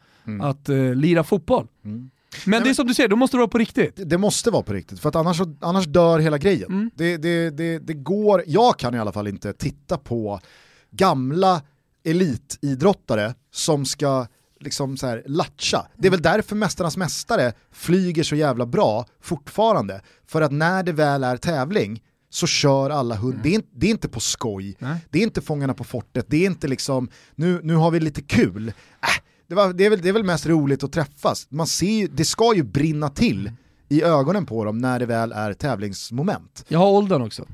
att 0.42 0.68
eh, 0.68 0.94
lira 0.94 1.24
fotboll. 1.24 1.66
Mm. 1.84 2.10
Men 2.46 2.62
det 2.62 2.70
är 2.70 2.74
som 2.74 2.86
du 2.86 2.94
säger, 2.94 3.08
då 3.08 3.16
måste 3.16 3.36
det 3.36 3.38
vara 3.38 3.48
på 3.48 3.58
riktigt. 3.58 3.96
Det- 3.96 4.04
Det 4.04 4.18
måste 4.18 4.50
vara 4.50 4.62
på 4.62 4.72
riktigt, 4.72 5.00
för 5.00 5.08
att 5.08 5.16
annars, 5.16 5.40
annars 5.60 5.86
dör 5.86 6.18
hela 6.18 6.38
grejen. 6.38 6.72
Mm. 6.72 6.90
Det, 6.94 7.16
det, 7.16 7.50
det, 7.50 7.78
det 7.78 7.94
går, 7.94 8.42
jag 8.46 8.78
kan 8.78 8.94
i 8.94 8.98
alla 8.98 9.12
fall 9.12 9.28
inte 9.28 9.52
titta 9.52 9.98
på 9.98 10.40
gamla 10.90 11.62
elitidrottare 12.04 13.34
som 13.52 13.84
ska 13.86 14.26
liksom 14.60 14.96
så 14.96 15.06
här 15.06 15.22
latcha. 15.26 15.86
Det 15.96 16.06
är 16.06 16.10
väl 16.10 16.22
därför 16.22 16.56
Mästarnas 16.56 16.96
Mästare 16.96 17.52
flyger 17.72 18.22
så 18.22 18.36
jävla 18.36 18.66
bra 18.66 19.06
fortfarande. 19.22 20.00
För 20.26 20.42
att 20.42 20.52
när 20.52 20.82
det 20.82 20.92
väl 20.92 21.24
är 21.24 21.36
tävling 21.36 22.02
så 22.30 22.46
kör 22.46 22.90
alla 22.90 23.14
hund. 23.14 23.40
Det, 23.42 23.48
är, 23.48 23.54
inte- 23.54 23.68
det 23.72 23.86
är 23.86 23.90
inte 23.90 24.08
på 24.08 24.20
skoj, 24.20 24.76
Nej. 24.78 24.96
det 25.10 25.18
är 25.18 25.22
inte 25.22 25.40
Fångarna 25.40 25.74
på 25.74 25.84
fortet, 25.84 26.26
det 26.28 26.36
är 26.36 26.46
inte 26.46 26.68
liksom 26.68 27.08
nu, 27.34 27.60
nu 27.62 27.74
har 27.74 27.90
vi 27.90 28.00
lite 28.00 28.22
kul. 28.22 28.68
Äh, 28.68 29.08
det, 29.46 29.54
var, 29.54 29.72
det, 29.72 29.86
är 29.86 29.90
väl, 29.90 30.00
det 30.02 30.08
är 30.08 30.12
väl 30.12 30.24
mest 30.24 30.46
roligt 30.46 30.84
att 30.84 30.92
träffas. 30.92 31.46
Man 31.50 31.66
ser 31.66 32.00
ju, 32.00 32.08
det 32.08 32.24
ska 32.24 32.54
ju 32.54 32.62
brinna 32.62 33.08
till 33.08 33.52
i 33.88 34.02
ögonen 34.02 34.46
på 34.46 34.64
dem 34.64 34.78
när 34.78 34.98
det 34.98 35.06
väl 35.06 35.32
är 35.32 35.52
tävlingsmoment. 35.52 36.64
Jag 36.68 36.78
har 36.78 36.90
åldern 36.90 37.22
också. 37.22 37.46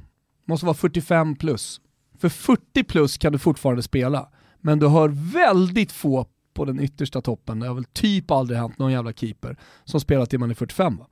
Måste 0.44 0.66
vara 0.66 0.76
45 0.76 1.37
plus. 1.37 1.81
För 2.18 2.29
40 2.29 2.85
plus 2.85 3.18
kan 3.18 3.33
du 3.33 3.38
fortfarande 3.38 3.83
spela, 3.83 4.29
men 4.61 4.79
du 4.79 4.87
har 4.87 5.09
väldigt 5.33 5.92
få 5.92 6.26
på 6.55 6.64
den 6.64 6.81
yttersta 6.81 7.20
toppen, 7.20 7.61
det 7.61 7.66
har 7.66 7.74
väl 7.74 7.85
typ 7.85 8.31
aldrig 8.31 8.59
hänt 8.59 8.79
någon 8.79 8.92
jävla 8.92 9.12
keeper 9.12 9.57
som 9.85 10.00
spelar 10.00 10.26
till 10.26 10.38
man 10.38 10.50
är 10.50 10.55
45 10.55 10.96
va? 10.96 11.07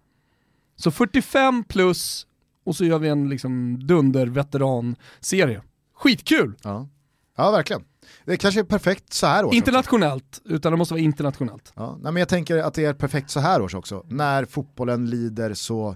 Så 0.77 0.91
45 0.91 1.65
plus 1.65 2.27
och 2.65 2.77
så 2.77 2.85
gör 2.85 2.99
vi 2.99 3.09
en 3.09 3.29
liksom 3.29 3.79
dunder 3.87 4.27
veteran-serie. 4.27 5.63
Skitkul! 5.95 6.55
Ja. 6.63 6.89
ja, 7.37 7.51
verkligen. 7.51 7.85
Det 8.29 8.37
kanske 8.37 8.61
är 8.61 8.65
perfekt 8.65 9.13
så 9.13 9.27
här 9.27 9.45
års 9.45 9.47
också. 9.47 9.57
Internationellt, 9.57 10.41
utan 10.45 10.73
det 10.73 10.79
måste 10.79 10.95
vara 10.95 11.03
internationellt. 11.03 11.73
Ja, 11.77 11.99
nej, 12.03 12.13
men 12.13 12.21
jag 12.21 12.29
tänker 12.29 12.59
att 12.59 12.75
det 12.75 12.85
är 12.85 12.93
perfekt 12.93 13.31
så 13.31 13.41
här 13.41 13.63
års 13.63 13.75
också, 13.75 14.05
när 14.09 14.45
fotbollen 14.45 15.11
lider 15.11 15.55
så 15.55 15.89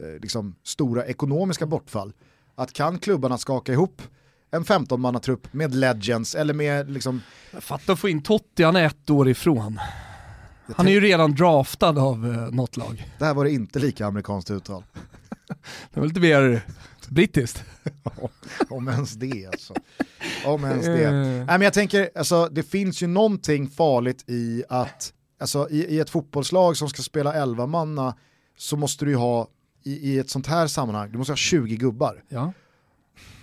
eh, 0.00 0.20
liksom, 0.22 0.56
stora 0.62 1.06
ekonomiska 1.06 1.66
bortfall. 1.66 2.12
Att 2.54 2.72
kan 2.72 2.98
klubbarna 2.98 3.38
skaka 3.38 3.72
ihop 3.72 4.02
en 4.50 4.64
15-mannatrupp 4.64 5.48
med 5.50 5.74
legends 5.74 6.34
eller 6.34 6.54
med 6.54 6.90
liksom, 6.90 7.20
Fatta 7.60 7.92
att 7.92 7.98
få 7.98 8.08
in 8.08 8.22
Totti, 8.22 8.62
han 8.62 8.76
är 8.76 8.86
ett 8.86 9.10
år 9.10 9.28
ifrån. 9.28 9.80
Han 10.76 10.86
är 10.86 10.92
ju 10.92 11.00
redan 11.00 11.34
draftad 11.34 11.98
av 11.98 12.32
eh, 12.32 12.54
något 12.54 12.76
lag. 12.76 13.10
Där 13.18 13.34
var 13.34 13.44
det 13.44 13.50
inte 13.50 13.78
lika 13.78 14.06
amerikanskt 14.06 14.50
uttal. 14.50 14.84
Det 15.94 16.00
var 16.00 16.06
lite 16.06 16.20
mer 16.20 16.66
brittiskt. 17.10 17.64
Om 18.68 18.88
ens 18.88 19.12
det 19.12 19.46
alltså. 19.46 19.74
Om 20.46 20.64
ens 20.64 20.86
det. 20.86 21.04
Eh. 21.04 21.12
Nej, 21.12 21.46
men 21.46 21.62
jag 21.62 21.72
tänker, 21.72 22.10
alltså, 22.14 22.48
det 22.52 22.62
finns 22.62 23.02
ju 23.02 23.06
någonting 23.06 23.68
farligt 23.68 24.24
i 24.26 24.64
att, 24.68 25.12
alltså, 25.40 25.68
i, 25.70 25.84
i 25.84 26.00
ett 26.00 26.10
fotbollslag 26.10 26.76
som 26.76 26.88
ska 26.88 27.02
spela 27.02 27.34
11 27.34 27.66
manna 27.66 28.14
så 28.56 28.76
måste 28.76 29.04
du 29.04 29.10
ju 29.10 29.16
ha, 29.16 29.48
i, 29.82 30.12
i 30.12 30.18
ett 30.18 30.30
sånt 30.30 30.46
här 30.46 30.66
sammanhang, 30.66 31.12
du 31.12 31.18
måste 31.18 31.32
ha 31.32 31.36
20 31.36 31.76
gubbar. 31.76 32.22
Ja. 32.28 32.52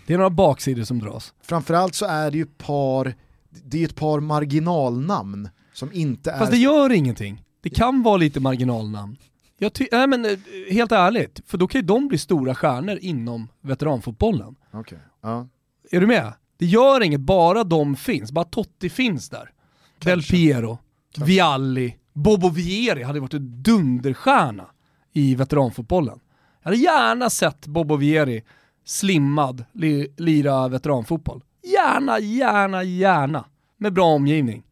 Det 0.07 0.13
är 0.13 0.17
några 0.17 0.29
baksidor 0.29 0.83
som 0.83 0.99
dras. 0.99 1.33
Framförallt 1.41 1.95
så 1.95 2.05
är 2.05 2.31
det 2.31 2.37
ju 2.37 2.45
par, 2.45 3.15
det 3.49 3.81
är 3.81 3.85
ett 3.85 3.95
par 3.95 4.19
marginalnamn 4.19 5.49
som 5.73 5.93
inte 5.93 6.31
är... 6.31 6.39
Fast 6.39 6.51
det 6.51 6.57
gör 6.57 6.91
ingenting. 6.91 7.43
Det 7.61 7.69
kan 7.69 8.03
vara 8.03 8.17
lite 8.17 8.39
marginalnamn. 8.39 9.17
Jag 9.63 9.73
ty- 9.73 9.87
nej 9.91 10.07
men 10.07 10.25
eh, 10.25 10.31
helt 10.71 10.91
ärligt, 10.91 11.41
för 11.45 11.57
då 11.57 11.67
kan 11.67 11.81
ju 11.81 11.87
de 11.87 12.07
bli 12.07 12.17
stora 12.17 12.55
stjärnor 12.55 12.97
inom 13.01 13.47
veteranfotbollen. 13.61 14.55
Okej, 14.71 14.99
ja. 15.21 15.47
Är 15.91 15.99
du 16.01 16.07
med? 16.07 16.33
Det 16.57 16.65
gör 16.65 17.03
inget, 17.03 17.19
bara 17.21 17.63
de 17.63 17.95
finns. 17.95 18.31
Bara 18.31 18.45
Totti 18.45 18.89
finns 18.89 19.29
där. 19.29 19.51
Del 19.99 20.21
Piero, 20.23 20.77
Vialli, 21.25 21.95
Bobo 22.13 22.49
Vieri 22.49 23.03
hade 23.03 23.19
varit 23.19 23.33
en 23.33 23.63
dunderstjärna 23.63 24.65
i 25.13 25.35
veteranfotbollen. 25.35 26.19
Jag 26.61 26.71
hade 26.71 26.77
gärna 26.83 27.29
sett 27.29 27.67
Bobo 27.67 27.95
Vieri 27.95 28.43
slimmad 28.85 29.65
li- 29.71 30.13
lira 30.17 30.67
veteranfotboll. 30.67 31.43
Gärna, 31.63 32.19
gärna, 32.19 32.83
gärna. 32.83 33.45
Med 33.77 33.93
bra 33.93 34.05
omgivning. 34.05 34.63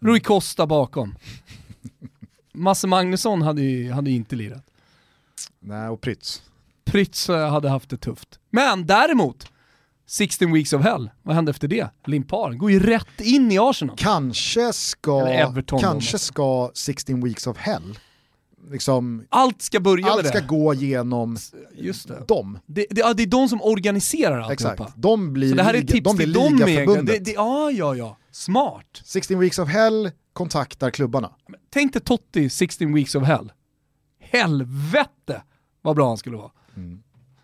Rui 0.00 0.20
Costa 0.20 0.66
bakom. 0.66 1.14
Masse 2.54 2.86
Magnusson 2.86 3.42
hade 3.42 3.62
ju 3.62 3.92
hade 3.92 4.10
inte 4.10 4.36
lirat. 4.36 4.64
Nej, 5.60 5.88
och 5.88 6.00
Prytz. 6.00 6.42
Prytz 6.84 7.28
eh, 7.30 7.50
hade 7.50 7.68
haft 7.68 7.90
det 7.90 7.96
tufft. 7.96 8.38
Men 8.50 8.86
däremot, 8.86 9.46
16 10.06 10.52
weeks 10.52 10.72
of 10.72 10.82
hell, 10.82 11.10
vad 11.22 11.34
hände 11.34 11.50
efter 11.50 11.68
det? 11.68 11.88
Limpar 12.06 12.52
går 12.52 12.70
ju 12.70 12.80
rätt 12.80 13.20
in 13.20 13.52
i 13.52 13.58
Arsenal. 13.58 13.96
Kanske 13.98 14.72
ska, 14.72 15.52
kanske 15.80 16.18
ska 16.18 16.70
16 16.74 17.24
weeks 17.24 17.46
of 17.46 17.56
hell, 17.56 17.98
liksom, 18.70 19.24
Allt 19.28 19.62
ska 19.62 19.80
börja 19.80 20.06
allt 20.06 20.22
med 20.22 20.26
ska 20.30 20.40
det. 20.40 20.46
gå 20.46 20.74
genom 20.74 21.36
Just 21.74 22.08
det. 22.08 22.24
dem. 22.28 22.58
Det, 22.66 22.86
det, 22.90 23.00
ja, 23.00 23.14
det 23.14 23.22
är 23.22 23.26
de 23.26 23.48
som 23.48 23.62
organiserar 23.62 24.40
alltihopa. 24.40 24.72
Exakt. 24.74 24.92
De 24.96 25.32
blir, 25.32 25.50
Så 25.50 25.56
det 25.56 25.62
här 25.62 25.74
är 25.74 25.80
tips 25.82 26.04
de 26.04 26.16
blir 26.16 26.26
till 26.26 26.32
dem 26.34 26.54
ligaförbundet. 26.56 27.06
Det, 27.06 27.18
det, 27.18 27.32
ja, 27.32 27.70
ja, 27.70 27.94
ja. 27.94 28.18
Smart. 28.30 29.00
16 29.04 29.38
weeks 29.38 29.58
of 29.58 29.68
hell 29.68 30.10
kontaktar 30.32 30.90
klubbarna. 30.90 31.30
Tänk 31.70 31.92
dig 31.92 32.02
Totti 32.02 32.50
16 32.50 32.94
weeks 32.94 33.14
of 33.14 33.24
hell. 33.24 33.52
Helvete 34.20 35.42
vad 35.82 35.96
bra 35.96 36.08
han 36.08 36.16
skulle 36.18 36.36
vara. 36.36 36.50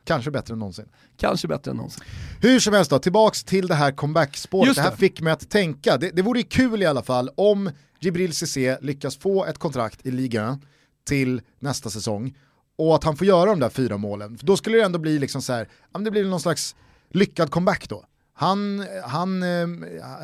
Kanske 0.05 0.31
bättre 0.31 0.53
än 0.53 0.59
någonsin. 0.59 0.85
Kanske 1.17 1.49
bättre 1.49 1.71
än 1.71 1.77
någonsin. 1.77 2.05
Hur 2.41 2.61
som 2.61 2.75
helst 2.75 2.91
då, 2.91 2.99
tillbaks 2.99 3.45
till 3.45 3.67
det 3.67 3.75
här 3.75 3.93
comeback-spåret. 3.93 4.67
Just 4.67 4.77
Det 4.77 4.83
här 4.83 4.91
det. 4.91 4.97
fick 4.97 5.21
mig 5.21 5.33
att 5.33 5.51
tänka. 5.51 5.97
Det, 5.97 6.11
det 6.11 6.23
vore 6.23 6.43
kul 6.43 6.83
i 6.83 6.87
alla 6.87 7.03
fall 7.03 7.31
om 7.37 7.71
Jibril 8.01 8.33
Cissé 8.33 8.77
lyckas 8.81 9.17
få 9.17 9.45
ett 9.45 9.59
kontrakt 9.59 10.07
i 10.07 10.11
ligan 10.11 10.65
till 11.05 11.43
nästa 11.59 11.91
säsong 11.91 12.37
och 12.79 12.95
att 12.95 13.05
han 13.05 13.17
får 13.17 13.27
göra 13.27 13.51
de 13.51 13.61
där 13.61 13.69
fyra 13.69 13.97
målen. 13.97 14.39
För 14.39 14.47
då 14.47 14.57
skulle 14.57 14.77
det 14.77 14.85
ändå 14.85 14.99
bli 14.99 15.19
liksom 15.19 15.43
så 15.43 15.53
här, 15.53 15.69
det 15.99 16.11
blir 16.11 16.25
någon 16.25 16.41
slags 16.41 16.77
lyckad 17.11 17.51
comeback 17.51 17.89
då. 17.89 18.05
Han, 18.35 18.87
han, 19.05 19.43
eh, 19.43 19.69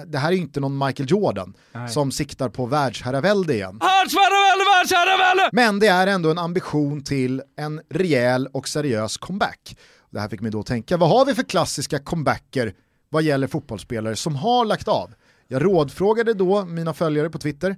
det 0.06 0.18
här 0.18 0.32
är 0.32 0.36
inte 0.36 0.60
någon 0.60 0.78
Michael 0.78 1.10
Jordan 1.10 1.54
som 1.90 2.12
siktar 2.12 2.48
på 2.48 2.66
världsherravälde 2.66 3.54
igen. 3.54 3.78
Världsherravälde, 3.78 4.64
världsherravälde! 4.76 5.50
Men 5.52 5.78
det 5.78 5.86
är 5.86 6.06
ändå 6.06 6.30
en 6.30 6.38
ambition 6.38 7.04
till 7.04 7.42
en 7.56 7.80
rejäl 7.88 8.48
och 8.52 8.68
seriös 8.68 9.16
comeback. 9.16 9.76
Det 10.10 10.20
här 10.20 10.28
fick 10.28 10.40
mig 10.40 10.50
då 10.50 10.62
tänka, 10.62 10.96
vad 10.96 11.08
har 11.08 11.26
vi 11.26 11.34
för 11.34 11.42
klassiska 11.42 11.98
comebacker 11.98 12.74
vad 13.08 13.22
gäller 13.22 13.46
fotbollsspelare 13.46 14.16
som 14.16 14.36
har 14.36 14.64
lagt 14.64 14.88
av? 14.88 15.14
Jag 15.48 15.64
rådfrågade 15.64 16.34
då 16.34 16.64
mina 16.64 16.94
följare 16.94 17.30
på 17.30 17.38
Twitter, 17.38 17.76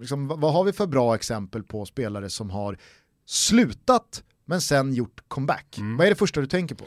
liksom, 0.00 0.28
vad 0.28 0.52
har 0.52 0.64
vi 0.64 0.72
för 0.72 0.86
bra 0.86 1.14
exempel 1.14 1.62
på 1.62 1.86
spelare 1.86 2.30
som 2.30 2.50
har 2.50 2.78
slutat 3.26 4.22
men 4.46 4.60
sen 4.60 4.94
gjort 4.94 5.20
comeback? 5.28 5.78
Vad 5.98 6.06
är 6.06 6.10
det 6.10 6.16
första 6.16 6.40
du 6.40 6.46
tänker 6.46 6.74
på? 6.74 6.84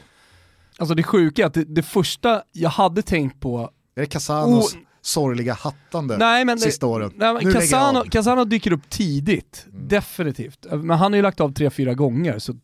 Alltså 0.78 0.94
det 0.94 1.02
sjuka 1.02 1.42
är 1.42 1.46
att 1.46 1.54
det, 1.54 1.64
det 1.64 1.82
första 1.82 2.42
jag 2.52 2.70
hade 2.70 3.02
tänkt 3.02 3.40
på 3.40 3.70
Är 3.94 4.00
det 4.00 4.06
Casanos 4.06 4.74
Oh. 4.74 4.80
sorgliga 5.00 5.54
hattande 5.54 6.16
Nej, 6.16 6.44
men, 6.44 6.58
sista 6.58 6.86
åren? 6.86 7.12
Nej, 7.16 7.34
men 7.34 7.52
Casano. 7.52 7.98
Mm. 7.98 8.10
Casano 8.10 8.44
dyker 8.44 8.72
upp 8.72 8.90
tidigt, 8.90 9.66
definitivt. 9.72 10.66
Men 10.70 10.90
han 10.90 11.12
har 11.12 11.16
ju 11.16 11.22
lagt 11.22 11.40
av 11.40 11.52
tre, 11.52 11.70
fyra 11.70 11.94
gånger, 11.94 12.38
så 12.38 12.54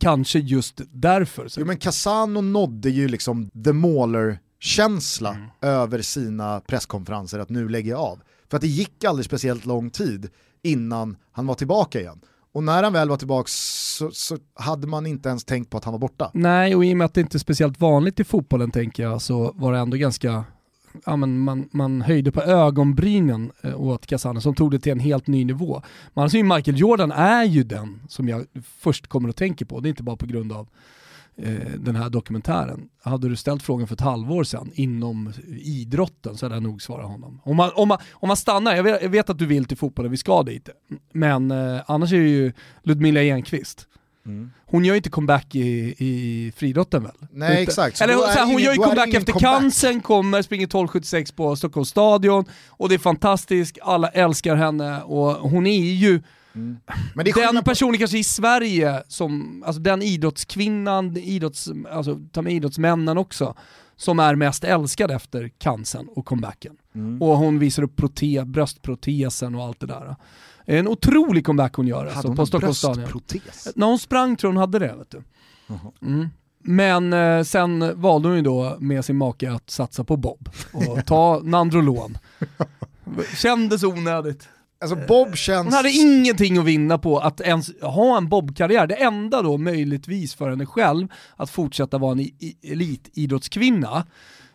kanske 0.00 0.38
just 0.38 0.80
därför. 0.90 1.48
Så. 1.48 1.60
Jo 1.60 1.66
men 1.66 1.76
Casano 1.76 2.40
nådde 2.40 2.90
ju 2.90 3.08
liksom 3.08 3.50
the 3.64 3.72
Mauler-känsla 3.72 5.30
Mm. 5.34 5.48
över 5.60 6.02
sina 6.02 6.60
presskonferenser 6.60 7.38
att 7.38 7.48
nu 7.48 7.68
lägger 7.68 7.90
jag 7.90 8.00
av. 8.00 8.20
För 8.50 8.56
att 8.56 8.60
det 8.60 8.68
gick 8.68 9.04
aldrig 9.04 9.26
speciellt 9.26 9.66
lång 9.66 9.90
tid 9.90 10.28
innan 10.62 11.16
han 11.32 11.46
var 11.46 11.54
tillbaka 11.54 12.00
igen. 12.00 12.20
Och 12.52 12.62
när 12.62 12.82
han 12.82 12.92
väl 12.92 13.08
var 13.08 13.16
tillbaka 13.16 13.48
så, 13.48 14.10
så 14.10 14.38
hade 14.54 14.86
man 14.86 15.06
inte 15.06 15.28
ens 15.28 15.44
tänkt 15.44 15.70
på 15.70 15.76
att 15.76 15.84
han 15.84 15.92
var 15.92 15.98
borta. 15.98 16.30
Nej, 16.34 16.76
och 16.76 16.84
i 16.84 16.92
och 16.92 16.96
med 16.96 17.04
att 17.04 17.14
det 17.14 17.20
inte 17.20 17.36
är 17.36 17.38
speciellt 17.38 17.80
vanligt 17.80 18.20
i 18.20 18.24
fotbollen 18.24 18.70
tänker 18.70 19.02
jag, 19.02 19.22
så 19.22 19.52
var 19.54 19.72
det 19.72 19.78
ändå 19.78 19.96
ganska 19.96 20.44
Ja, 21.06 21.16
men 21.16 21.38
man, 21.38 21.68
man 21.72 22.02
höjde 22.02 22.32
på 22.32 22.42
ögonbrynen 22.42 23.52
eh, 23.62 23.80
åt 23.80 24.06
Casano 24.06 24.40
som 24.40 24.54
tog 24.54 24.70
det 24.70 24.78
till 24.78 24.92
en 24.92 25.00
helt 25.00 25.26
ny 25.26 25.44
nivå. 25.44 25.82
Man 26.14 26.30
ser 26.30 26.38
ju 26.38 26.44
Michael 26.44 26.78
Jordan 26.78 27.12
är 27.12 27.44
ju 27.44 27.62
den 27.62 28.00
som 28.08 28.28
jag 28.28 28.46
först 28.78 29.06
kommer 29.06 29.28
att 29.28 29.36
tänka 29.36 29.64
på, 29.64 29.80
det 29.80 29.88
är 29.88 29.90
inte 29.90 30.02
bara 30.02 30.16
på 30.16 30.26
grund 30.26 30.52
av 30.52 30.68
den 31.78 31.96
här 31.96 32.10
dokumentären. 32.10 32.88
Hade 33.02 33.28
du 33.28 33.36
ställt 33.36 33.62
frågan 33.62 33.86
för 33.86 33.94
ett 33.94 34.00
halvår 34.00 34.44
sedan 34.44 34.70
inom 34.74 35.32
idrotten 35.62 36.36
så 36.36 36.44
hade 36.46 36.56
jag 36.56 36.62
nog 36.62 36.82
svarat 36.82 37.06
honom. 37.10 37.40
Om 37.44 37.56
man, 37.56 37.70
om 37.74 37.88
man, 37.88 37.98
om 38.12 38.28
man 38.28 38.36
stannar, 38.36 38.76
jag 38.76 38.82
vet, 38.82 39.02
jag 39.02 39.08
vet 39.08 39.30
att 39.30 39.38
du 39.38 39.46
vill 39.46 39.64
till 39.64 39.76
fotbollen, 39.76 40.10
vi 40.10 40.16
ska 40.16 40.42
dit. 40.42 40.68
Men 41.12 41.50
eh, 41.50 41.80
annars 41.86 42.12
är 42.12 42.18
det 42.20 42.28
ju 42.28 42.52
Ludmilla 42.82 43.22
Enqvist. 43.22 43.86
Hon 44.66 44.84
gör 44.84 44.94
ju 44.94 44.96
inte 44.96 45.10
comeback 45.10 45.54
i, 45.54 45.94
i 45.98 46.52
friidrotten 46.56 47.02
väl? 47.02 47.12
Nej, 47.30 47.52
Utan- 47.52 47.62
exakt. 47.62 48.00
Eller 48.00 48.14
då 48.14 48.18
så 48.20 48.24
är 48.26 48.28
här, 48.28 48.36
det 48.36 48.42
hon 48.42 48.50
ingen- 48.52 48.62
gör 48.64 48.72
ju 48.72 48.78
comeback 48.78 49.06
ingen 49.08 49.18
efter 49.20 49.32
comeback. 49.32 49.60
cancern, 49.60 50.00
kommer, 50.00 50.42
springer 50.42 50.66
12.76 50.66 51.34
på 51.36 51.56
Stockholms 51.56 51.88
stadion 51.88 52.44
och 52.68 52.88
det 52.88 52.94
är 52.94 52.98
fantastiskt, 52.98 53.78
alla 53.82 54.08
älskar 54.08 54.56
henne 54.56 55.02
och 55.02 55.32
hon 55.50 55.66
är 55.66 55.80
ju 55.92 56.22
Är 56.56 57.24
den 57.24 57.32
skillnad 57.32 57.64
på- 57.64 57.70
personen 57.70 57.98
kanske 57.98 58.18
i 58.18 58.24
Sverige 58.24 59.02
som, 59.08 59.62
alltså 59.66 59.82
den 59.82 60.02
idrottskvinnan, 60.02 61.16
idrotts, 61.16 61.68
alltså 61.90 62.20
ta 62.32 62.42
med 62.42 62.52
idrottsmännen 62.52 63.18
också, 63.18 63.54
som 63.96 64.18
är 64.18 64.34
mest 64.34 64.64
älskad 64.64 65.10
efter 65.10 65.48
cancern 65.58 66.08
och 66.08 66.26
comebacken. 66.26 66.76
Mm. 66.94 67.22
Och 67.22 67.36
hon 67.38 67.58
visar 67.58 67.82
upp 67.82 67.96
prote, 67.96 68.44
bröstprotesen 68.46 69.54
och 69.54 69.64
allt 69.64 69.80
det 69.80 69.86
där. 69.86 70.16
En 70.64 70.88
otrolig 70.88 71.46
comeback 71.46 71.74
hon 71.74 71.86
gör 71.86 71.98
Hade 71.98 72.10
alltså, 72.10 72.28
hon 72.28 72.36
på 72.36 72.46
Stockholms 72.46 72.78
stadion. 72.78 73.20
När 73.74 73.86
hon 73.86 73.98
sprang 73.98 74.36
tror 74.36 74.50
hon 74.50 74.56
hade 74.56 74.78
det. 74.78 74.94
Vet 74.98 75.10
du. 75.10 75.22
Mm. 76.02 76.28
Men 76.58 77.12
eh, 77.12 77.42
sen 77.42 78.00
valde 78.00 78.28
hon 78.28 78.36
ju 78.36 78.42
då 78.42 78.76
med 78.80 79.04
sin 79.04 79.16
make 79.16 79.52
att 79.52 79.70
satsa 79.70 80.04
på 80.04 80.16
Bob 80.16 80.48
och 80.72 81.06
ta 81.06 81.40
Nandrolon. 81.44 82.18
Kändes 83.36 83.82
onödigt. 83.82 84.48
Alltså 84.78 84.96
Bob 85.08 85.36
känns... 85.36 85.64
Hon 85.64 85.72
hade 85.72 85.90
ingenting 85.90 86.58
att 86.58 86.64
vinna 86.64 86.98
på 86.98 87.18
att 87.18 87.40
ens 87.40 87.80
ha 87.80 88.16
en 88.16 88.28
Bob-karriär. 88.28 88.86
Det 88.86 88.94
enda 88.94 89.42
då 89.42 89.58
möjligtvis 89.58 90.34
för 90.34 90.50
henne 90.50 90.66
själv 90.66 91.08
att 91.36 91.50
fortsätta 91.50 91.98
vara 91.98 92.12
en 92.12 92.30
elitidrottskvinna. 92.62 94.06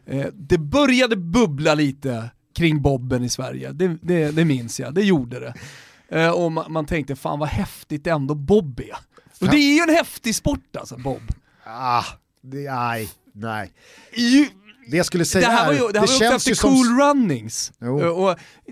Eh, 0.05 0.25
det 0.33 0.57
började 0.57 1.15
bubbla 1.15 1.75
lite 1.75 2.29
kring 2.55 2.81
Bobben 2.81 3.23
i 3.23 3.29
Sverige, 3.29 3.71
det, 3.71 3.97
det, 4.01 4.31
det 4.31 4.45
minns 4.45 4.79
jag, 4.79 4.93
det 4.93 5.01
gjorde 5.01 5.39
det. 5.39 5.53
Eh, 6.07 6.29
och 6.31 6.51
man, 6.51 6.71
man 6.71 6.85
tänkte 6.85 7.15
fan 7.15 7.39
vad 7.39 7.49
häftigt 7.49 8.07
ändå 8.07 8.35
Bob 8.35 8.79
är. 8.79 8.97
Och 9.41 9.47
det 9.47 9.57
är 9.57 9.75
ju 9.75 9.81
en 9.81 9.95
häftig 9.95 10.35
sport 10.35 10.75
alltså, 10.75 10.97
Bob. 10.97 11.21
Ah, 11.63 12.03
det, 12.41 12.71
nej, 12.71 13.09
nej. 13.33 13.71
Det 14.87 14.97
jag 14.97 15.05
skulle 15.05 15.21
det 15.21 15.25
säga 15.25 15.49
här 15.49 15.65
var 15.67 15.73
ju, 15.73 15.79
det 15.79 15.99
här 15.99 16.07
var 16.07 16.13
ju 16.13 16.13
också 16.13 16.25
efter 16.25 16.53
som- 16.53 16.71
Cool 16.75 16.99
Runnings. 16.99 17.71
Jo, 17.81 17.99
Eh, 18.01 18.07
och, 18.07 18.29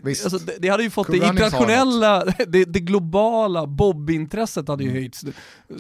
alltså, 0.07 0.37
det, 0.37 0.55
det 0.59 0.67
hade 0.69 0.83
ju 0.83 0.89
fått 0.89 1.07
Cool 1.07 1.19
det 1.19 1.27
internationella, 1.27 2.25
det, 2.47 2.65
det 2.65 2.79
globala 2.79 3.65
Bob-intresset 3.67 4.67
hade 4.67 4.83
ju 4.83 4.91
höjts. 4.91 5.23
Mm. 5.23 5.33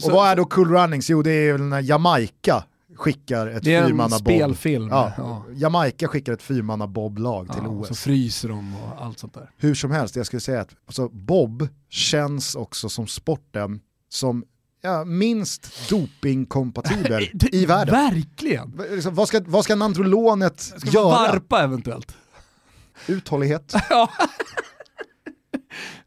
Och 0.03 0.11
vad 0.11 0.29
är 0.29 0.35
då 0.35 0.45
Cool 0.45 0.69
Runnings? 0.69 1.09
Jo 1.09 1.21
det 1.21 1.31
är 1.31 1.51
väl 1.51 1.61
när 1.61 1.81
Jamaica 1.81 2.63
skickar 2.95 3.47
ett 3.47 3.63
Det 3.63 3.75
är 3.75 3.83
en 4.01 4.09
spelfilm. 4.09 4.87
Ja, 4.89 5.11
Ja. 5.17 5.45
Jamaica 5.55 6.07
skickar 6.07 6.33
ett 6.33 6.41
fyrmanna 6.41 6.87
boblag 6.87 7.53
till 7.53 7.67
OS. 7.67 7.87
Så 7.87 7.95
fryser 7.95 8.49
de 8.49 8.75
och 8.75 9.05
allt 9.05 9.19
sånt 9.19 9.33
där. 9.33 9.49
Hur 9.57 9.75
som 9.75 9.91
helst, 9.91 10.15
jag 10.15 10.25
skulle 10.25 10.39
säga 10.39 10.61
att 10.61 10.75
alltså, 10.85 11.09
bob 11.09 11.67
känns 11.89 12.55
också 12.55 12.89
som 12.89 13.07
sporten 13.07 13.79
som 14.09 14.43
ja, 14.81 15.05
minst 15.05 15.89
dopingkompatibel 15.89 17.29
i 17.51 17.65
världen. 17.65 17.93
Verkligen! 17.95 18.81
Liksom, 18.91 19.15
vad, 19.15 19.27
ska, 19.27 19.41
vad 19.45 19.63
ska 19.63 19.75
nandrolonet 19.75 20.61
Ska 20.61 20.89
göra? 20.89 21.03
varpa 21.09 21.63
eventuellt? 21.63 22.15
Uthållighet. 23.07 23.73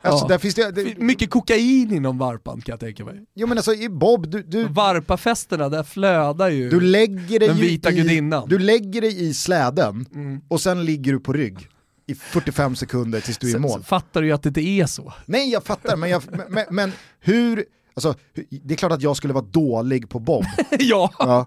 Alltså, 0.05 0.25
Ja. 0.25 0.29
där 0.29 0.39
finns 0.39 0.55
det, 0.55 0.71
det, 0.71 0.99
Mycket 0.99 1.31
kokain 1.31 1.93
inom 1.93 2.19
varpan 2.19 2.61
kan 2.61 2.73
jag 2.73 2.81
tänka 2.81 3.05
mig. 3.05 3.25
jo 3.35 3.47
men 3.47 3.59
alltså 3.59 3.73
Bob, 3.91 4.31
du, 4.31 4.43
du, 4.43 4.65
Varpafesterna, 4.69 5.69
där 5.69 5.83
flödar 5.83 6.49
ju 6.49 6.71
du 6.71 6.81
lägger 6.81 7.39
dig 7.39 7.49
den 7.49 7.57
ju 7.57 7.63
vita 7.63 7.91
i, 7.91 7.95
gudinnan. 7.95 8.49
Du 8.49 8.59
lägger 8.59 9.01
dig 9.01 9.29
i 9.29 9.35
släden 9.35 10.07
Mm. 10.15 10.41
och 10.49 10.61
sen 10.61 10.85
ligger 10.85 11.13
du 11.13 11.21
på 11.21 11.33
rygg 11.33 11.69
i 12.07 12.15
45 12.15 12.77
sekunder 12.77 13.21
tills 13.21 13.39
du 13.39 13.51
är 13.51 13.57
i 13.57 13.59
mål. 13.59 13.71
så 13.81 13.83
fattar 13.83 14.21
du 14.21 14.27
ju 14.27 14.33
att 14.33 14.43
det 14.43 14.49
inte 14.49 14.61
är 14.61 14.87
så. 14.87 15.13
Nej 15.27 15.51
jag 15.51 15.65
fattar, 15.65 15.97
men, 15.97 16.11
jag, 16.11 16.23
men, 16.49 16.65
men 16.71 16.93
hur, 17.21 17.65
alltså, 17.95 18.15
det 18.63 18.75
är 18.75 18.77
klart 18.77 18.93
att 18.93 19.03
jag 19.03 19.17
skulle 19.17 19.35
vara 19.35 19.45
dålig 19.45 20.09
på 20.09 20.19
Bob. 20.19 20.45
ja, 20.79 21.11
Ja. 21.19 21.47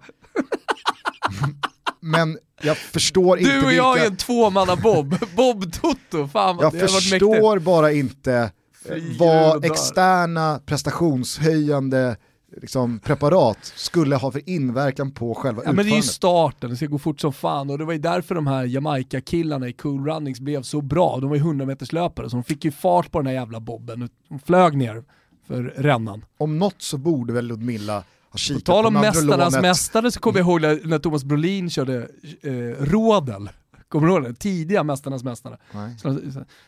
Men 2.00 2.38
jag 2.62 2.78
förstår 2.78 3.39
inte 3.39 3.52
du 3.52 3.66
och 3.66 3.74
jag 3.74 3.93
vilka... 3.93 4.06
är 4.06 4.12
en 4.12 4.18
tvåmanna-bob. 4.18 5.16
Bob-Toto, 5.36 6.28
fan 6.28 6.58
Jag 6.62 6.80
förstår 6.80 7.60
bara 7.60 7.91
inte 7.91 8.52
eh, 8.89 8.98
vad 9.20 9.66
externa 9.66 10.60
prestationshöjande 10.66 12.18
liksom, 12.62 13.00
preparat 13.00 13.74
skulle 13.76 14.16
ha 14.16 14.32
för 14.32 14.50
inverkan 14.50 15.12
på 15.12 15.36
själva 15.36 15.62
Ja, 15.66 15.72
men 15.72 15.76
det 15.76 15.82
är 15.82 15.84
ju 15.84 15.88
utförandet. 15.88 16.12
starten, 16.12 16.70
det 16.70 16.76
ska 16.76 16.86
gå 16.86 17.00
fort 17.00 17.22
som 17.22 17.34
fan 17.34 17.70
och 17.70 17.78
det 17.78 17.86
var 17.86 17.93
ju 17.93 18.00
därför 18.00 18.36
de 18.36 18.48
här 18.48 18.66
Jamaica-killarna 18.66 19.68
i 19.68 19.74
Cool 19.74 20.08
Runnings 20.08 20.39
blev 20.39 20.62
så 20.62 20.82
bra. 20.82 21.18
De 21.20 21.30
var 21.30 21.36
ju 21.36 21.41
100 21.41 21.66
meters 21.66 21.91
löpare 21.91 22.30
så 22.30 22.36
de 22.36 22.43
fick 22.43 22.66
ju 22.66 22.72
fart 22.72 23.12
på 23.12 23.20
den 23.20 23.28
här 23.28 23.34
jävla 23.34 23.60
bobben. 23.60 24.10
De 24.30 24.39
flög 24.39 24.78
ner 24.78 25.04
för 25.48 25.64
rännan. 25.64 26.26
Om 26.38 26.60
något 26.60 26.82
så 26.82 26.98
borde 26.98 27.34
väl 27.34 27.46
Ludmilla 27.48 27.93
ha 27.96 28.04
På 28.32 28.38
kikat 28.38 28.66
tal 28.66 28.84
på 28.84 28.88
om 28.88 28.93
Mästarnas 28.93 29.62
mästare 29.62 30.12
så 30.12 30.20
kommer 30.20 30.39
jag 30.39 30.48
ihåg 30.48 30.62
när, 30.62 31.00
Thomas 31.00 31.24
Brolin 31.24 31.70
körde 31.70 32.10
eh, 32.41 32.52
Rådel. 32.80 33.50
Kommer 33.88 34.08
du 34.08 34.14
ihåg 34.14 34.24
det? 34.24 34.34
Tidiga 34.34 34.84
Mästarnas 34.84 35.24
mästare. 35.24 35.58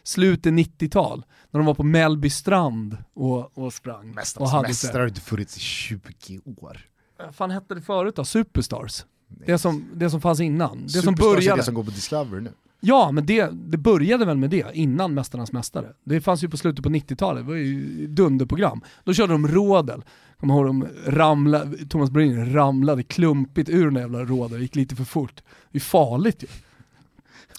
Slutet 0.03 0.53
90-tal. 0.53 1.23
När 1.51 1.59
de 1.59 1.65
var 1.65 1.73
på 1.73 1.83
Mellby 1.83 2.29
strand 2.29 2.97
och, 3.13 3.57
och 3.57 3.73
sprang. 3.73 4.11
Mästarnas 4.11 4.67
mästare 4.67 5.01
har 5.01 5.07
inte 5.07 5.21
funnits 5.21 5.57
i 5.57 5.59
20 5.59 6.41
år. 6.57 6.79
Vad 7.17 7.35
fan 7.35 7.51
hette 7.51 7.75
det 7.75 7.81
förut 7.81 8.15
då? 8.15 8.25
Superstars? 8.25 9.05
Det 9.27 9.57
som, 9.57 9.89
det 9.93 10.09
som 10.09 10.21
fanns 10.21 10.39
innan. 10.39 10.83
Det 10.83 10.89
som 10.89 11.01
Superstars 11.01 11.29
är 11.29 11.35
började. 11.35 11.61
det 11.61 11.65
som 11.65 11.73
går 11.73 11.83
på 11.83 11.91
Discovery 11.91 12.41
nu. 12.41 12.51
Ja, 12.79 13.11
men 13.11 13.25
det, 13.25 13.49
det 13.53 13.77
började 13.77 14.25
väl 14.25 14.37
med 14.37 14.49
det, 14.49 14.65
innan 14.73 15.13
Mästarnas 15.13 15.51
Mästare. 15.51 15.87
Det 16.03 16.21
fanns 16.21 16.43
ju 16.43 16.49
på 16.49 16.57
slutet 16.57 16.83
på 16.83 16.89
90-talet, 16.89 17.43
det 17.43 17.47
var 17.49 17.55
ju 17.55 18.07
dunderprogram. 18.07 18.81
Då 19.03 19.13
körde 19.13 19.33
de 19.33 19.47
rådel. 19.47 20.03
Kommer 20.39 20.53
ihåg 20.53 20.65
de 20.65 20.87
ramlade, 21.05 21.85
Thomas 21.87 22.09
Brolin 22.09 22.53
ramlade 22.53 23.03
klumpigt 23.03 23.69
ur 23.69 23.85
den 23.85 23.93
där 23.93 24.01
jävla 24.01 24.23
rådeln, 24.25 24.61
gick 24.61 24.75
lite 24.75 24.95
för 24.95 25.03
fort. 25.03 25.41
Det 25.71 25.77
är 25.77 25.79
farligt 25.79 26.43
ju. 26.43 26.47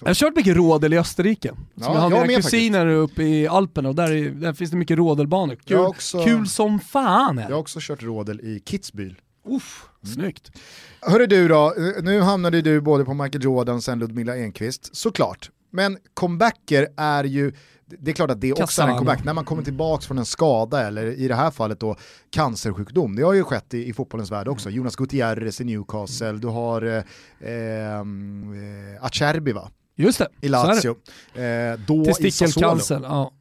Jag 0.01 0.09
har 0.09 0.13
kört 0.13 0.35
mycket 0.35 0.55
rådel 0.55 0.93
i 0.93 0.97
Österrike. 0.97 1.49
Som 1.49 1.59
Ja, 1.75 1.93
jag 1.93 2.01
har 2.01 2.11
jag 2.11 2.27
mina 2.27 2.41
kusiner 2.41 2.85
uppe 2.87 3.23
i 3.23 3.47
Alperna 3.47 3.89
och 3.89 3.95
där, 3.95 4.11
är, 4.11 4.29
där 4.29 4.53
finns 4.53 4.71
det 4.71 4.77
mycket 4.77 4.97
rådelbanor. 4.97 5.55
Kul, 5.55 5.77
också- 5.77 6.23
kul 6.23 6.47
som 6.47 6.79
fan 6.79 7.37
är 7.37 7.41
Jag 7.43 7.49
har 7.49 7.59
också 7.59 7.79
kört 7.81 8.03
rådel 8.03 8.39
i 8.41 8.61
Kitzbühel. 8.65 9.15
Uff, 9.45 9.85
snyggt. 10.03 10.51
Hörru 11.01 11.25
du 11.27 11.47
då, 11.47 11.73
nu 12.01 12.21
hamnade 12.21 12.61
du 12.61 12.81
både 12.81 13.05
på 13.05 13.13
Michael 13.13 13.43
Jordan 13.43 13.81
sen 13.81 13.99
Ludmilla 13.99 14.37
Enqvist, 14.37 14.95
såklart. 14.95 15.51
Men 15.71 15.97
comebacker 16.13 16.87
är 16.97 17.23
ju, 17.23 17.53
det 17.85 18.11
är 18.11 18.15
klart 18.15 18.31
att 18.31 18.41
det 18.41 18.51
också 18.51 18.61
är 18.61 18.65
Cassano. 18.65 18.91
en 18.91 18.97
comeback, 18.97 19.23
när 19.23 19.33
man 19.33 19.45
kommer 19.45 19.63
tillbaka 19.63 20.01
från 20.01 20.17
en 20.17 20.25
skada 20.25 20.87
eller 20.87 21.05
i 21.05 21.27
det 21.27 21.35
här 21.35 21.51
fallet 21.51 21.79
då 21.79 21.95
cancersjukdom. 22.29 23.15
Det 23.15 23.23
har 23.23 23.33
ju 23.33 23.43
skett 23.43 23.73
i, 23.73 23.89
i 23.89 23.93
fotbollens 23.93 24.31
värld 24.31 24.47
också. 24.47 24.69
Jonas 24.69 24.95
Gutierrez 24.95 25.61
i 25.61 25.63
Newcastle, 25.63 26.31
du 26.31 26.47
har 26.47 26.81
eh, 26.81 27.53
eh, 27.53 28.05
Acerbi 29.01 29.51
va? 29.51 29.71
Just 29.95 30.19
det, 30.19 30.27
i 30.41 30.47
är. 30.47 30.49
Lazio. 30.49 30.95
Eh, 31.41 31.79
då. 31.87 32.05
Testikelcancer, 32.05 32.99
ja. 33.03 33.33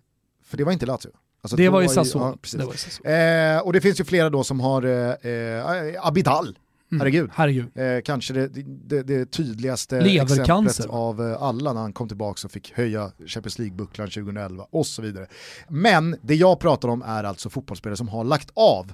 För 0.45 0.57
det 0.57 0.65
var 0.65 0.73
inte 0.73 0.87
Lazio. 0.87 1.11
Alltså, 1.53 1.57
Det 1.57 1.69
var 1.69 1.83
ja, 1.83 1.89
Sassuolo. 1.89 2.37
precis. 2.43 2.61
Det 2.61 2.67
var 2.67 2.75
i 2.75 2.77
Sassuolo. 2.77 3.11
Eh, 3.11 3.61
och 3.61 3.73
det 3.73 3.81
finns 3.81 4.01
ju 4.01 4.05
flera 4.05 4.31
då 4.31 4.45
som 4.45 4.61
har 4.61 4.83
eh, 4.83 5.33
eh, 5.33 6.07
Abidal, 6.07 6.59
herregud. 6.91 7.31
Herregud. 7.35 7.79
Eh, 7.79 8.01
kanske 8.05 8.35
det, 8.35 8.49
det, 8.65 9.03
det 9.03 9.27
tydligaste 9.27 9.99
exemplet 9.99 10.87
av 10.87 11.37
alla 11.41 11.73
när 11.73 11.81
han 11.81 11.93
kom 11.93 12.09
tillbaka 12.09 12.47
och 12.47 12.53
fick 12.53 12.73
höja 12.73 13.13
Champions 13.27 13.59
League-bucklan 13.59 14.09
2011 14.09 14.67
och 14.71 14.87
så 14.87 15.03
vidare. 15.03 15.27
Men 15.69 16.17
det 16.23 16.35
jag 16.35 16.61
pratar 16.61 16.89
om 16.89 17.03
är 17.03 17.25
alltså 17.25 17.51
fotbollsspelare 17.51 17.97
som 17.97 18.09
har 18.09 18.25
lagt 18.25 18.51
av 18.55 18.93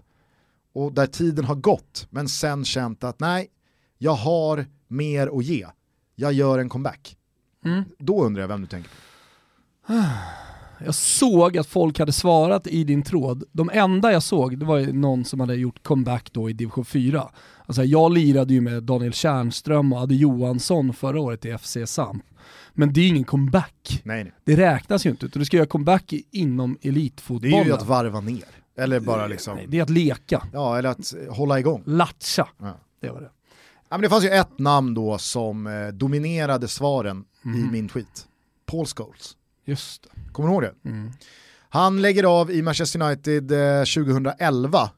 och 0.74 0.92
där 0.92 1.06
tiden 1.06 1.44
har 1.44 1.54
gått 1.54 2.06
men 2.10 2.28
sen 2.28 2.64
känt 2.64 3.04
att 3.04 3.20
nej, 3.20 3.48
jag 3.98 4.14
har 4.14 4.66
mer 4.88 5.38
att 5.38 5.44
ge. 5.44 5.66
Jag 6.14 6.32
gör 6.32 6.58
en 6.58 6.68
comeback. 6.68 7.16
Mm. 7.64 7.84
Då 7.98 8.24
undrar 8.24 8.40
jag 8.42 8.48
vem 8.48 8.60
du 8.60 8.66
tänker 8.66 8.90
på. 8.90 8.96
Jag 10.84 10.94
såg 10.94 11.58
att 11.58 11.66
folk 11.66 11.98
hade 11.98 12.12
svarat 12.12 12.66
i 12.66 12.84
din 12.84 13.02
tråd. 13.02 13.44
De 13.52 13.70
enda 13.72 14.12
jag 14.12 14.22
såg, 14.22 14.58
det 14.58 14.64
var 14.66 14.78
ju 14.78 14.92
någon 14.92 15.24
som 15.24 15.40
hade 15.40 15.54
gjort 15.54 15.82
comeback 15.82 16.32
då 16.32 16.50
i 16.50 16.52
division 16.52 16.84
4. 16.84 17.28
Alltså 17.66 17.84
jag 17.84 18.12
lirade 18.12 18.54
ju 18.54 18.60
med 18.60 18.82
Daniel 18.82 19.12
Tjärnström 19.12 19.92
och 19.92 19.98
Adde 20.00 20.14
Johansson 20.14 20.92
förra 20.92 21.20
året 21.20 21.44
i 21.44 21.58
FC 21.58 21.76
Samp. 21.86 22.24
Men 22.72 22.92
det 22.92 23.00
är 23.00 23.08
ingen 23.08 23.24
comeback. 23.24 24.00
Nej, 24.04 24.24
nej. 24.24 24.32
Det 24.44 24.56
räknas 24.56 25.06
ju 25.06 25.10
inte, 25.10 25.26
utan 25.26 25.40
du 25.40 25.46
ska 25.46 25.56
göra 25.56 25.66
comeback 25.66 26.12
inom 26.30 26.78
Det 26.82 26.88
elitfotbollen. 26.88 27.54
är 27.60 27.64
ju 27.64 27.72
att 27.72 27.86
varva 27.86 28.20
ner. 28.20 28.44
Eller 28.78 29.00
bara 29.00 29.26
liksom, 29.26 29.56
Nej, 29.56 29.66
det 29.68 29.78
är 29.78 29.82
att 29.82 29.90
leka, 29.90 30.42
ja 30.52 30.78
eller 30.78 30.88
att 30.88 31.14
eh, 31.28 31.34
hålla 31.34 31.58
igång. 31.58 31.82
latcha. 31.86 32.48
Ja. 32.60 32.76
Det 33.00 33.10
var 33.10 33.20
det. 33.20 33.30
Ja, 33.88 33.96
men 33.96 34.00
det 34.00 34.08
fanns 34.08 34.24
ju 34.24 34.28
ett 34.28 34.58
namn 34.58 34.94
då 34.94 35.18
som 35.18 35.66
eh, 35.66 35.88
dominerade 35.88 36.68
svaren 36.68 37.24
Mhm. 37.42 37.68
i 37.68 37.72
min 37.72 37.88
tweet. 37.88 38.26
Paul 38.66 38.86
Scholes. 38.86 39.36
Just 39.64 40.02
det. 40.02 40.32
Kommer 40.32 40.48
du 40.48 40.52
ihåg 40.52 40.62
det? 40.62 40.88
Mm. 40.88 41.12
Han 41.68 42.02
lägger 42.02 42.24
av 42.24 42.50
i 42.50 42.62
Manchester 42.62 43.02
United 43.02 43.52
eh, 43.52 43.84
2011 43.84 44.90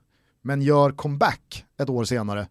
men 0.43 0.63
gör 0.63 0.91
comeback 0.91 1.65
ett 1.81 1.91
år 1.91 2.05
senare. 2.05 2.49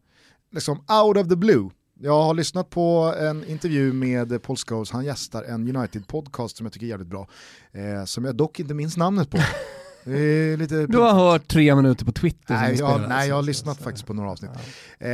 Liksom 0.52 0.78
out 0.78 1.18
of 1.18 1.28
the 1.28 1.36
blue. 1.36 1.70
Jag 2.00 2.24
har 2.24 2.34
lyssnat 2.34 2.70
på 2.70 3.16
en 3.20 3.46
intervju 3.46 3.94
med 3.94 4.44
Paul 4.44 4.58
Scholes, 4.58 4.92
han 4.92 5.06
gästar 5.06 5.44
en 5.44 5.76
United-podcast 5.76 6.58
som 6.58 6.66
jag 6.66 6.74
tycker 6.74 6.86
är 6.86 6.90
jävligt 6.90 7.08
bra. 7.08 7.28
Eh, 7.72 8.06
som 8.06 8.26
jag 8.26 8.36
dock 8.36 8.60
inte 8.60 8.74
minns 8.74 8.98
namnet 8.98 9.30
på. 9.30 9.38
Lite 10.58 10.88
Du 10.88 10.98
har 10.98 11.14
hört 11.14 11.48
tre 11.48 11.76
minuter 11.76 12.06
på 12.06 12.12
Twitter 12.12 12.54
Nej, 12.54 12.70
jag, 12.70 12.78
spelar, 12.78 13.08
nej, 13.08 13.30
jag 13.30 13.36
har 13.36 13.44
lyssnat 13.44 13.82
faktiskt 13.82 14.08
på 14.08 14.14
några 14.14 14.32
avsnitt. 14.32 14.52
Eh, 15.00 15.10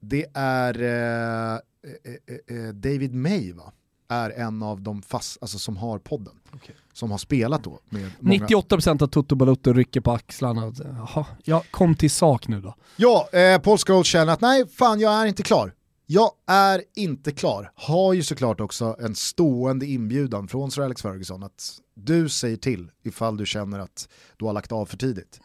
det 0.00 0.26
är 0.34 0.82
eh, 0.82 1.54
eh, 1.54 2.56
eh, 2.56 2.74
David 2.74 3.14
May 3.14 3.52
va? 3.52 3.72
Är 4.08 4.30
en 4.30 4.62
av 4.62 4.80
de 4.80 5.02
fast, 5.02 5.38
alltså, 5.40 5.58
som 5.58 5.76
har 5.76 5.98
podden. 5.98 6.34
Okej. 6.54 6.74
Som 6.92 7.10
har 7.10 7.18
spelat 7.18 7.64
då 7.64 7.80
med 7.88 8.10
många. 8.20 8.46
98% 8.46 9.02
av 9.02 9.06
Toto 9.06 9.34
Balotto 9.34 9.72
rycker 9.72 10.00
på 10.00 10.12
axlarna. 10.12 10.72
Jaha, 10.84 11.26
ja, 11.44 11.62
kom 11.70 11.94
till 11.94 12.10
sak 12.10 12.48
nu 12.48 12.60
då. 12.60 12.74
Ja, 12.96 13.28
eh, 13.32 13.58
Paul 13.60 13.78
Scholes 13.78 14.06
känner 14.06 14.32
att 14.32 14.40
nej, 14.40 14.68
fan 14.68 15.00
jag 15.00 15.12
är 15.12 15.26
inte 15.26 15.42
klar. 15.42 15.72
Jag 16.10 16.30
är 16.46 16.82
inte 16.96 17.32
klar. 17.32 17.70
Har 17.74 18.12
ju 18.12 18.22
såklart 18.22 18.60
också 18.60 18.96
en 19.00 19.14
stående 19.14 19.86
inbjudan 19.86 20.48
från 20.48 20.70
Sir 20.70 20.82
Alex 20.82 21.02
Ferguson 21.02 21.42
att 21.42 21.72
du 21.94 22.28
säger 22.28 22.56
till 22.56 22.90
ifall 23.04 23.36
du 23.36 23.46
känner 23.46 23.78
att 23.78 24.08
du 24.36 24.44
har 24.44 24.52
lagt 24.52 24.72
av 24.72 24.86
för 24.86 24.96
tidigt. 24.96 25.40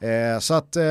Eh, 0.00 0.38
så 0.40 0.54
att 0.54 0.76
eh, 0.76 0.84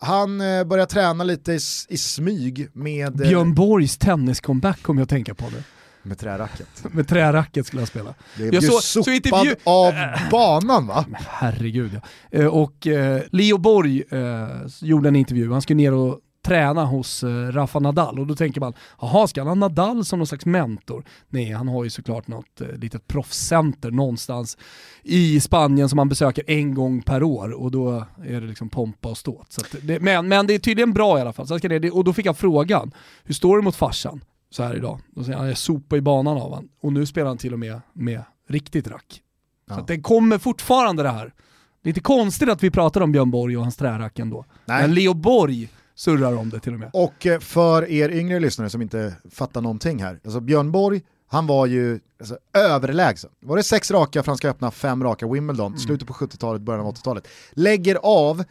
han 0.00 0.40
eh, 0.40 0.64
börjar 0.64 0.86
träna 0.86 1.24
lite 1.24 1.52
i, 1.52 1.58
i 1.88 1.98
smyg 1.98 2.68
med, 2.72 3.20
eh, 3.20 3.28
Björn 3.28 3.54
Borgs 3.54 3.98
tenniscomeback 3.98 4.82
kommer 4.82 5.00
jag 5.00 5.04
att 5.04 5.10
tänka 5.10 5.34
på 5.34 5.44
nu. 5.50 5.62
Med 6.04 6.18
träracket. 6.18 6.68
Med 6.94 7.08
träracket 7.08 7.66
skulle 7.66 7.82
jag 7.82 7.88
spela. 7.88 8.14
Det 8.36 8.42
Jag 8.44 8.50
blir 8.50 8.60
så- 8.60 8.80
sopad 8.80 9.04
så 9.04 9.10
intervju- 9.10 9.56
av 9.64 9.94
banan 10.30 10.86
va? 10.86 11.04
Men 11.08 11.20
herregud 11.28 12.00
ja. 12.30 12.38
Eh, 12.38 12.46
Och 12.46 12.86
eh, 12.86 13.22
Leo 13.32 13.58
Borg 13.58 14.02
eh, 14.10 14.48
gjorde 14.80 15.08
en 15.08 15.16
intervju, 15.16 15.52
han 15.52 15.62
skulle 15.62 15.76
ner 15.76 15.92
och 15.92 16.20
träna 16.46 16.84
hos 16.84 17.24
eh, 17.24 17.28
Rafa 17.28 17.78
Nadal 17.78 18.18
och 18.20 18.26
då 18.26 18.34
tänker 18.34 18.60
man, 18.60 18.72
jaha 19.00 19.26
ska 19.26 19.40
han 19.40 19.48
ha 19.48 19.54
Nadal 19.54 20.04
som 20.04 20.18
någon 20.18 20.26
slags 20.26 20.46
mentor? 20.46 21.04
Nej, 21.28 21.50
han 21.52 21.68
har 21.68 21.84
ju 21.84 21.90
såklart 21.90 22.28
något 22.28 22.60
eh, 22.60 22.66
litet 22.76 23.06
proffscenter 23.08 23.90
någonstans 23.90 24.58
i 25.02 25.40
Spanien 25.40 25.88
som 25.88 25.98
han 25.98 26.08
besöker 26.08 26.44
en 26.46 26.74
gång 26.74 27.02
per 27.02 27.22
år 27.22 27.50
och 27.52 27.70
då 27.70 28.04
är 28.24 28.40
det 28.40 28.46
liksom 28.46 28.68
pompa 28.68 29.08
och 29.08 29.18
ståt. 29.18 29.58
Det, 29.82 30.00
men, 30.00 30.28
men 30.28 30.46
det 30.46 30.54
är 30.54 30.58
tydligen 30.58 30.92
bra 30.92 31.18
i 31.18 31.20
alla 31.20 31.32
fall. 31.32 31.46
Så 31.46 31.58
ska 31.58 31.68
det, 31.68 31.90
och 31.90 32.04
då 32.04 32.12
fick 32.12 32.26
jag 32.26 32.36
frågan, 32.36 32.90
hur 33.24 33.34
står 33.34 33.56
det 33.56 33.62
mot 33.62 33.76
farsan 33.76 34.20
så 34.54 34.62
här 34.62 34.76
idag? 34.76 35.00
Då 35.10 35.24
säger 35.24 35.38
han, 35.38 35.48
jag 35.48 35.58
sopar 35.58 35.96
i 35.96 36.00
banan 36.00 36.36
av 36.36 36.54
han. 36.54 36.68
Och 36.80 36.92
nu 36.92 37.06
spelar 37.06 37.28
han 37.28 37.38
till 37.38 37.52
och 37.52 37.58
med 37.58 37.80
med 37.92 38.22
riktigt 38.48 38.88
rack. 38.88 39.22
Så 39.68 39.74
Ja. 39.74 39.80
att 39.80 39.86
det 39.86 40.00
kommer 40.00 40.38
fortfarande 40.38 41.02
det 41.02 41.08
här. 41.10 41.34
Det 41.82 41.88
är 41.88 41.90
inte 41.90 42.00
konstigt 42.00 42.48
att 42.48 42.62
vi 42.62 42.70
pratar 42.70 43.00
om 43.00 43.12
Björn 43.12 43.30
Borg 43.30 43.56
och 43.56 43.62
hans 43.62 43.76
trärack 43.76 44.18
ändå. 44.18 44.44
Nej. 44.64 44.82
Men 44.82 44.94
Leo 44.94 45.14
Borg 45.14 45.68
surrar 45.94 46.36
om 46.36 46.50
det 46.50 46.60
till 46.60 46.72
och 46.74 46.78
med. 46.80 46.90
Och 46.92 47.26
eh, 47.26 47.40
för 47.40 47.90
er 47.90 48.08
yngre 48.10 48.40
lyssnare 48.40 48.70
som 48.70 48.82
inte 48.82 49.14
fattar 49.30 49.60
någonting 49.60 50.02
här, 50.02 50.20
alltså 50.24 50.40
Björn 50.40 50.72
Borg, 50.72 51.02
han 51.26 51.46
var 51.46 51.66
ju 51.66 52.00
alltså, 52.20 52.38
överlägsen. 52.52 53.30
Var 53.40 53.56
det 53.56 53.62
sex 53.62 53.90
raka 53.90 54.22
Franska 54.22 54.48
öppna, 54.50 54.70
fem 54.70 55.04
raka 55.04 55.28
Wimbledon, 55.28 55.78
slutet 55.78 56.08
på 56.08 56.14
70-talet, 56.14 56.62
början 56.62 56.86
av 56.86 56.94
80-talet. 56.94 57.28
Lägger 57.52 57.94
av, 58.02 58.44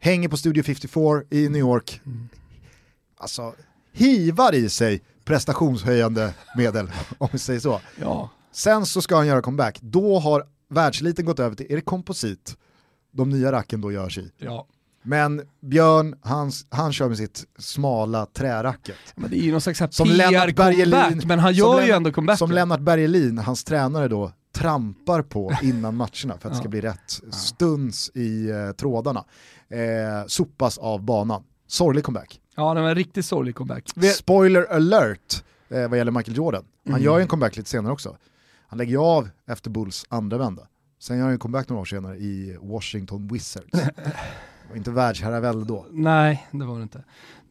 hänger 0.00 0.28
på 0.28 0.36
Studio 0.36 0.62
54 0.62 1.22
i 1.30 1.48
New 1.48 1.60
York, 1.60 2.00
alltså 3.16 3.54
hivar 3.92 4.54
i 4.54 4.68
sig 4.68 5.00
prestationshöjande 5.26 6.34
medel, 6.56 6.90
om 7.18 7.28
vi 7.32 7.38
säger 7.38 7.60
så. 7.60 7.80
Ja. 8.00 8.30
Sen 8.52 8.86
så 8.86 9.02
ska 9.02 9.16
han 9.16 9.26
göra 9.26 9.42
comeback, 9.42 9.78
då 9.82 10.18
har 10.18 10.44
världsliten 10.68 11.24
gått 11.24 11.38
över 11.38 11.56
till, 11.56 11.66
är 11.70 11.76
det 11.76 11.80
komposit 11.80 12.56
de 13.12 13.30
nya 13.30 13.52
racken 13.52 13.80
då 13.80 13.92
görs 13.92 14.18
i? 14.18 14.32
Ja. 14.38 14.66
Men 15.02 15.42
Björn, 15.60 16.14
han, 16.22 16.52
han 16.70 16.92
kör 16.92 17.08
med 17.08 17.18
sitt 17.18 17.44
smala 17.58 18.26
träracket. 18.26 18.96
Men 19.14 19.30
det 19.30 19.36
är 19.36 19.42
ju 19.42 19.52
någon 19.52 19.60
slags 19.60 19.96
Som 19.96 20.08
Lennart 20.08 20.56
PR-comeback, 20.56 21.24
men 21.24 21.38
han 21.38 21.54
gör 21.54 21.82
ju 21.82 21.90
ändå 21.90 22.12
comeback. 22.12 22.38
Som 22.38 22.50
Lennart 22.50 22.80
Bergelin, 22.80 23.38
hans 23.38 23.64
tränare 23.64 24.08
då, 24.08 24.32
trampar 24.54 25.22
på 25.22 25.52
innan 25.62 25.96
matcherna 25.96 26.38
för 26.38 26.48
att 26.48 26.54
det 26.54 26.54
ska 26.54 26.68
bli 26.68 26.80
rätt 26.80 27.20
stuns 27.30 28.10
i 28.14 28.50
eh, 28.50 28.72
trådarna. 28.72 29.24
Eh, 29.68 30.26
sopas 30.26 30.78
av 30.78 31.02
banan. 31.02 31.42
Sorglig 31.66 32.04
comeback. 32.04 32.40
Ja, 32.56 32.74
det 32.74 32.80
var 32.80 32.88
en 32.88 32.94
riktigt 32.94 33.26
sorglig 33.26 33.54
comeback. 33.54 33.90
Vi- 33.96 34.08
Spoiler 34.10 34.72
alert 34.72 35.44
eh, 35.68 35.88
vad 35.88 35.98
gäller 35.98 36.12
Michael 36.12 36.36
Jordan. 36.36 36.64
Han 36.84 36.92
Mm. 36.94 37.04
gör 37.04 37.16
ju 37.18 37.22
en 37.22 37.28
comeback 37.28 37.56
lite 37.56 37.68
senare 37.70 37.92
också. 37.92 38.16
Han 38.68 38.78
lägger 38.78 38.98
av 38.98 39.28
efter 39.46 39.70
Bulls 39.70 40.06
andra 40.08 40.38
vända. 40.38 40.62
Sen 41.00 41.16
gör 41.16 41.24
han 41.24 41.32
en 41.32 41.38
comeback 41.38 41.68
några 41.68 41.80
år 41.80 41.84
senare 41.84 42.16
i 42.16 42.56
Washington 42.62 43.28
Wizards. 43.28 43.70
Det 43.72 44.70
var 44.70 44.76
inte 44.76 44.90
världsherravälde 44.90 45.64
då. 45.64 45.86
Nej, 45.90 46.46
det 46.50 46.64
var 46.64 46.76
det 46.76 46.82
inte. 46.82 47.04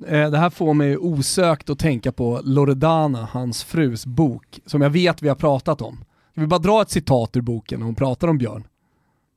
Eh, 0.07 0.31
Det 0.31 0.37
här 0.37 0.49
får 0.49 0.73
mig 0.73 0.97
osökt 0.97 1.69
att 1.69 1.79
tänka 1.79 2.11
på 2.11 2.41
Loredana, 2.43 3.25
hans 3.31 3.63
frus 3.63 4.05
bok, 4.05 4.59
som 4.65 4.81
jag 4.81 4.89
vet 4.89 5.21
vi 5.21 5.27
har 5.27 5.35
pratat 5.35 5.81
om. 5.81 6.03
Jag 6.33 6.41
vill 6.41 6.49
bara 6.49 6.59
dra 6.59 6.81
ett 6.81 6.89
citat 6.89 7.35
ur 7.37 7.41
boken 7.41 7.79
när 7.79 7.85
hon 7.85 7.95
pratar 7.95 8.27
om 8.27 8.37
Björn. 8.37 8.63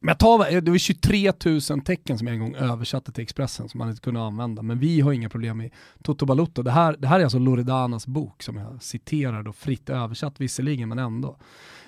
Men 0.01 0.09
jag 0.09 0.19
tar, 0.19 0.61
det 0.61 0.71
var 0.71 0.79
23 0.79 1.33
000 1.45 1.61
tecken 1.81 2.19
som 2.19 2.27
jag 2.27 2.35
en 2.35 2.41
gång 2.41 2.55
översatte 2.55 3.13
till 3.13 3.23
Expressen 3.23 3.69
som 3.69 3.79
man 3.79 3.89
inte 3.89 4.01
kunde 4.01 4.21
använda. 4.21 4.63
Men 4.63 4.79
vi 4.79 5.01
har 5.01 5.13
inga 5.13 5.29
problem 5.29 5.59
med 5.59 5.71
Toto 6.03 6.27
Balotto. 6.27 6.63
Det 6.63 6.71
här, 6.71 6.97
det 6.99 7.09
här 7.09 7.21
är 7.21 7.25
alltså 7.25 7.39
Loredanas 7.39 8.07
bok 8.07 8.43
som 8.43 8.57
jag 8.57 8.83
citerar 8.83 9.43
då, 9.43 9.53
fritt 9.53 9.91
översatt 9.91 10.41
visserligen, 10.41 10.89
men 10.89 10.99
ändå. 10.99 11.39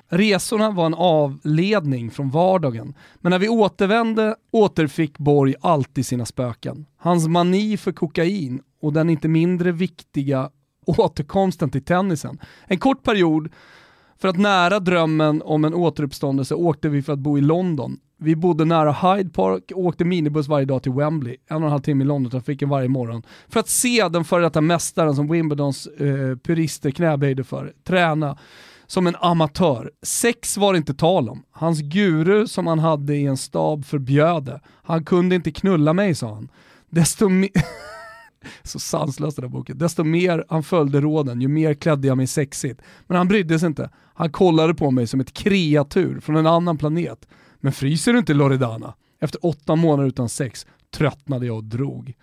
Resorna 0.08 0.70
var 0.70 0.86
en 0.86 0.94
avledning 0.94 2.10
från 2.10 2.30
vardagen, 2.30 2.94
men 3.20 3.30
när 3.30 3.38
vi 3.38 3.48
återvände 3.48 4.36
återfick 4.50 5.18
Borg 5.18 5.54
alltid 5.60 6.06
sina 6.06 6.26
spöken. 6.26 6.86
Hans 6.96 7.28
mani 7.28 7.76
för 7.76 7.92
kokain 7.92 8.62
och 8.82 8.92
den 8.92 9.10
inte 9.10 9.28
mindre 9.28 9.72
viktiga 9.72 10.50
återkomsten 10.86 11.70
till 11.70 11.84
tennisen. 11.84 12.38
En 12.64 12.78
kort 12.78 13.02
period 13.02 13.48
för 14.20 14.28
att 14.28 14.38
nära 14.38 14.80
drömmen 14.80 15.42
om 15.42 15.64
en 15.64 15.74
återuppståndelse 15.74 16.54
åkte 16.54 16.88
vi 16.88 17.02
för 17.02 17.12
att 17.12 17.18
bo 17.18 17.38
i 17.38 17.40
London. 17.40 17.98
Vi 18.18 18.36
bodde 18.36 18.64
nära 18.64 18.92
Hyde 18.92 19.30
Park 19.30 19.72
och 19.74 19.84
åkte 19.84 20.04
minibuss 20.04 20.48
varje 20.48 20.66
dag 20.66 20.82
till 20.82 20.92
Wembley, 20.92 21.36
en 21.46 21.56
och 21.56 21.62
en 21.62 21.70
halv 21.70 21.82
timme 21.82 22.04
i 22.04 22.06
Londontrafiken 22.06 22.68
varje 22.68 22.88
morgon, 22.88 23.22
för 23.48 23.60
att 23.60 23.68
se 23.68 24.08
den 24.08 24.24
före 24.24 24.42
detta 24.42 24.60
mästaren 24.60 25.14
som 25.14 25.28
Wimbledons 25.28 25.86
eh, 25.86 26.36
purister 26.36 26.90
knäböjde 26.90 27.44
för, 27.44 27.72
träna 27.84 28.38
som 28.86 29.06
en 29.06 29.16
amatör. 29.20 29.90
Sex 30.02 30.56
var 30.56 30.72
det 30.72 30.76
inte 30.76 30.94
tal 30.94 31.28
om. 31.28 31.42
Hans 31.50 31.80
guru 31.80 32.46
som 32.46 32.66
han 32.66 32.78
hade 32.78 33.16
i 33.16 33.26
en 33.26 33.36
stab 33.36 33.84
förbjöd 33.84 34.44
det. 34.44 34.60
Han 34.82 35.04
kunde 35.04 35.34
inte 35.34 35.50
knulla 35.50 35.92
mig 35.92 36.14
sa 36.14 36.34
han. 36.34 36.48
Desto 36.90 37.28
mer... 37.28 37.50
Så 38.62 38.78
sanslöst 38.78 39.36
den 39.36 39.44
här 39.44 39.50
boken. 39.50 39.78
Desto 39.78 40.04
mer 40.04 40.44
han 40.48 40.62
följde 40.62 41.00
råden, 41.00 41.40
ju 41.40 41.48
mer 41.48 41.74
klädde 41.74 42.08
jag 42.08 42.16
mig 42.16 42.26
sexigt. 42.26 42.80
Men 43.06 43.16
han 43.16 43.28
brydde 43.28 43.58
sig 43.58 43.66
inte. 43.66 43.90
Han 44.14 44.30
kollade 44.32 44.74
på 44.74 44.90
mig 44.90 45.06
som 45.06 45.20
ett 45.20 45.32
kreatur 45.32 46.20
från 46.20 46.36
en 46.36 46.46
annan 46.46 46.78
planet. 46.78 47.28
Men 47.60 47.72
fryser 47.72 48.12
du 48.12 48.18
inte 48.18 48.34
Loredana? 48.34 48.94
Efter 49.20 49.46
åtta 49.46 49.76
månader 49.76 50.08
utan 50.08 50.28
sex 50.28 50.66
tröttnade 50.94 51.46
jag 51.46 51.56
och 51.56 51.64
drog. 51.64 52.14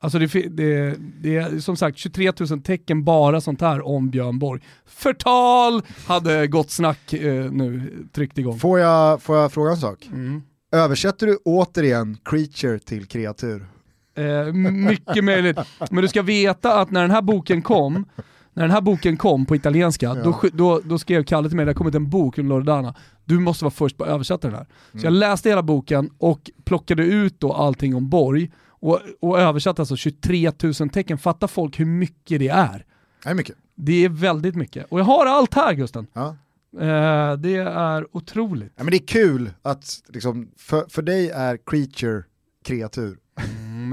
Alltså 0.00 0.18
det, 0.18 0.26
det, 0.26 0.96
det 1.22 1.36
är 1.36 1.58
som 1.58 1.76
sagt 1.76 1.98
23 1.98 2.32
000 2.50 2.62
tecken 2.62 3.04
bara 3.04 3.40
sånt 3.40 3.60
här 3.60 3.86
om 3.86 4.10
Björn 4.10 4.38
Borg. 4.38 4.62
Förtal 4.86 5.82
hade 6.06 6.46
Gott 6.46 6.70
Snack 6.70 7.12
eh, 7.12 7.50
nu 7.50 7.92
tryckt 8.12 8.38
igång. 8.38 8.58
Får 8.58 8.78
jag, 8.78 9.22
får 9.22 9.36
jag 9.36 9.52
fråga 9.52 9.70
en 9.70 9.76
sak? 9.76 10.08
Mm. 10.12 10.42
Översätter 10.72 11.26
du 11.26 11.36
återigen 11.44 12.18
creature 12.24 12.78
till 12.78 13.06
kreatur? 13.06 13.66
Eh, 14.14 14.52
mycket 14.52 15.24
möjligt. 15.24 15.58
Men 15.90 16.02
du 16.02 16.08
ska 16.08 16.22
veta 16.22 16.80
att 16.80 16.90
när 16.90 17.00
den 17.02 17.10
här 17.10 17.22
boken 17.22 17.62
kom, 17.62 18.04
när 18.52 18.62
den 18.62 18.70
här 18.70 18.80
boken 18.80 19.16
kom 19.16 19.46
på 19.46 19.56
italienska, 19.56 20.14
då, 20.14 20.30
sk- 20.32 20.50
då, 20.54 20.80
då 20.84 20.98
skrev 20.98 21.24
Kalle 21.24 21.48
till 21.48 21.56
mig, 21.56 21.64
det 21.64 21.70
har 21.70 21.74
kommit 21.74 21.94
en 21.94 22.10
bok 22.10 22.38
om 22.38 22.48
Loredana, 22.48 22.94
du 23.24 23.38
måste 23.38 23.64
vara 23.64 23.70
först 23.72 23.96
på 23.96 24.04
att 24.04 24.10
översätta 24.10 24.48
den 24.48 24.56
här. 24.56 24.66
Så 25.00 25.06
jag 25.06 25.12
läste 25.12 25.48
hela 25.48 25.62
boken 25.62 26.10
och 26.18 26.50
plockade 26.64 27.04
ut 27.04 27.40
då 27.40 27.52
allting 27.52 27.94
om 27.94 28.08
Borg 28.10 28.50
och, 28.68 29.00
och 29.20 29.40
översatte 29.40 29.82
alltså 29.82 29.96
23 29.96 30.52
000 30.80 30.88
tecken. 30.90 31.18
Fatta 31.18 31.48
folk 31.48 31.80
hur 31.80 31.84
mycket 31.84 32.38
det 32.38 32.48
är. 32.48 32.84
Det 33.24 33.30
är 33.30 33.34
mycket. 33.34 33.56
Det 33.74 34.04
är 34.04 34.08
väldigt 34.08 34.54
mycket. 34.54 34.86
Och 34.88 35.00
jag 35.00 35.04
har 35.04 35.26
allt 35.26 35.54
här 35.54 35.72
Gusten. 35.74 36.06
Ja. 36.12 36.36
Eh, 36.80 37.36
det 37.36 37.56
är 37.56 38.16
otroligt. 38.16 38.72
Ja, 38.76 38.84
men 38.84 38.90
det 38.90 38.96
är 38.96 39.06
kul 39.06 39.50
att 39.62 39.84
liksom, 40.08 40.48
för, 40.56 40.84
för 40.88 41.02
dig 41.02 41.30
är 41.30 41.58
creature 41.66 42.22
kreatur. 42.64 43.18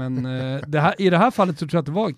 Men 0.00 0.26
eh, 0.26 0.60
det 0.66 0.80
här, 0.80 0.94
i 0.98 1.10
det 1.10 1.18
här 1.18 1.30
fallet 1.30 1.58
så 1.58 1.66
tror 1.66 1.74
jag 1.76 1.80
att 1.80 1.86
det 1.86 1.92
var, 1.92 2.08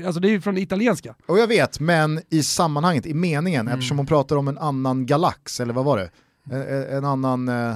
eh, 0.00 0.06
alltså 0.06 0.20
det 0.20 0.28
är 0.28 0.30
ju 0.30 0.40
från 0.40 0.58
italienska. 0.58 1.14
Och 1.26 1.38
jag 1.38 1.46
vet, 1.46 1.80
men 1.80 2.20
i 2.30 2.42
sammanhanget, 2.42 3.06
i 3.06 3.14
meningen, 3.14 3.60
Mm. 3.66 3.74
eftersom 3.78 3.96
hon 3.98 4.06
pratar 4.06 4.36
om 4.36 4.48
en 4.48 4.58
annan 4.58 5.06
galax, 5.06 5.60
eller 5.60 5.74
vad 5.74 5.84
var 5.84 5.98
det? 5.98 6.10
En, 6.56 6.96
en 6.96 7.04
annan... 7.04 7.48
eh, 7.48 7.74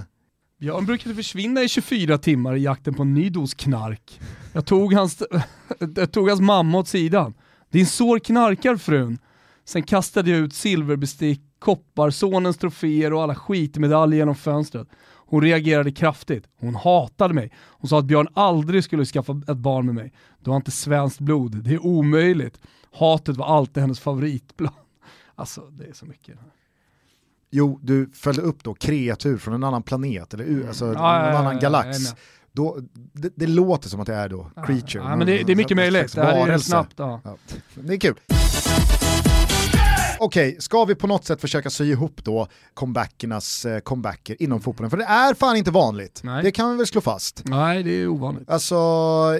Björn 0.61 0.87
brukade 0.87 1.15
försvinna 1.15 1.63
i 1.63 1.69
24 1.69 2.19
timmar 2.19 2.57
i 2.57 2.63
jakten 2.63 2.95
på 2.95 3.03
en 3.03 3.15
ny 3.15 3.31
dos 3.31 3.55
knark. 3.55 4.21
Jag 4.53 4.67
tog 4.67 4.93
hans, 4.95 5.23
jag 5.97 6.13
tog 6.13 6.29
hans 6.29 6.41
mamma 6.41 6.79
åt 6.79 6.89
sidan. 6.89 7.35
Din 7.71 7.87
sår 7.87 8.19
knarkar 8.19 8.77
frun. 8.77 9.19
Sen 9.65 9.83
kastade 9.83 10.31
jag 10.31 10.41
ut 10.41 10.55
silverbestick, 10.55 11.41
koppar, 11.59 12.11
sonens 12.11 12.57
troféer 12.59 13.13
och 13.13 13.23
alla 13.23 13.35
skitmedaljer 13.35 14.19
genom 14.19 14.35
fönstret. 14.35 14.89
Hon 15.27 15.43
reagerade 15.43 15.93
kraftigt. 15.93 16.45
Hon 16.61 16.75
hatade 16.75 17.35
mig. 17.35 17.51
Hon 17.57 17.89
sa 17.89 17.99
att 17.99 18.05
Björn 18.05 18.29
aldrig 18.35 18.85
skulle 18.85 19.05
skaffa 19.05 19.41
ett 19.49 19.57
barn 19.57 19.87
med 19.87 19.95
mig. 19.95 20.13
Du 20.41 20.51
har 20.51 20.57
inte 20.57 20.71
svenskt 20.71 21.21
blod, 21.21 21.57
det 21.65 21.75
är 21.75 21.87
omöjligt. 21.87 22.59
Hatet 22.93 23.37
var 23.37 23.47
alltid 23.47 23.81
hennes 23.81 24.01
favoritplan. 24.01 24.73
Alltså 25.39 25.61
det 25.61 25.85
är 25.85 25.93
så 25.93 26.07
mycket. 26.07 26.39
Jo, 27.51 27.79
du 27.83 28.11
följde 28.15 28.43
upp 28.43 28.65
då 28.65 28.75
kreatur 28.75 29.39
från 29.39 29.55
en 29.55 29.65
annan 29.65 29.83
planet, 29.83 30.35
eller 30.35 30.45
u- 30.45 30.65
alltså 30.69 30.85
Ja, 30.85 30.91
en 30.93 31.25
ja, 31.25 31.31
ja, 31.33 31.39
annan 31.39 31.55
ja, 31.55 31.61
galax. 31.61 31.99
med. 31.99 32.19
Då, 32.53 32.79
det, 33.13 33.33
det 33.37 33.47
låter 33.47 33.89
som 33.89 34.01
att 34.01 34.07
det 34.07 34.15
är 34.15 34.29
då 34.29 34.51
creature. 34.67 35.03
Ja, 35.05 35.17
men 35.17 35.27
det, 35.27 35.43
det 35.43 35.53
är 35.53 35.57
mycket 35.57 35.71
En 35.71 35.77
möjligt. 35.77 36.15
Det 36.15 36.23
här 36.23 36.49
är 36.49 36.59
snabbt. 36.59 36.95
Ja. 36.97 37.21
Ja, 37.25 37.37
det 37.75 37.93
är 37.95 37.99
kul. 37.99 38.15
Okej, 40.19 40.57
ska 40.59 40.85
vi 40.85 40.95
på 40.95 41.07
något 41.07 41.25
sätt 41.25 41.41
försöka 41.41 41.71
sy 41.71 41.85
ihop 41.85 42.25
då 42.25 42.49
comebackernas 42.75 43.65
eh, 43.67 43.81
comebacker 43.81 44.43
inom 44.43 44.61
fotbollen? 44.61 44.91
För 44.91 44.97
det 44.97 45.05
är 45.05 45.35
fan 45.35 45.57
inte 45.57 45.71
vanligt, 45.71 46.21
Nej. 46.25 46.43
det 46.43 46.51
kan 46.51 46.71
vi 46.71 46.77
väl 46.77 46.87
slå 46.87 47.01
fast. 47.01 47.43
Nej, 47.45 47.83
det 47.83 47.91
är 47.91 48.09
ovanligt. 48.09 48.51
Alltså 48.51 48.77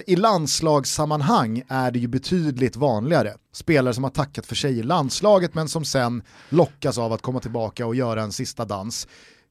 i 0.07 0.15
landslagssammanhang 0.15 1.63
är 1.67 1.91
det 1.91 1.99
ju 1.99 2.07
betydligt 2.07 2.75
vanligare. 2.75 3.33
Spelare 3.53 3.93
som 3.93 4.03
har 4.03 4.11
tackat 4.11 4.45
för 4.45 4.55
sig 4.55 4.79
i 4.79 4.83
landslaget 4.83 5.53
men 5.55 5.69
som 5.69 5.85
sen 5.85 6.23
lockas 6.49 6.97
av 6.97 7.13
att 7.13 7.21
komma 7.21 7.39
tillbaka 7.39 7.85
och 7.85 7.95
göra 7.95 8.21
en 8.21 8.31
sista 8.31 8.65
dans. 8.65 9.07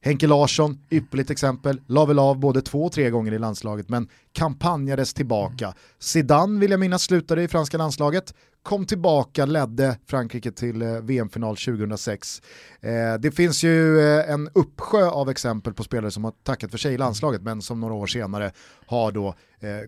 Henke 0.07 0.27
Larsson, 0.27 0.79
ypperligt 0.89 1.29
exempel, 1.29 1.81
la 1.87 2.05
väl 2.05 2.19
av 2.19 2.39
både 2.39 2.61
två 2.61 2.83
och 2.83 2.91
tre 2.91 3.09
gånger 3.09 3.31
i 3.31 3.39
landslaget 3.39 3.89
men 3.89 4.07
kampanjades 4.33 5.13
tillbaka. 5.13 5.73
Zidane 5.99 6.59
vill 6.59 6.71
jag 6.71 6.79
minnas 6.79 7.03
slutade 7.03 7.43
i 7.43 7.47
franska 7.47 7.77
landslaget, 7.77 8.33
kom 8.63 8.85
tillbaka, 8.85 9.45
ledde 9.45 9.97
Frankrike 10.05 10.51
till 10.51 10.81
eh, 10.81 11.01
VM-final 11.01 11.57
2006. 11.57 12.41
Eh, 12.81 12.91
det 13.19 13.31
finns 13.31 13.63
ju 13.63 13.99
eh, 13.99 14.31
en 14.31 14.49
uppsjö 14.53 15.09
av 15.09 15.29
exempel 15.29 15.73
på 15.73 15.83
spelare 15.83 16.11
som 16.11 16.23
har 16.23 16.33
tackat 16.43 16.71
för 16.71 16.77
sig 16.77 16.93
i 16.93 16.97
landslaget 16.97 17.41
men 17.41 17.61
som 17.61 17.79
några 17.79 17.93
år 17.93 18.07
senare 18.07 18.51
har 18.85 19.11
då 19.11 19.35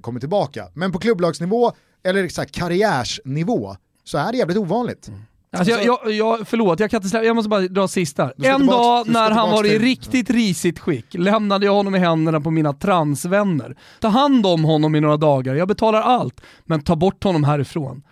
kommit 0.02 0.22
tillbaka. 0.22 0.68
Men 0.74 0.92
på 0.92 1.00
klubblagsnivå, 1.00 1.72
eller 2.04 2.46
karriärsnivå, 2.46 3.76
så 4.04 4.18
är 4.18 4.32
det 4.32 4.38
jävligt 4.38 4.58
ovanligt. 4.58 5.08
Mm. 5.08 5.20
Alltså 5.52 5.72
jag, 5.74 5.86
jag, 5.86 6.12
jag, 6.12 6.48
förlåt, 6.48 6.80
jag 6.80 6.92
kan 6.92 6.98
inte 6.98 7.10
släppa, 7.10 7.26
jag 7.26 7.36
måste 7.36 7.50
bara 7.50 7.62
dra 7.62 7.88
sista. 7.88 8.32
En 8.44 8.66
dag 8.68 9.10
när 9.10 9.32
han 9.32 9.52
var 9.52 9.66
i 9.66 9.70
till- 9.70 9.82
riktigt 9.82 10.30
risigt 10.30 10.80
skick 10.80 11.06
lämnade 11.14 11.66
jag 11.66 11.74
honom 11.74 11.96
i 11.96 12.00
händerna 12.00 12.42
på 12.42 12.52
mina 12.52 12.74
transvänner. 12.74 13.76
Ta 14.00 14.08
hand 14.08 14.46
om 14.46 14.64
honom 14.64 14.96
i 14.96 15.00
några 15.02 15.18
dagar, 15.18 15.56
jag 15.56 15.68
betalar 15.68 16.02
allt, 16.02 16.42
men 16.66 16.82
ta 16.84 16.96
bort 16.96 17.24
honom 17.24 17.44
härifrån. 17.44 18.04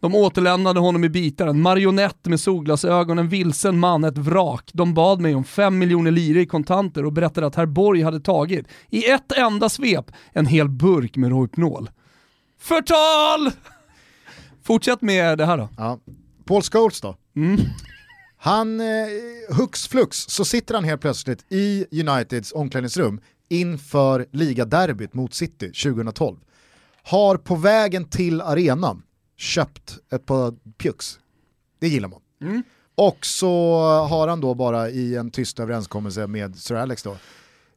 De 0.00 0.14
återlämnade 0.14 0.80
honom 0.80 1.04
i 1.04 1.08
bitar, 1.08 1.46
en 1.46 1.60
marionett 1.62 2.24
med 2.26 2.40
solglasögon, 2.40 3.18
en 3.18 3.28
vilsen 3.28 3.78
man, 3.78 4.04
ett 4.04 4.18
vrak. 4.18 4.70
De 4.72 4.94
bad 4.94 5.20
mig 5.20 5.34
om 5.34 5.44
fem 5.44 5.78
miljoner 5.78 6.10
lire 6.10 6.40
i 6.40 6.46
kontanter 6.46 7.04
och 7.04 7.12
berättade 7.12 7.46
att 7.46 7.54
herr 7.54 7.66
Borg 7.66 8.02
hade 8.02 8.20
tagit, 8.20 8.66
i 8.90 9.10
ett 9.10 9.32
enda 9.32 9.68
svep, 9.68 10.04
en 10.32 10.46
hel 10.46 10.68
burk 10.68 11.16
med 11.16 11.30
Rohypnol. 11.30 11.90
Förtal! 12.60 13.50
Fortsätt 14.64 15.02
med 15.02 15.38
det 15.38 15.46
här 15.46 15.58
då. 15.58 15.68
Ja. 15.76 15.98
Paul 16.46 16.62
Scholes 16.62 17.00
då? 17.00 17.16
Mm. 17.36 17.60
Han, 18.38 18.80
eh, 18.80 18.86
hux 19.56 19.88
flux, 19.88 20.16
så 20.18 20.44
sitter 20.44 20.74
han 20.74 20.84
helt 20.84 21.00
plötsligt 21.00 21.44
i 21.48 21.86
Uniteds 22.00 22.52
omklädningsrum 22.52 23.20
inför 23.48 24.26
ligaderbyt 24.32 25.14
mot 25.14 25.34
City 25.34 25.72
2012. 25.72 26.36
Har 27.02 27.36
på 27.36 27.54
vägen 27.54 28.04
till 28.04 28.40
arenan 28.40 29.02
köpt 29.36 29.98
ett 30.12 30.26
par 30.26 30.54
pjux. 30.78 31.18
Det 31.78 31.88
gillar 31.88 32.08
man. 32.08 32.20
Och 32.94 33.26
så 33.26 33.78
har 34.08 34.28
han 34.28 34.40
då 34.40 34.54
bara 34.54 34.90
i 34.90 35.16
en 35.16 35.30
tyst 35.30 35.60
överenskommelse 35.60 36.26
med 36.26 36.56
Sir 36.56 36.74
Alex 36.74 37.02
då 37.02 37.16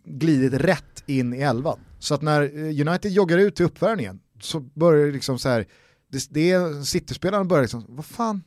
glidit 0.03 0.53
rätt 0.53 1.03
in 1.05 1.33
i 1.33 1.41
elvan. 1.41 1.79
Så 1.99 2.13
att 2.13 2.21
när 2.21 2.41
eh, 2.41 2.87
United 2.87 3.11
joggar 3.11 3.37
ut 3.37 3.55
till 3.55 3.65
uppvärmningen 3.65 4.19
så 4.41 4.59
börjar 4.59 5.05
det 5.05 5.11
liksom 5.11 5.39
så 5.39 5.49
här, 5.49 5.65
det, 6.11 6.27
det 6.29 6.51
är 6.51 6.83
City-spelarna 6.83 7.45
börjar 7.45 7.61
liksom, 7.61 7.85
vad 7.87 8.05
fan, 8.05 8.43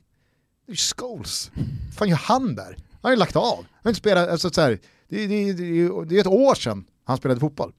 Scholes, 0.77 1.51
fan 1.99 2.09
gör 2.09 2.16
han 2.16 2.55
där? 2.55 2.77
Han 2.91 2.99
har 3.03 3.11
ju 3.11 3.16
lagt 3.16 3.37
av, 3.37 3.57
han 3.57 3.66
har 3.83 3.91
inte 3.91 4.01
spelat, 4.01 4.29
alltså 4.29 4.51
så 4.51 4.61
här, 4.61 4.79
det, 5.09 5.27
det, 5.27 5.53
det, 5.53 6.05
det 6.05 6.16
är 6.16 6.20
ett 6.20 6.27
år 6.27 6.55
sedan 6.55 6.85
han 7.05 7.16
spelade 7.16 7.41
fotboll. 7.41 7.73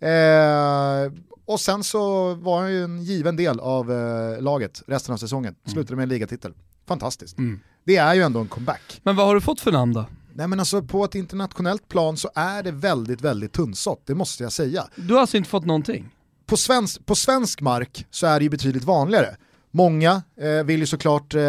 Eh, 0.00 1.12
och 1.44 1.60
sen 1.60 1.84
så 1.84 2.34
var 2.34 2.60
han 2.60 2.72
ju 2.72 2.84
en 2.84 3.02
given 3.02 3.36
del 3.36 3.60
av 3.60 3.92
eh, 3.92 4.42
laget 4.42 4.82
resten 4.86 5.12
av 5.12 5.18
säsongen, 5.18 5.54
slutade 5.66 5.96
med 5.96 6.02
en 6.02 6.08
ligatitel. 6.08 6.54
Fantastiskt. 6.86 7.38
Mm. 7.38 7.60
Det 7.84 7.96
är 7.96 8.14
ju 8.14 8.22
ändå 8.22 8.40
en 8.40 8.48
comeback. 8.48 9.00
Men 9.02 9.16
vad 9.16 9.26
har 9.26 9.34
du 9.34 9.40
fått 9.40 9.60
för 9.60 9.72
namn 9.72 9.92
då? 9.92 10.04
Nej 10.34 10.48
men 10.48 10.58
alltså 10.58 10.82
på 10.82 11.04
ett 11.04 11.14
internationellt 11.14 11.88
plan 11.88 12.16
så 12.16 12.30
är 12.34 12.62
det 12.62 12.70
väldigt, 12.70 13.20
väldigt 13.20 13.52
tunnsått, 13.52 14.02
det 14.06 14.14
måste 14.14 14.42
jag 14.42 14.52
säga. 14.52 14.88
Du 14.96 15.14
har 15.14 15.20
alltså 15.20 15.36
inte 15.36 15.48
fått 15.48 15.64
någonting? 15.64 16.08
På 16.46 16.56
svensk, 16.56 17.06
på 17.06 17.14
svensk 17.14 17.60
mark 17.60 18.06
så 18.10 18.26
är 18.26 18.38
det 18.38 18.42
ju 18.42 18.50
betydligt 18.50 18.84
vanligare. 18.84 19.36
Många 19.74 20.22
eh, 20.40 20.64
vill 20.64 20.80
ju 20.80 20.86
såklart 20.86 21.34
eh, 21.34 21.42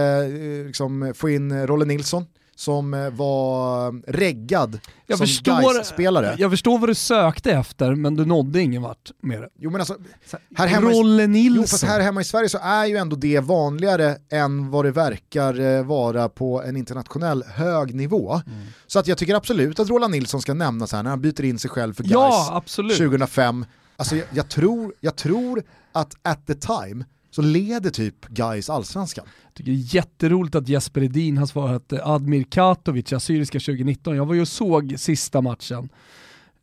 liksom 0.66 1.14
få 1.16 1.30
in 1.30 1.68
Rolle 1.68 1.86
Nilsson 1.86 2.26
som 2.56 2.94
eh, 2.94 3.10
var 3.10 4.12
reggad 4.12 4.80
Jag 5.08 5.18
som 5.18 5.28
förstår, 5.28 5.84
spelare 5.84 6.36
jag 6.38 6.52
förstår 6.52 6.80
vad 6.80 6.90
du 6.90 6.96
sökte 6.96 7.52
efter, 7.52 7.96
men 7.96 8.16
du 8.16 8.26
nådde 8.26 8.62
ingen 8.62 8.82
vart 8.82 9.12
med 9.22 9.42
det. 9.42 9.50
Jo 9.60 9.72
men 9.72 9.82
alltså, 9.82 9.98
här 10.56 10.68
hemma, 10.68 10.92
i, 10.92 10.94
Rolle 10.94 11.24
jo, 11.24 11.30
Nilsson. 11.30 11.68
fast 11.68 11.84
här 11.84 12.00
hemma 12.00 12.22
i 12.22 12.24
Sverige 12.24 12.50
så 12.50 12.58
är 12.58 12.86
ju 12.86 12.98
ändå 12.98 13.16
det 13.16 13.40
vanligare 13.40 14.18
än 14.32 14.72
vad 14.72 14.86
det 14.86 14.92
verkar 14.92 15.60
eh, 15.60 15.84
vara 15.84 16.30
på 16.30 16.64
en 16.64 16.78
internationell 16.78 17.44
hög 17.44 17.96
nivå. 17.96 18.34
Mm. 18.34 18.60
Så 18.88 19.00
att 19.00 19.08
jag 19.08 19.18
tycker 19.18 19.36
absolut 19.36 19.80
att 19.80 19.90
Roland 19.90 20.12
Nilsson 20.12 20.42
ska 20.42 20.54
nämnas 20.54 20.92
här 20.92 21.04
när 21.04 21.10
han 21.10 21.22
byter 21.22 21.44
in 21.44 21.60
sig 21.60 21.70
själv 21.70 21.94
för 21.94 22.04
Ja, 22.08 22.30
Gais 22.30 22.50
absolut. 22.52 22.98
2005. 22.98 23.66
Alltså 23.96 24.16
jag, 24.16 24.26
jag, 24.32 24.50
tror, 24.50 24.94
jag 25.00 25.16
tror 25.16 25.64
att 25.92 26.16
at 26.22 26.48
the 26.48 26.54
time 26.54 27.06
så 27.36 27.42
leder 27.42 27.90
typ 27.90 28.28
Gais 28.28 28.70
allsvenskan. 28.70 29.26
Jag 29.44 29.54
tycker 29.54 29.72
det 29.72 29.78
är 29.78 29.96
jätteroligt 29.96 30.56
att 30.56 30.70
Jesper 30.70 31.04
Edin 31.04 31.38
har 31.38 31.46
svarat 31.46 31.94
eh, 31.94 32.08
Admir 32.08 32.44
Katovic, 32.44 33.14
Assyriska 33.14 33.60
2019. 33.60 34.16
Jag 34.16 34.26
var 34.26 34.34
ju 34.34 34.42
och 34.42 34.48
såg 34.48 34.96
sista 34.98 35.42
matchen 35.42 35.90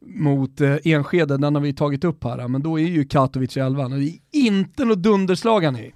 mot 0.07 0.61
eh, 0.61 0.77
Enskede, 0.85 1.37
den 1.37 1.55
har 1.55 1.63
vi 1.63 1.73
tagit 1.73 2.05
upp 2.05 2.25
här, 2.25 2.49
men 2.49 2.63
då 2.63 2.81
är 2.81 2.87
ju 2.87 3.05
Katovic 3.05 3.57
i 3.57 3.61
elvan 3.61 3.93
och 3.93 3.99
det 3.99 4.09
är 4.09 4.19
inte 4.33 4.85
något 4.85 4.99
dunderslag 4.99 5.65
han 5.65 5.77
är. 5.77 5.95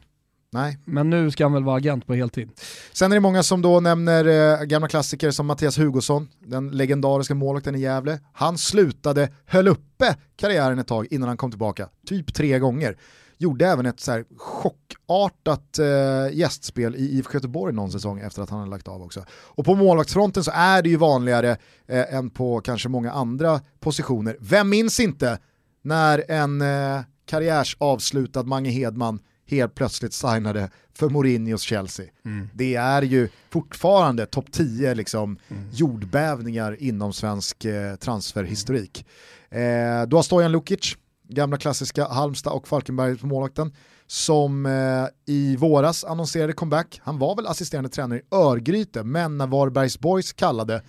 Nej. 0.52 0.78
Men 0.84 1.10
nu 1.10 1.30
ska 1.30 1.44
han 1.44 1.52
väl 1.52 1.64
vara 1.64 1.76
agent 1.76 2.06
på 2.06 2.14
heltid. 2.14 2.50
Sen 2.92 3.12
är 3.12 3.16
det 3.16 3.20
många 3.20 3.42
som 3.42 3.62
då 3.62 3.80
nämner 3.80 4.24
eh, 4.60 4.64
gamla 4.64 4.88
klassiker 4.88 5.30
som 5.30 5.46
Mattias 5.46 5.78
Hugosson, 5.78 6.28
den 6.38 6.68
legendariska 6.68 7.34
målvakten 7.34 7.74
i 7.74 7.80
Gävle. 7.80 8.18
Han 8.32 8.58
slutade, 8.58 9.28
höll 9.46 9.68
uppe 9.68 10.16
karriären 10.36 10.78
ett 10.78 10.86
tag 10.86 11.06
innan 11.10 11.28
han 11.28 11.36
kom 11.36 11.50
tillbaka, 11.50 11.88
typ 12.06 12.34
tre 12.34 12.58
gånger. 12.58 12.96
Gjorde 13.44 13.66
även 13.66 13.86
ett 13.86 14.00
så 14.00 14.12
här 14.12 14.24
chockartat 14.36 15.78
eh, 15.78 16.36
gästspel 16.38 16.96
i 16.96 17.18
IFK 17.18 17.34
Göteborg 17.34 17.74
någon 17.74 17.92
säsong 17.92 18.20
efter 18.20 18.42
att 18.42 18.50
han 18.50 18.58
hade 18.58 18.70
lagt 18.70 18.88
av 18.88 19.02
också. 19.02 19.24
Och 19.30 19.64
på 19.64 19.74
målvaktsfronten 19.74 20.44
så 20.44 20.50
är 20.54 20.82
det 20.82 20.88
ju 20.88 20.96
vanligare 20.96 21.56
eh, 21.86 22.14
än 22.14 22.30
på 22.30 22.60
kanske 22.60 22.88
många 22.88 23.12
andra 23.12 23.60
positioner. 23.80 24.36
Vem 24.40 24.68
minns 24.68 25.00
inte 25.00 25.38
när 25.82 26.30
en 26.30 26.60
eh, 26.60 27.00
karriärsavslutad 27.26 28.42
Mange 28.42 28.70
Hedman 28.70 29.18
helt 29.46 29.74
plötsligt 29.74 30.12
signade 30.12 30.70
för 30.94 31.08
Mourinhos 31.08 31.62
Chelsea. 31.62 32.06
Det 32.54 32.74
är 32.74 33.02
ju 33.02 33.28
fortfarande 33.50 34.26
topp 34.26 34.52
10 34.52 34.94
liksom, 34.94 35.38
jordbävningar 35.72 36.82
inom 36.82 37.12
svensk 37.12 37.64
eh, 37.64 37.96
transferhistorik. 37.96 39.06
Eh, 39.50 40.02
du 40.06 40.16
har 40.16 40.22
Stojan 40.22 40.52
Lukic, 40.52 40.96
gamla 41.34 41.56
klassiska 41.56 42.08
Halmstad 42.08 42.52
och 42.52 42.68
Falkenberg 42.68 43.18
på 43.18 43.26
målvakten, 43.26 43.72
som 44.06 44.66
eh, 44.66 45.34
i 45.34 45.56
våras 45.56 46.04
annonserade 46.04 46.52
comeback. 46.52 47.00
Han 47.04 47.18
var 47.18 47.36
väl 47.36 47.46
assisterande 47.46 47.88
tränare 47.88 48.18
i 48.18 48.22
Örgryte, 48.30 49.02
men 49.02 49.38
när 49.38 49.46
Varbergs 49.46 49.98
Boys 49.98 50.32
kallade 50.32 50.82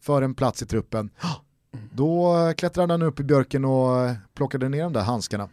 för 0.00 0.22
en 0.22 0.34
plats 0.34 0.62
i 0.62 0.66
truppen, 0.66 1.10
då 1.92 2.36
klättrade 2.56 2.92
han 2.92 3.02
upp 3.02 3.20
i 3.20 3.24
björken 3.24 3.64
och 3.64 4.00
eh, 4.00 4.14
plockade 4.34 4.68
ner 4.68 4.82
de 4.82 4.92
där 4.92 5.00
handskarna. 5.00 5.48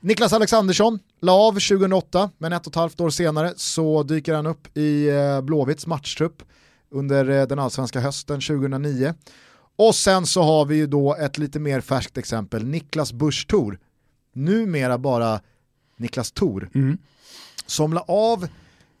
Niklas 0.00 0.32
Alexandersson 0.32 0.98
la 1.20 1.32
av 1.32 1.52
2008, 1.52 2.30
men 2.38 2.52
ett 2.52 2.66
och 2.66 2.72
ett 2.72 2.76
halvt 2.76 3.00
år 3.00 3.10
senare 3.10 3.52
så 3.56 4.02
dyker 4.02 4.34
han 4.34 4.46
upp 4.46 4.76
i 4.76 5.08
eh, 5.08 5.40
Blåvitts 5.40 5.86
matchtrupp 5.86 6.42
under 6.90 7.28
eh, 7.28 7.46
den 7.46 7.58
allsvenska 7.58 8.00
hösten 8.00 8.40
2009. 8.40 9.14
Och 9.76 9.94
sen 9.94 10.26
så 10.26 10.42
har 10.42 10.64
vi 10.64 10.76
ju 10.76 10.86
då 10.86 11.14
ett 11.14 11.38
lite 11.38 11.60
mer 11.60 11.80
färskt 11.80 12.18
exempel, 12.18 12.64
Niklas 12.64 13.12
Busch 13.12 13.46
Thor. 13.48 13.78
Numera 14.32 14.98
bara 14.98 15.40
Niklas 15.96 16.32
Thor. 16.32 16.68
Som 17.66 17.92
la 17.92 18.00
av, 18.00 18.44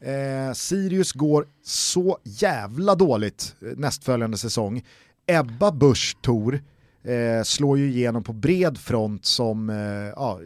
eh, 0.00 0.52
Sirius 0.54 1.12
går 1.12 1.46
så 1.62 2.18
jävla 2.24 2.94
dåligt 2.94 3.54
eh, 3.62 3.68
nästföljande 3.76 4.38
säsong. 4.38 4.82
Ebba 5.26 5.72
Busch 5.72 6.16
Thor 6.20 6.60
eh, 7.02 7.42
slår 7.44 7.78
ju 7.78 7.88
igenom 7.90 8.22
på 8.22 8.32
bred 8.32 8.78
front 8.78 9.24
som 9.24 9.70
eh, 9.70 9.76
ja, 10.16 10.40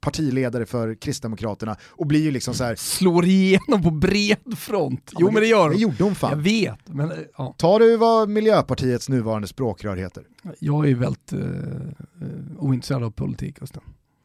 partiledare 0.00 0.66
för 0.66 0.94
Kristdemokraterna 0.94 1.76
och 1.82 2.06
blir 2.06 2.22
ju 2.22 2.30
liksom 2.30 2.54
så 2.54 2.64
här. 2.64 2.74
Slår 2.74 3.24
igenom 3.24 3.82
på 3.82 3.90
bred 3.90 4.58
front. 4.58 5.12
Jo 5.18 5.30
men 5.30 5.42
det 5.42 5.48
gör 5.48 5.68
Det 5.68 5.74
de. 5.74 5.80
gjorde 5.80 6.04
hon 6.04 6.14
fan. 6.14 6.30
Jag 6.30 6.36
vet, 6.38 6.78
men 6.88 7.10
eh, 7.10 7.18
ja. 7.36 7.54
Tar 7.58 7.78
du 7.80 7.96
vad 7.96 8.28
Miljöpartiets 8.28 9.08
nuvarande 9.08 9.48
språkrör 9.48 9.96
heter? 9.96 10.24
jag 10.58 10.88
är 10.88 10.94
väldigt 10.94 11.32
uh, 11.32 11.40
ointresserad 12.58 13.02
av 13.02 13.10
politik. 13.10 13.56
Just 13.60 13.74
nu. 13.74 13.80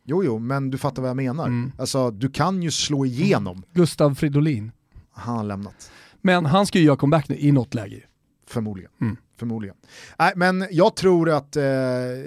Jo, 0.07 0.23
jo, 0.23 0.39
men 0.39 0.69
du 0.71 0.78
fattar 0.78 1.01
vad 1.01 1.09
jag 1.09 1.15
menar. 1.17 1.47
Mm. 1.47 1.71
Alltså, 1.78 2.11
du 2.11 2.30
kan 2.30 2.63
ju 2.63 2.71
slå 2.71 3.05
igenom. 3.05 3.63
Gustav 3.73 4.15
Fridolin. 4.15 4.71
Han 5.11 5.38
har 5.38 5.43
lämnat. 5.43 5.91
Men 6.21 6.45
han 6.45 6.65
ska 6.65 6.80
ju 6.80 6.86
göra 6.86 6.97
comeback 6.97 7.30
nu 7.30 7.38
i 7.38 7.51
något 7.51 7.73
läge. 7.73 8.03
Förmodligen. 8.47 8.91
Mm. 9.01 9.17
Förmodligen. 9.39 9.76
Nej, 10.19 10.34
men 10.36 10.67
jag 10.71 10.95
tror 10.95 11.30
att 11.30 11.55
eh, 11.55 11.63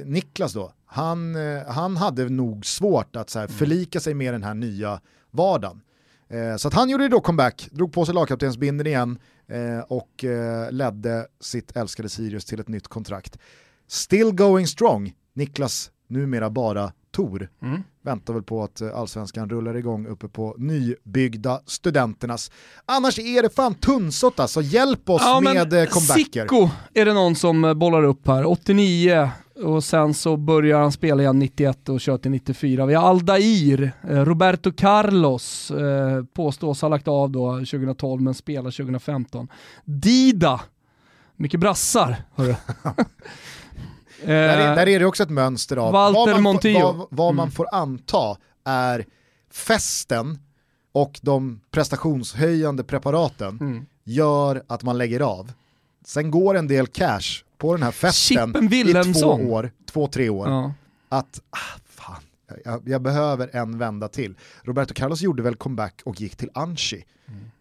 Niklas 0.05 0.53
då, 0.53 0.72
han, 0.91 1.36
eh, 1.36 1.66
han 1.66 1.97
hade 1.97 2.28
nog 2.28 2.66
svårt 2.66 3.16
att 3.16 3.30
så 3.30 3.39
här, 3.39 3.47
förlika 3.47 4.01
sig 4.01 4.14
med 4.14 4.34
den 4.34 4.43
här 4.43 4.55
nya 4.55 5.01
vardagen. 5.30 5.80
Eh, 6.28 6.57
så 6.57 6.68
att 6.68 6.74
han 6.74 6.91
gjorde 6.91 7.09
då 7.09 7.20
comeback, 7.20 7.68
drog 7.72 7.93
på 7.93 8.05
sig 8.05 8.14
lagkaptensbindeln 8.14 8.86
igen 8.86 9.18
eh, 9.47 9.78
och 9.89 10.24
ledde 10.70 11.26
sitt 11.41 11.76
älskade 11.76 12.09
Sirius 12.09 12.45
till 12.45 12.61
ett 12.61 12.68
nytt 12.68 12.89
kontrakt. 12.89 13.39
Still 13.89 14.32
going 14.32 14.66
strong, 14.66 15.12
Niklas 15.32 15.91
numera 16.09 16.51
bara 16.51 16.93
Tor. 17.11 17.49
Mm. 17.62 17.82
Väntar 18.03 18.34
väl 18.34 18.43
på 18.43 18.62
att 18.62 18.82
allsvenskan 18.82 19.51
rullar 19.51 19.76
igång 19.76 20.07
uppe 20.07 20.28
på 20.28 20.55
nybyggda 20.59 21.61
studenternas. 21.66 22.51
Annars 22.86 23.18
är 23.18 23.43
det 23.43 23.51
fan 23.51 23.74
tunnsått 23.74 24.41
alltså, 24.41 24.62
hjälp 24.62 25.11
oss 25.11 25.22
Ja, 25.24 25.41
med 25.41 25.70
comebacker. 25.70 26.14
Sicko 26.14 26.68
är 26.95 27.05
det 27.05 27.14
någon 27.14 27.36
som 27.36 27.74
bollar 27.78 28.03
upp 28.03 28.26
här. 28.26 28.47
89 28.47 29.30
och 29.63 29.85
sen 29.85 30.15
så 30.15 30.37
börjar 30.37 30.81
han 30.81 30.93
spela 30.93 31.23
igen 31.23 31.39
91 31.39 31.89
och 31.89 32.01
kör 32.01 32.19
till 32.19 32.31
94. 32.31 32.87
Vi 32.87 32.95
har 32.95 33.09
Aldair, 33.09 33.93
eh, 34.09 34.25
Roberto 34.25 34.73
Carlos 34.73 35.71
eh, 35.71 36.25
påstås 36.25 36.83
ha 36.83 36.89
lagt 36.89 37.09
av 37.09 37.31
då 37.31 37.53
2012 37.57 38.23
men 38.23 38.35
spelar 38.35 38.71
2015. 38.71 39.49
Dida, 39.85 40.61
mycket 41.37 41.61
brassar 41.61 42.17
hörru. 42.35 42.55
Där 44.25 44.59
är, 44.59 44.77
där 44.77 44.89
är 44.89 44.99
det 44.99 45.05
också 45.07 45.23
ett 45.23 45.31
mönster 45.31 45.77
av 45.77 45.93
Walter 45.93 46.19
vad 46.21 46.29
man, 46.31 46.43
Montillo. 46.43 46.81
Får, 46.81 46.95
vad, 46.95 47.07
vad 47.11 47.35
man 47.35 47.45
Mm. 47.45 47.51
får 47.53 47.67
anta 47.75 48.37
är 48.65 49.05
festen 49.53 50.39
och 50.93 51.21
de 51.23 51.61
prestationshöjande 51.71 52.85
preparaten 52.85 53.59
Mm. 53.61 53.87
gör 54.05 54.63
att 54.67 54.83
man 54.83 54.99
lägger 54.99 55.21
av. 55.21 55.53
Sen 56.05 56.31
går 56.31 56.57
en 56.57 56.69
del 56.69 56.87
cash 56.87 57.43
på 57.59 57.75
den 57.75 57.83
här 57.83 57.91
festen 57.93 58.73
i 58.73 59.13
två 59.15 59.29
år, 59.29 59.71
två, 59.87 60.07
tre 60.07 60.29
år. 60.29 60.49
ja. 60.49 60.75
Att, 61.11 61.41
ah, 61.51 61.81
fan, 61.85 62.23
jag, 62.65 62.83
jag 62.89 63.03
behöver 63.03 63.51
en 63.57 63.79
vända 63.79 64.09
till. 64.09 64.35
Roberto 64.63 64.95
Carlos 64.95 65.23
gjorde 65.23 65.43
väl 65.43 65.55
comeback 65.57 66.01
och 66.05 66.21
gick 66.21 66.37
till 66.37 66.51
Anchi, 66.55 67.05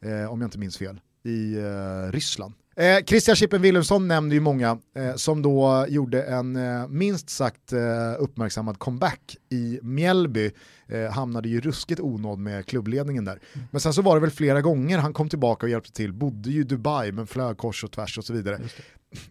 eh, 0.02 0.32
om 0.32 0.42
jag 0.42 0.48
inte 0.48 0.60
minns 0.60 0.78
fel, 0.78 1.00
i 1.24 1.56
eh, 1.58 2.12
Ryssland. 2.12 2.54
Eh, 2.76 3.04
Christian 3.06 3.36
Chippen 3.36 3.62
Wilhelmsson 3.62 4.08
nämnde 4.08 4.36
ju 4.36 4.42
många 4.42 4.78
eh, 4.96 5.16
som 5.16 5.42
då 5.42 5.86
gjorde 5.90 6.24
en 6.24 6.56
eh, 6.56 6.88
minst 6.88 7.30
sagt 7.30 7.74
eh, 7.74 7.80
uppmärksammad 8.20 8.80
comeback 8.80 9.38
i 9.50 9.80
Mjällby. 9.82 10.52
Eh, 10.88 11.12
hamnade 11.12 11.50
ju 11.50 11.62
ruskigt 11.62 12.00
onåd 12.02 12.40
med 12.40 12.66
klubbledningen 12.66 13.26
där. 13.26 13.40
Men 13.72 13.82
sen 13.82 13.94
så 13.94 14.02
var 14.02 14.16
det 14.16 14.22
väl 14.22 14.32
flera 14.32 14.62
gånger 14.62 14.98
han 14.98 15.14
kom 15.14 15.30
tillbaka 15.30 15.66
och 15.66 15.70
hjälpte 15.70 15.92
till, 15.92 16.14
bodde 16.14 16.50
ju 16.50 16.62
i 16.62 16.64
Dubai 16.64 17.12
men 17.12 17.28
flög 17.28 17.58
kors 17.58 17.84
och 17.84 17.92
tvärs 17.92 18.18
och 18.18 18.26
så 18.26 18.34
vidare. 18.34 18.60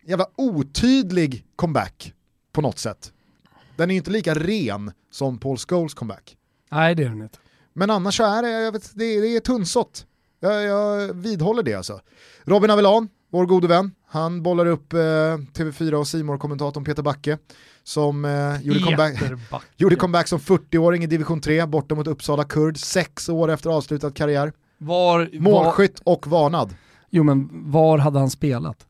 Jävla 0.04 0.26
otydlig 0.36 1.44
comeback 1.56 2.12
på 2.52 2.60
något 2.60 2.78
sätt. 2.78 3.12
Den 3.76 3.90
är 3.90 3.94
ju 3.94 3.98
inte 3.98 4.10
lika 4.10 4.34
ren 4.34 4.92
som 5.10 5.38
Paul 5.38 5.56
Scholes 5.58 5.94
comeback. 5.94 6.36
Nej 6.70 6.94
det 6.94 7.04
är 7.04 7.08
den 7.08 7.22
inte. 7.22 7.38
Men 7.72 7.90
annars 7.90 8.16
så 8.16 8.24
är 8.24 8.42
det, 8.42 8.50
jag 8.50 8.72
vet, 8.72 8.90
det, 8.94 9.04
är- 9.04 9.20
det 9.22 9.36
är 9.36 9.40
tunnsått. 9.40 10.06
Jag, 10.40 10.62
jag 10.62 11.14
vidhåller 11.14 11.62
det 11.62 11.74
alltså. 11.74 12.00
Robin 12.44 12.70
Avellan, 12.70 13.08
vår 13.30 13.46
gode 13.46 13.66
vän, 13.68 13.92
han 14.06 14.42
bollar 14.42 14.66
upp 14.66 14.92
eh, 14.92 14.98
TV4 14.98 15.92
och 15.92 16.08
simor 16.08 16.38
kommentatorn 16.38 16.84
Peter 16.84 17.02
Backe 17.02 17.38
som 17.82 18.24
eh, 18.24 18.62
gjorde, 18.62 18.80
comeback, 18.80 19.22
gjorde 19.76 19.96
comeback 19.96 20.28
som 20.28 20.38
40-åring 20.38 21.04
i 21.04 21.06
division 21.06 21.40
3 21.40 21.66
borta 21.66 21.94
mot 21.94 22.06
Uppsala 22.06 22.44
Kurd, 22.44 22.78
sex 22.78 23.28
år 23.28 23.50
efter 23.50 23.70
avslutad 23.70 24.10
karriär. 24.10 24.52
Var, 24.78 25.30
Målskytt 25.40 26.00
och 26.04 26.26
varnad. 26.26 26.74
Jo 27.10 27.22
men 27.22 27.48
var 27.52 27.98
hade 27.98 28.18
han 28.18 28.30
spelat? 28.30 28.86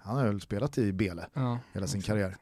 Han 0.00 0.16
har 0.16 0.26
väl 0.26 0.40
spelat 0.40 0.78
i 0.78 0.92
Bele 0.92 1.26
Ja. 1.34 1.58
hela 1.72 1.86
sin 1.86 2.02
karriär. 2.02 2.36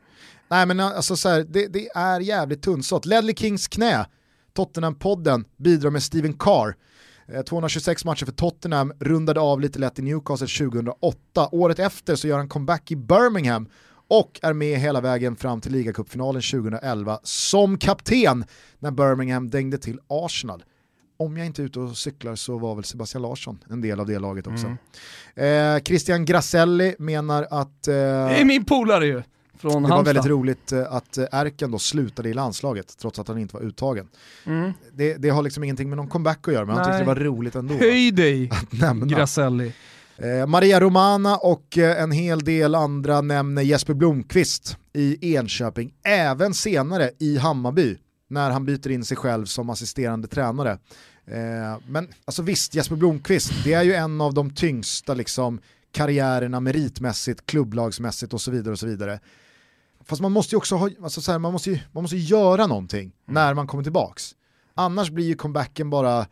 Nej 0.49 0.67
men 0.67 0.81
alltså 0.81 1.17
så 1.17 1.29
här, 1.29 1.47
det, 1.49 1.67
det 1.67 1.89
är 1.89 2.21
jävligt 2.21 2.63
tunnsått. 2.63 3.07
Ledley 3.07 3.35
Kings 3.35 3.69
knä, 3.69 4.07
Tottenham-podden, 4.55 5.45
bidrar 5.57 5.91
med 5.91 6.03
Steven 6.03 6.33
Carr. 6.33 6.77
Eh, 7.29 7.43
226 7.43 8.05
matcher 8.05 8.25
för 8.25 8.33
Tottenham, 8.33 8.93
rundade 9.01 9.41
av 9.41 9.61
lite 9.61 9.79
lätt 9.79 9.99
i 9.99 10.03
Newcastle 10.03 10.47
2008. 10.71 11.49
Året 11.53 11.79
efter 11.79 12.17
så 12.17 12.29
gör 12.29 12.39
han 12.39 12.49
comeback 12.49 12.91
i 12.91 12.97
Birmingham 12.97 13.69
och 14.09 14.41
är 14.43 14.53
med 14.53 14.79
hela 14.79 15.01
vägen 15.01 15.37
fram 15.37 15.61
till 15.61 15.73
ligacupfinalen 15.73 16.43
2011 16.43 17.21
som 17.23 17.79
kapten 17.79 18.45
när 18.79 18.91
Birmingham 18.91 19.51
dängde 19.51 19.79
till 19.79 20.01
Arsenal. 20.09 20.65
Om 21.23 21.37
jag 21.37 21.47
inte 21.47 21.63
är 21.63 21.65
ute 21.65 21.81
och 21.81 21.97
cyklar 21.97 22.35
så 22.35 22.59
var 22.59 22.75
väl 22.75 22.85
Sebastian 22.85 23.23
Larsson 23.23 23.59
en 23.71 23.81
del 23.81 24.01
av 24.01 24.07
det 24.07 24.19
laget 24.19 24.47
också. 24.47 24.77
Eh, 25.43 25.79
Christian 25.85 26.25
Grasselli 26.25 26.95
menar 26.99 27.47
att 27.51 27.89
eh, 27.89 27.95
Det 27.95 28.41
är 28.41 28.45
min 28.45 28.65
polare 28.65 29.07
ju. 29.07 29.23
Från 29.59 29.83
det 29.83 29.89
var 29.89 29.97
Halmstad. 29.97 30.15
väldigt 30.15 30.31
roligt 30.31 30.73
eh, 30.73 30.93
att 30.93 31.19
eh, 31.19 31.25
Erken 31.33 31.71
då 31.71 31.79
slutade 31.79 32.29
i 32.29 32.35
landslaget 32.35 32.99
trots 32.99 33.19
att 33.19 33.29
han 33.29 33.39
inte 33.39 33.57
var 33.57 33.63
uttagen. 33.63 34.09
Mm. 34.45 34.73
Det, 34.93 35.15
det 35.15 35.29
har 35.29 35.43
liksom 35.43 35.65
ingenting 35.65 35.89
med 35.89 35.97
någon 35.97 36.09
comeback 36.09 36.49
att 36.49 36.55
göra 36.55 36.65
men 36.65 36.75
han 36.77 36.85
tyckte 36.85 36.93
Nej. 36.93 37.01
det 37.01 37.07
var 37.07 37.17
roligt 37.17 37.55
ändå. 37.55 37.75
Höj 37.75 38.11
dig. 38.11 38.51
Grasselli. 39.07 39.73
Eh, 40.17 40.47
Maria 40.47 40.81
Romana 40.81 41.37
och 41.37 41.79
eh, 41.79 42.03
en 42.03 42.13
hel 42.13 42.41
del 42.41 42.75
andra 42.75 43.21
nämner 43.21 43.63
Jesper 43.63 43.95
Blomqvist 43.95 44.77
i 44.93 45.35
Enköping, 45.37 45.95
även 46.05 46.55
senare 46.55 47.11
i 47.19 47.39
Hammarby 47.39 47.97
när 48.31 48.51
han 48.51 48.65
byter 48.65 48.91
in 48.91 49.05
sig 49.05 49.17
själv 49.17 49.45
som 49.45 49.71
assisterande 49.71 50.29
tränare. 50.29 50.79
Eh, 51.27 51.79
men 51.87 52.09
alltså 52.25 52.43
visst, 52.43 52.75
Jesper 52.75 52.97
Blomqvist, 52.97 53.53
det 53.65 53.73
är 53.73 53.83
ju 53.83 53.95
en 53.95 54.21
av 54.21 54.35
de 54.35 54.51
tyngsta 54.55 55.15
liksom, 55.15 55.61
karriärerna 55.93 56.61
meritmässigt, 56.61 57.47
klubblagsmässigt 57.47 58.35
och 58.35 58.41
så 58.41 58.51
vidare. 58.51 58.73
och 58.73 58.79
så 58.79 58.87
vidare. 58.87 59.21
Fast 60.05 60.23
man 60.23 60.33
måste 60.33 60.55
ju 60.55 60.57
också 60.57 60.77
ha, 60.77 60.91
alltså 61.03 61.21
så 61.21 61.33
här, 61.33 61.39
man 61.39 61.53
måste 61.53 61.71
ju, 61.71 61.79
man 61.93 62.03
måste 62.03 62.17
göra 62.17 62.67
någonting 62.67 63.13
när 63.27 63.55
man 63.55 63.67
kommer 63.67 63.83
tillbaks. 63.83 64.35
Annars 64.75 65.11
blir 65.11 65.27
ju 65.27 65.35
comebacken 65.35 65.91
bara, 65.91 66.27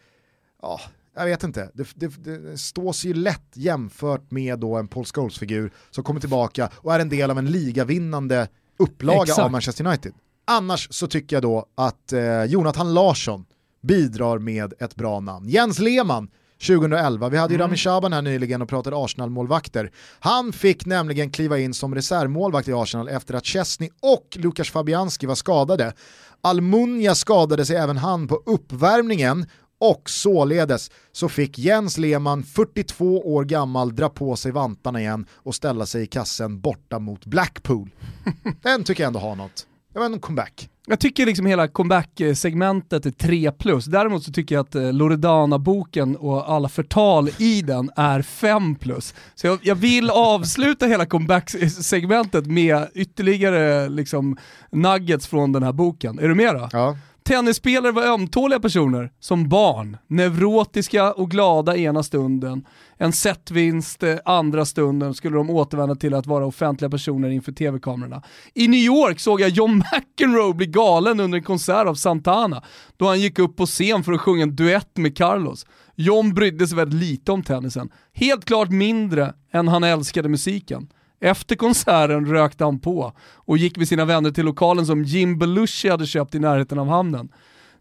ja, 0.62 0.80
jag 1.14 1.24
vet 1.24 1.43
inte, 1.43 1.70
det, 1.74 1.88
det, 1.95 2.24
det 2.24 2.59
stås 2.59 3.05
ju 3.05 3.14
lätt 3.14 3.47
jämfört 3.53 4.30
med 4.30 4.59
då 4.59 4.76
en 4.76 4.88
Paul 4.88 5.05
Scholes-figur 5.05 5.72
som 5.91 6.05
kommer 6.05 6.20
tillbaka 6.20 6.70
och 6.74 6.95
är 6.95 7.01
en 7.01 7.09
del 7.09 7.30
av 7.30 7.38
en 7.38 7.47
ligavinnande 7.47 8.49
upplaga 8.78 9.22
Exakt. 9.22 9.38
av 9.38 9.51
Manchester 9.51 9.86
United. 9.86 10.12
Annars 10.45 10.88
så 10.91 11.07
tycker 11.07 11.36
jag 11.36 11.43
då 11.43 11.66
att 11.74 12.12
eh, 12.12 12.45
Jonathan 12.45 12.95
Larsson 12.95 13.45
bidrar 13.83 14.39
med 14.39 14.74
ett 14.78 14.95
bra 14.95 15.20
namn. 15.20 15.49
Jens 15.49 15.78
Lehmann 15.78 16.28
2011, 16.66 17.28
vi 17.28 17.37
hade 17.37 17.55
ju 17.55 17.61
Rami 17.61 17.76
Shaban 17.76 18.12
här 18.12 18.22
nyligen 18.22 18.62
och 18.62 18.68
pratade 18.68 18.97
Arsenal-målvakter. 18.97 19.91
Han 20.20 20.53
fick 20.53 20.87
nämligen 20.87 21.31
kliva 21.31 21.59
in 21.59 21.74
som 21.74 21.95
reservmålvakt 21.95 22.68
i 22.68 22.72
Arsenal 22.72 23.09
efter 23.09 23.35
att 23.35 23.47
Chesney 23.47 23.91
och 24.03 24.37
Lukas 24.37 24.70
Fabianski 24.70 25.26
var 25.26 25.35
skadade. 25.35 25.93
Almunia 26.41 27.14
skadade 27.14 27.66
sig 27.66 27.76
även 27.76 27.97
han 27.97 28.28
på 28.28 28.43
uppvärmningen 28.47 29.47
och 29.81 30.11
således 30.11 30.91
så 31.12 31.28
fick 31.28 31.59
Jens 31.59 31.99
Lehmann, 31.99 32.43
42 32.43 33.35
år 33.35 33.45
gammal, 33.45 33.97
dra 33.97 34.09
på 34.09 34.37
sig 34.37 34.53
vantarna 34.53 35.01
igen 35.01 35.26
och 35.33 35.55
ställa 35.55 35.87
sig 35.87 36.03
i 36.03 36.07
kassen 36.07 36.61
borta 36.61 36.99
mot 36.99 37.26
Blackpool. 37.26 37.91
Den 38.62 38.85
tycker 38.85 39.03
jag 39.03 39.09
ändå 39.09 39.20
har 39.20 39.37
något. 39.37 39.66
Det 39.93 39.99
var 39.99 40.07
en 40.07 40.20
comeback. 40.20 40.68
Jag 40.86 41.01
tycker 41.01 41.26
liksom 41.26 41.47
hela 41.47 41.68
comeback-segmentet 41.68 43.07
är 43.07 43.11
3 43.11 43.53
plus. 43.53 43.84
Däremot 43.84 44.24
så 44.24 44.32
tycker 44.32 44.55
jag 44.55 44.62
att 44.62 44.74
eh, 44.74 44.93
Loredana-boken 44.93 46.16
och 46.16 46.53
alla 46.53 46.68
förtal 46.68 47.30
i 47.38 47.62
den 47.62 47.91
är 47.97 48.22
5 48.22 48.74
plus. 48.74 49.14
Så 49.34 49.47
jag, 49.47 49.59
jag 49.62 49.74
vill 49.74 50.11
avsluta 50.11 50.86
hela 50.86 51.07
comeback-segmentet 51.07 52.47
med 52.47 52.88
ytterligare 52.95 53.88
liksom, 53.88 54.36
nuggets 54.70 55.26
från 55.26 55.53
den 55.53 55.62
här 55.62 55.72
boken. 55.72 56.18
Är 56.18 56.28
du 56.28 56.34
med 56.34 56.55
då? 56.55 56.68
Ja. 56.72 56.97
Tennisspelare 57.31 57.93
var 57.93 58.03
ömtåliga 58.03 58.61
personer 58.61 59.12
som 59.20 59.49
barn, 59.49 59.97
neurotiska 60.07 61.12
och 61.12 61.31
glada 61.31 61.76
ena 61.76 62.03
stunden. 62.03 62.66
En 62.97 63.12
setvinst 63.12 64.03
eh, 64.03 64.16
andra 64.24 64.64
stunden 64.64 65.14
skulle 65.14 65.37
de 65.37 65.51
återvända 65.51 65.95
till 65.95 66.14
att 66.14 66.26
vara 66.26 66.47
offentliga 66.47 66.91
personer 66.91 67.28
inför 67.28 67.53
tv-kamerorna. 67.53 68.22
I 68.55 68.68
New 68.68 68.81
York 68.81 69.20
såg 69.20 69.41
jag 69.41 69.49
John 69.49 69.76
McEnroe 69.93 70.55
bli 70.55 70.66
galen 70.66 71.20
under 71.20 71.39
en 71.39 71.45
konsert 71.45 71.87
av 71.87 71.95
Santana 71.95 72.62
då 72.97 73.07
han 73.07 73.20
gick 73.20 73.39
upp 73.39 73.57
på 73.57 73.66
scen 73.66 74.05
för 74.05 74.12
att 74.12 74.20
sjunga 74.20 74.43
en 74.43 74.57
duett 74.57 74.97
med 74.97 75.16
Carlos. 75.16 75.66
John 75.95 76.35
brydde 76.35 76.68
sig 76.68 76.76
väldigt 76.76 77.01
lite 77.01 77.33
om 77.33 77.43
tennisen. 77.43 77.91
Helt 78.12 78.45
klart 78.45 78.70
mindre 78.70 79.35
än 79.53 79.68
han 79.68 79.85
älskade 79.85 80.28
musiken. 80.28 80.89
Efter 81.21 81.57
konserten 81.57 82.27
rökte 82.27 82.64
han 82.64 82.79
på 82.79 83.12
och 83.35 83.59
gick 83.59 83.77
med 83.77 83.89
sina 83.89 84.05
vänner 84.05 84.31
till 84.31 84.45
lokalen 84.45 84.87
som 84.87 85.05
Jim 85.05 85.39
Belushi 85.39 85.89
hade 85.89 86.07
köpt 86.07 86.35
i 86.35 86.39
närheten 86.39 86.79
av 86.79 86.89
hamnen. 86.89 87.29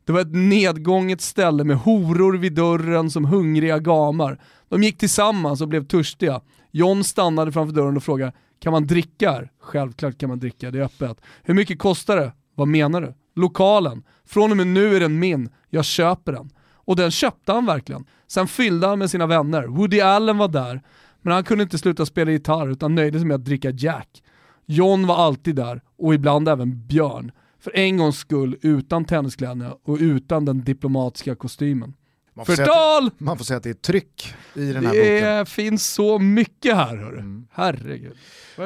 Det 0.06 0.12
var 0.12 0.22
ett 0.22 0.36
nedgånget 0.36 1.22
ställe 1.22 1.64
med 1.64 1.78
horor 1.78 2.38
vid 2.38 2.54
dörren 2.54 3.10
som 3.10 3.26
hungriga 3.26 3.80
gamar. 3.80 4.42
De 4.70 4.84
gick 4.84 4.98
tillsammans 4.98 5.62
och 5.62 5.68
blev 5.68 5.88
törstiga. 5.88 6.42
John 6.72 7.04
stannade 7.04 7.52
framför 7.52 7.76
dörren 7.76 7.98
och 7.98 8.04
frågade, 8.04 8.34
kan 8.60 8.72
man 8.72 8.88
dricka 8.88 9.32
här? 9.32 9.52
Självklart 9.60 10.18
kan 10.18 10.30
man 10.30 10.40
dricka, 10.40 10.72
det 10.72 10.80
är 10.80 10.84
öppet. 10.84 11.22
Hur 11.44 11.54
mycket 11.54 11.80
kostar 11.80 12.18
det? 12.18 12.32
Vad 12.56 12.68
menar 12.68 13.02
du? 13.02 13.14
Lokalen. 13.36 14.04
Från 14.26 14.52
och 14.52 14.58
med 14.58 14.68
nu 14.68 14.96
är 14.96 15.00
den 15.00 15.20
min. 15.20 15.50
Jag 15.70 15.86
köper 15.86 16.32
den. 16.32 16.50
Och 16.74 16.96
den 16.96 17.12
köpte 17.12 17.52
han 17.52 17.66
verkligen. 17.66 18.06
Sen 18.28 18.48
fyllde 18.48 18.88
han 18.88 19.00
med 19.00 19.10
sina 19.10 19.28
vänner. 19.28 19.64
Woody 19.68 20.02
Allen 20.02 20.38
var 20.38 20.48
där, 20.48 20.82
men 21.22 21.34
han 21.34 21.44
kunde 21.44 21.64
inte 21.64 21.78
sluta 21.78 22.06
spela 22.06 22.32
gitarr 22.32 22.72
utan 22.72 22.96
nöjde 22.96 23.20
sig 23.20 23.28
med 23.28 23.36
att 23.36 23.46
dricka 23.46 23.70
Jack. 23.70 24.24
John 24.66 25.08
var 25.08 25.16
alltid 25.16 25.56
där 25.56 25.82
och 25.98 26.14
ibland 26.14 26.50
även 26.50 26.88
Björn. 26.88 27.32
För 27.60 27.76
en 27.76 27.98
gångs 27.98 28.18
skull 28.18 28.58
utan 28.62 29.06
tenniskläderna 29.06 29.76
och 29.84 29.98
utan 30.00 30.46
den 30.46 30.64
diplomatiska 30.64 31.36
kostymen. 31.36 31.94
Man 32.34 32.46
får, 32.46 32.56
Förtal! 32.56 33.12
man 33.18 33.38
får 33.38 33.46
säga 33.46 33.58
att 33.58 33.64
det 33.64 33.70
är 33.70 33.74
tryck 33.74 34.36
i 34.54 34.72
den 34.72 34.86
här 34.86 34.94
boken. 34.94 35.38
Det 35.38 35.46
finns 35.50 35.88
så 35.88 36.20
mycket 36.20 36.76
här 36.76 36.98
hörru. 36.98 37.20
Mm. 37.20 37.48
Herregud. 37.52 38.18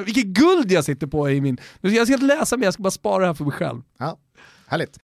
Vilket 0.06 0.26
guld 0.26 0.72
jag 0.72 0.84
sitter 0.84 1.08
på 1.08 1.30
i 1.30 1.41
min... 1.41 1.58
Jag 1.82 2.08
ska 2.08 2.14
inte 2.14 2.26
läsa 2.26 2.58
mer, 2.58 2.66
jag 2.66 2.74
ska 2.74 2.84
bara 2.84 2.91
spara 2.91 3.20
det 3.20 3.28
här 3.28 3.34
för 3.34 3.43
mig 3.43 3.54
själv. 3.54 3.82
Ja, 3.97 4.18
härligt. 4.68 4.97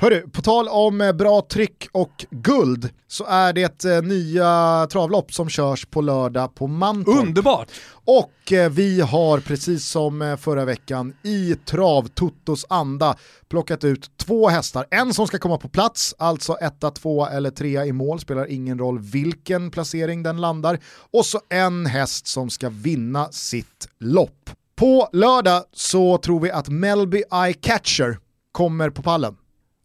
Hörru, 0.00 0.28
på 0.28 0.42
tal 0.42 0.68
om 0.68 1.00
eh, 1.00 1.12
bra 1.12 1.42
tryck 1.42 1.88
och 1.92 2.26
guld 2.30 2.90
så 3.08 3.24
är 3.24 3.52
det 3.52 3.84
eh, 3.84 4.02
nya 4.02 4.86
travlopp 4.90 5.32
som 5.32 5.48
körs 5.48 5.86
på 5.86 6.00
lördag 6.00 6.54
på 6.54 6.66
Mantorp. 6.66 7.18
Underbart! 7.18 7.68
Och 7.92 8.52
eh, 8.52 8.70
vi 8.70 9.00
har 9.00 9.40
precis 9.40 9.88
som 9.88 10.36
förra 10.40 10.64
veckan 10.64 11.14
i 11.22 11.54
Trav-Totos 11.54 12.64
anda 12.68 13.16
plockat 13.48 13.84
ut 13.84 14.10
två 14.16 14.48
hästar. 14.48 14.86
En 14.90 15.14
som 15.14 15.26
ska 15.26 15.38
komma 15.38 15.58
på 15.58 15.68
plats, 15.68 16.14
alltså 16.18 16.52
etta, 16.52 16.90
tvåa 16.90 17.30
eller 17.30 17.50
trea 17.50 17.86
i 17.86 17.92
mål, 17.92 18.20
spelar 18.20 18.46
ingen 18.50 18.78
roll 18.78 18.98
vilken 18.98 19.70
placering 19.70 20.22
den 20.22 20.40
landar. 20.40 20.78
Och 21.10 21.26
så 21.26 21.40
en 21.48 21.86
häst 21.86 22.26
som 22.26 22.50
ska 22.50 22.68
vinna 22.68 23.28
sitt 23.32 23.88
lopp. 23.98 24.50
På 24.76 25.08
lördag 25.12 25.64
så 25.72 26.18
tror 26.18 26.40
vi 26.40 26.50
att 26.50 26.68
Melby 26.68 27.22
Eye 27.32 27.52
Catcher 27.52 28.18
kommer 28.52 28.90
på 28.90 29.02
pallen. 29.02 29.36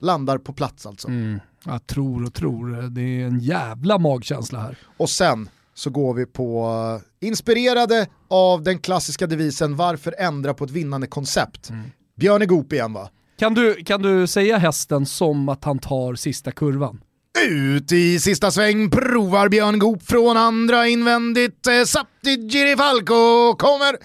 Landar 0.03 0.37
på 0.37 0.53
plats 0.53 0.85
alltså. 0.85 1.07
Jag 1.65 1.87
tror 1.87 2.25
och 2.25 2.33
tror, 2.33 2.89
det 2.89 3.01
är 3.01 3.25
en 3.25 3.39
jävla 3.39 3.97
magkänsla 3.97 4.59
här. 4.59 4.77
Och 4.97 5.09
sen 5.09 5.49
så 5.73 5.89
går 5.89 6.13
vi 6.13 6.25
på, 6.25 6.71
eh, 7.21 7.27
inspirerade 7.27 8.07
av 8.29 8.63
den 8.63 8.79
klassiska 8.79 9.27
devisen 9.27 9.75
varför 9.75 10.15
ändra 10.19 10.53
på 10.53 10.63
ett 10.63 10.71
vinnande 10.71 11.07
koncept. 11.07 11.71
Björn 12.15 12.47
Goop 12.47 12.73
igen 12.73 12.93
va? 12.93 13.09
Kan 13.39 13.53
du, 13.53 13.75
kan 13.83 14.01
du 14.01 14.27
säga 14.27 14.57
hästen 14.57 15.05
som 15.05 15.49
att 15.49 15.63
han 15.63 15.79
tar 15.79 16.15
sista 16.15 16.51
kurvan? 16.51 17.01
Ut 17.49 17.91
i 17.91 18.19
sista 18.19 18.51
sväng 18.51 18.89
provar 18.89 19.49
Björn 19.49 19.79
Goop 19.79 20.03
från 20.03 20.37
andra 20.37 20.87
invändigt. 20.87 21.67
Eh, 21.67 21.83
Sapti 21.85 22.49
Girifalco 22.49 23.53
kommer. 23.57 23.95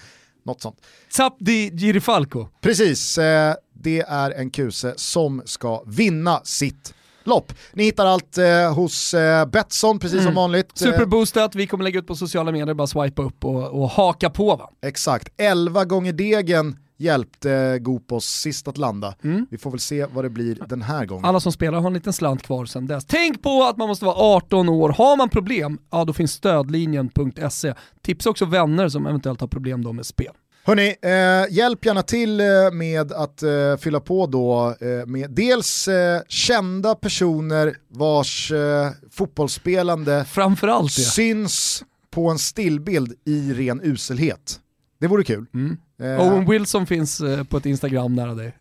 Något 0.45 0.61
sånt. 0.61 0.77
Zapdi 1.09 1.71
Girifalco. 1.77 2.47
Precis, 2.61 3.17
eh, 3.17 3.55
det 3.81 3.99
är 3.99 4.31
en 4.31 4.49
kuse 4.49 4.93
som 4.97 5.41
ska 5.45 5.83
vinna 5.85 6.41
sitt 6.43 6.93
lopp. 7.23 7.53
Ni 7.73 7.83
hittar 7.83 8.05
allt 8.05 8.37
eh, 8.37 8.73
hos 8.73 9.13
eh, 9.13 9.45
Betsson 9.45 9.99
precis 9.99 10.23
som 10.23 10.35
vanligt. 10.35 10.81
Eh, 10.81 10.85
Superboostat, 10.91 11.55
vi 11.55 11.67
kommer 11.67 11.83
lägga 11.83 11.99
ut 11.99 12.07
på 12.07 12.15
sociala 12.15 12.51
medier, 12.51 12.73
bara 12.73 12.87
swipa 12.87 13.21
upp 13.23 13.45
och, 13.45 13.81
och 13.81 13.89
haka 13.89 14.29
på 14.29 14.55
va? 14.55 14.69
Exakt, 14.81 15.33
11 15.37 15.85
gånger 15.85 16.13
degen 16.13 16.77
hjälpte 16.97 17.79
Gopos 17.79 18.25
sist 18.25 18.67
att 18.67 18.77
landa. 18.77 19.15
Vi 19.49 19.57
får 19.57 19.71
väl 19.71 19.79
se 19.79 20.05
vad 20.05 20.25
det 20.25 20.29
blir 20.29 20.57
den 20.67 20.81
här 20.81 21.05
gången. 21.05 21.25
Alla 21.25 21.39
som 21.39 21.51
spelar 21.51 21.79
har 21.79 21.87
en 21.87 21.93
liten 21.93 22.13
slant 22.13 22.43
kvar 22.43 22.65
sedan 22.65 22.87
dess. 22.87 23.05
Tänk 23.05 23.41
på 23.41 23.63
att 23.63 23.77
man 23.77 23.87
måste 23.87 24.05
vara 24.05 24.15
18 24.15 24.69
år. 24.69 24.89
Har 24.89 25.17
man 25.17 25.29
problem, 25.29 25.77
ja 25.91 26.05
då 26.05 26.13
finns 26.13 26.31
stödlinjen.se. 26.31 27.73
Tipsa 28.01 28.29
också 28.29 28.45
vänner 28.45 28.89
som 28.89 29.07
eventuellt 29.07 29.41
har 29.41 29.47
problem 29.47 29.83
då 29.83 29.93
med 29.93 30.05
spel. 30.05 30.33
Hörni, 30.69 30.95
eh, 31.01 31.55
hjälp 31.55 31.85
gärna 31.85 32.03
till 32.03 32.39
eh, 32.39 32.45
med 32.73 33.11
att 33.11 33.43
eh, 33.43 33.77
fylla 33.77 33.99
på 33.99 34.27
då 34.27 34.75
eh, 34.81 35.05
med 35.05 35.31
dels 35.31 35.87
eh, 35.87 36.21
kända 36.27 36.95
personer 36.95 37.75
vars 37.87 38.51
eh, 38.51 38.89
fotbollsspelande 39.11 40.25
Framförallt 40.25 40.95
det. 40.95 41.01
syns 41.01 41.83
på 42.11 42.29
en 42.29 42.39
stillbild 42.39 43.13
i 43.25 43.53
ren 43.53 43.81
uselhet. 43.83 44.59
Det 44.99 45.07
vore 45.07 45.23
kul. 45.23 45.45
Mm. 45.53 45.77
Owen 46.19 46.49
Wilson 46.49 46.85
finns 46.87 47.21
på 47.49 47.57
ett 47.57 47.65
Instagram 47.65 48.15
nära 48.15 48.33
dig. 48.33 48.53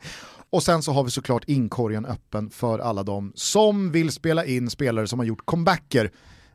och 0.51 0.63
sen 0.63 0.83
så 0.83 0.93
har 0.93 1.05
vi 1.05 1.11
såklart 1.11 1.45
inkorgen 1.47 2.07
öppen 2.07 2.51
för 2.51 2.79
alla 2.79 3.03
de 3.03 3.33
som 3.35 3.93
vill 3.93 4.13
spela 4.13 4.45
in 4.45 4.71
spelare 4.71 5.07
som 5.07 5.19
har 5.19 5.27
gjort 5.27 5.43
comebacker 5.45 6.11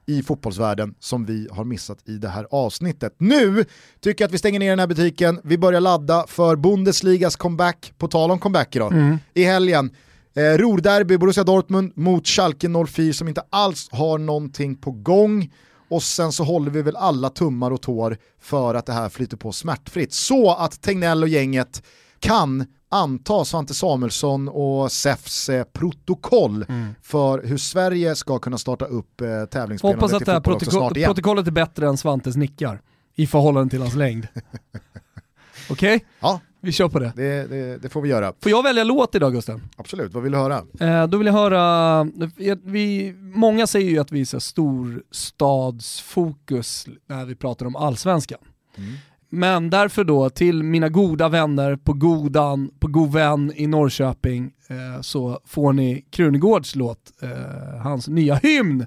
i 0.05 0.23
fotbollsvärlden 0.23 0.95
som 0.99 1.25
vi 1.25 1.47
har 1.51 1.63
missat 1.63 1.97
i 2.09 2.17
det 2.17 2.27
här 2.27 2.47
avsnittet. 2.51 3.15
Nu 3.17 3.65
tycker 4.01 4.23
jag 4.23 4.27
att 4.27 4.33
vi 4.33 4.37
stänger 4.37 4.59
ner 4.59 4.69
den 4.69 4.79
här 4.79 4.87
butiken, 4.87 5.39
vi 5.43 5.57
börjar 5.57 5.81
ladda 5.81 6.25
för 6.27 6.55
Bundesligas 6.55 7.35
comeback, 7.35 7.93
på 7.97 8.07
tal 8.07 8.31
om 8.31 8.39
comebacker 8.39 8.79
då, 8.79 9.17
i 9.33 9.43
helgen. 9.43 9.91
Eh, 10.35 10.57
Rorderby, 10.57 11.17
Borussia 11.17 11.43
Dortmund 11.43 11.91
mot 11.95 12.27
Schalke 12.27 12.69
04 12.87 13.13
som 13.13 13.27
inte 13.27 13.43
alls 13.49 13.89
har 13.91 14.17
någonting 14.17 14.75
på 14.75 14.91
gång. 14.91 15.51
Och 15.89 16.03
sen 16.03 16.31
så 16.31 16.43
håller 16.43 16.71
vi 16.71 16.81
väl 16.81 16.95
alla 16.95 17.29
tummar 17.29 17.71
och 17.71 17.81
tår 17.81 18.17
för 18.41 18.75
att 18.75 18.85
det 18.85 18.93
här 18.93 19.09
flyter 19.09 19.37
på 19.37 19.51
smärtfritt. 19.51 20.13
Så 20.13 20.55
att 20.55 20.81
Tegnell 20.81 21.23
och 21.23 21.29
gänget 21.29 21.83
kan 22.23 22.65
anta 22.89 23.45
Svante 23.45 23.73
Samuelsson 23.73 24.49
och 24.49 24.91
SEFs 24.91 25.49
eh, 25.49 25.63
protokoll 25.63 26.65
för 27.01 27.43
hur 27.43 27.57
Sverige 27.57 28.15
ska 28.15 28.39
kunna 28.39 28.57
starta 28.57 28.85
upp 28.85 29.21
eh, 29.21 29.45
tävlingsspelandet 29.45 30.01
Hoppas 30.01 30.13
att 30.13 30.25
det 30.25 30.31
här 30.31 30.39
protoko- 30.39 31.05
protokollet 31.05 31.47
är 31.47 31.51
bättre 31.51 31.87
än 31.87 31.97
Svantes 31.97 32.35
nickar 32.35 32.81
i 33.15 33.27
förhållande 33.27 33.69
till 33.69 33.81
hans 33.81 33.95
längd. 33.95 34.27
Okej, 35.69 36.05
Ja, 36.19 36.39
vi 36.61 36.71
kör 36.71 36.89
på 36.89 36.99
det. 36.99 37.13
det, 37.15 37.47
det, 37.47 37.77
det 37.77 37.89
får 37.89 38.01
vi 38.01 38.09
göra. 38.09 38.33
Får 38.41 38.51
jag 38.51 38.63
välja 38.63 38.83
låt 38.83 39.15
idag 39.15 39.33
Gusten? 39.33 39.61
Absolut, 39.75 40.13
vad 40.13 40.23
vill 40.23 40.31
du 40.31 40.37
höra? 40.37 40.61
Eh, 40.79 41.07
då 41.07 41.17
vill 41.17 41.27
jag 41.27 41.33
höra, 41.33 42.03
vi, 42.63 43.13
många 43.19 43.67
säger 43.67 43.89
ju 43.89 43.99
att 43.99 44.11
vi 44.11 44.21
är 44.21 44.39
storstadsfokus 44.39 46.87
när 47.07 47.25
vi 47.25 47.35
pratar 47.35 47.65
om 47.65 47.75
allsvenskan. 47.75 48.39
Men 49.35 49.69
därför 49.69 50.03
då 50.03 50.29
till 50.29 50.63
mina 50.63 50.89
goda 50.89 51.29
vänner 51.29 51.75
på 51.75 51.93
Godan, 51.93 52.69
på 52.79 52.87
God 52.87 53.11
vän 53.11 53.51
i 53.55 53.67
Norrköping, 53.67 54.51
eh, 54.67 55.01
så 55.01 55.39
får 55.45 55.73
ni 55.73 56.05
Krunegårds 56.09 56.75
låt, 56.75 57.11
eh, 57.21 57.29
hans 57.81 58.07
nya 58.07 58.35
hymn 58.35 58.85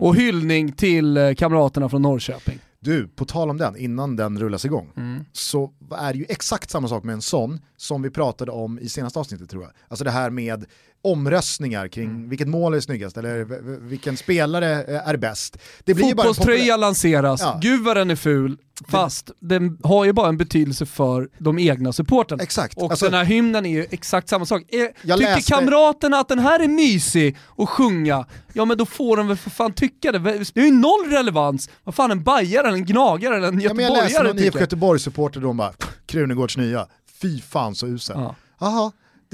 och 0.00 0.16
hyllning 0.16 0.72
till 0.72 1.16
eh, 1.16 1.34
kamraterna 1.34 1.88
från 1.88 2.02
Norrköping. 2.02 2.58
Du, 2.80 3.08
på 3.08 3.24
tal 3.24 3.50
om 3.50 3.56
den, 3.58 3.76
innan 3.76 4.16
den 4.16 4.38
rullas 4.38 4.64
igång, 4.64 4.90
Mm. 4.96 5.24
så 5.32 5.72
är 5.98 6.12
det 6.12 6.18
ju 6.18 6.24
exakt 6.28 6.70
samma 6.70 6.88
sak 6.88 7.04
med 7.04 7.12
en 7.12 7.22
sån 7.22 7.60
som 7.76 8.02
vi 8.02 8.10
pratade 8.10 8.52
om 8.52 8.78
i 8.78 8.88
senaste 8.88 9.18
avsnittet 9.18 9.50
tror 9.50 9.62
jag. 9.62 9.72
Alltså 9.88 10.04
det 10.04 10.10
här 10.10 10.30
med 10.30 10.64
omröstningar 11.04 11.88
kring 11.88 12.08
Mm. 12.10 12.28
vilket 12.28 12.48
mål 12.48 12.74
är 12.74 12.80
snyggast 12.80 13.16
eller 13.16 13.44
vilken 13.88 14.16
spelare 14.16 14.82
eh, 14.84 15.08
är 15.08 15.16
bäst. 15.16 15.58
Det 15.84 15.94
blir 15.94 16.06
ju 16.06 16.14
bara 16.14 16.28
en 16.28 16.34
Fotbollströja 16.34 16.76
lanseras, 16.76 17.40
Ja. 17.40 17.58
gud 17.62 17.84
vad 17.84 17.96
den 17.96 18.10
är 18.10 18.16
ful, 18.16 18.56
fast 18.88 19.30
den 19.40 19.78
har 19.82 20.04
ju 20.04 20.12
bara 20.12 20.28
en 20.28 20.36
betydelse 20.36 20.86
för 20.86 21.28
de 21.38 21.58
egna 21.58 21.92
supporterna. 21.92 22.42
Exakt. 22.42 22.78
Och 22.78 22.90
Alltså- 22.90 23.04
den 23.04 23.14
här 23.14 23.24
hymnen 23.24 23.66
är 23.66 23.70
ju 23.70 23.86
exakt 23.90 24.28
samma 24.28 24.46
sak. 24.46 24.62
Jag 24.68 24.94
tycker 25.02 25.16
läste- 25.16 25.52
kamraterna 25.54 26.16
att 26.18 26.28
den 26.28 26.38
här 26.38 26.60
är 26.60 26.68
mysig 26.68 27.36
att 27.58 27.68
sjunga, 27.68 28.26
ja 28.52 28.64
men 28.64 28.78
då 28.78 28.86
får 28.86 29.16
de 29.16 29.28
väl 29.28 29.36
för 29.36 29.50
fan 29.50 29.72
tycka 29.72 30.12
det. 30.12 30.18
Det 30.18 30.60
är 30.60 30.64
ju 30.64 30.72
noll 30.72 31.10
relevans 31.10 31.70
vad 31.84 31.94
fan 31.94 32.10
en 32.10 32.22
bajare, 32.22 32.68
en 32.68 32.84
gnagare 32.84 33.36
eller 33.36 33.48
en 33.48 33.60
Ja, 33.60 33.74
men 33.74 33.84
jag 33.84 33.92
läste 33.92 34.04
göteborgare 34.12 34.34
någon 34.34 34.44
IFK. 34.44 34.58
Göteborg-supporter 34.60 35.40
och 35.40 35.46
de 35.46 35.56
bara 35.56 35.72
Krunegårds 36.06 36.56
nya, 36.56 36.86
fy 37.22 37.40
fan 37.40 37.74
så 37.74 37.86
usel. 37.86 38.16
Ja. 38.18 38.34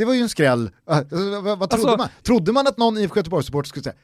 Det 0.01 0.05
var 0.07 0.15
ju 0.15 0.21
en 0.21 0.29
skräll. 0.29 0.71
Äh, 0.91 0.97
vad, 1.43 1.59
vad 1.59 1.71
trodde 1.71 1.75
Alltså- 1.75 1.97
man? 1.97 2.09
Trodde 2.23 2.53
man 2.53 2.67
att 2.67 2.79
någon 2.79 2.99
IFK 2.99 3.17
Göteborg-supporter 3.17 3.69
skulle 3.69 3.83
säga 3.83 3.95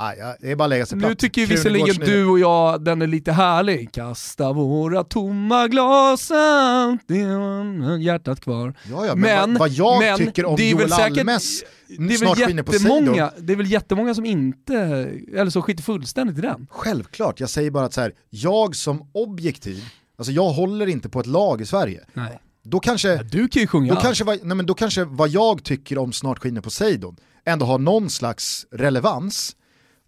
Nej, 0.00 0.16
ja, 0.18 0.36
det 0.40 0.50
är 0.50 0.56
bara 0.56 0.64
att 0.64 0.70
lägga 0.70 0.86
sig 0.86 0.98
platt. 0.98 1.08
Nu 1.08 1.14
tycker 1.14 1.46
visserligen 1.46 1.96
nya." 1.96 2.06
du 2.06 2.26
och 2.26 2.38
jag 2.38 2.84
den 2.84 3.02
är 3.02 3.06
lite 3.06 3.32
härlig. 3.32 3.92
Kasta 3.92 4.52
våra 4.52 5.04
tomma 5.04 5.68
glas, 5.68 6.30
hjärtat 8.00 8.40
kvar. 8.40 8.74
Ja, 8.90 9.06
ja, 9.06 9.14
men 9.14 9.50
vad- 9.52 9.58
vad 9.58 9.68
jag 9.70 9.98
men 9.98 10.18
tycker 10.18 10.44
om 10.44 10.56
det 10.56 10.70
är 10.70 10.74
väl 10.74 10.80
Joel 10.88 10.90
säkert- 10.90 11.18
Almes 11.18 11.64
det 11.98 12.14
är 12.14 12.18
snart 12.18 12.38
väl 12.38 12.46
skiner 12.46 12.62
på 12.62 12.72
jättemånga, 12.72 13.30
Det 13.38 13.52
är 13.52 13.56
väl 13.56 13.70
jättemånga 13.70 14.14
som 14.14 14.24
inte, 14.26 14.74
eller 15.36 15.50
som 15.50 15.62
skiter 15.62 15.82
fullständigt 15.82 16.38
i 16.38 16.40
den. 16.40 16.66
Självklart, 16.70 17.40
jag 17.40 17.50
säger 17.50 17.70
bara 17.70 17.84
att 17.84 17.92
så 17.92 18.00
här, 18.00 18.12
jag 18.30 18.76
som 18.76 19.08
objektiv, 19.12 19.84
alltså 20.18 20.32
jag 20.32 20.48
håller 20.50 20.86
inte 20.86 21.08
på 21.08 21.20
ett 21.20 21.26
lag 21.26 21.60
i 21.60 21.66
Sverige. 21.66 22.00
Nej. 22.12 22.38
Då 22.64 22.80
kanske, 22.80 23.22
Du 23.22 23.48
kan 23.48 23.62
ju 23.62 23.66
sjunga 23.66 23.94
då 23.94 24.00
kanske, 24.00 24.24
vad, 24.24 24.44
nej 24.44 24.56
men 24.56 24.66
då 24.66 24.74
kanske 24.74 25.04
vad 25.04 25.28
jag 25.28 25.64
tycker 25.64 25.98
om 25.98 26.12
Snart 26.12 26.38
skiner 26.38 26.60
Poseidon 26.60 27.16
ändå 27.44 27.66
har 27.66 27.78
någon 27.78 28.10
slags 28.10 28.66
relevans. 28.70 29.56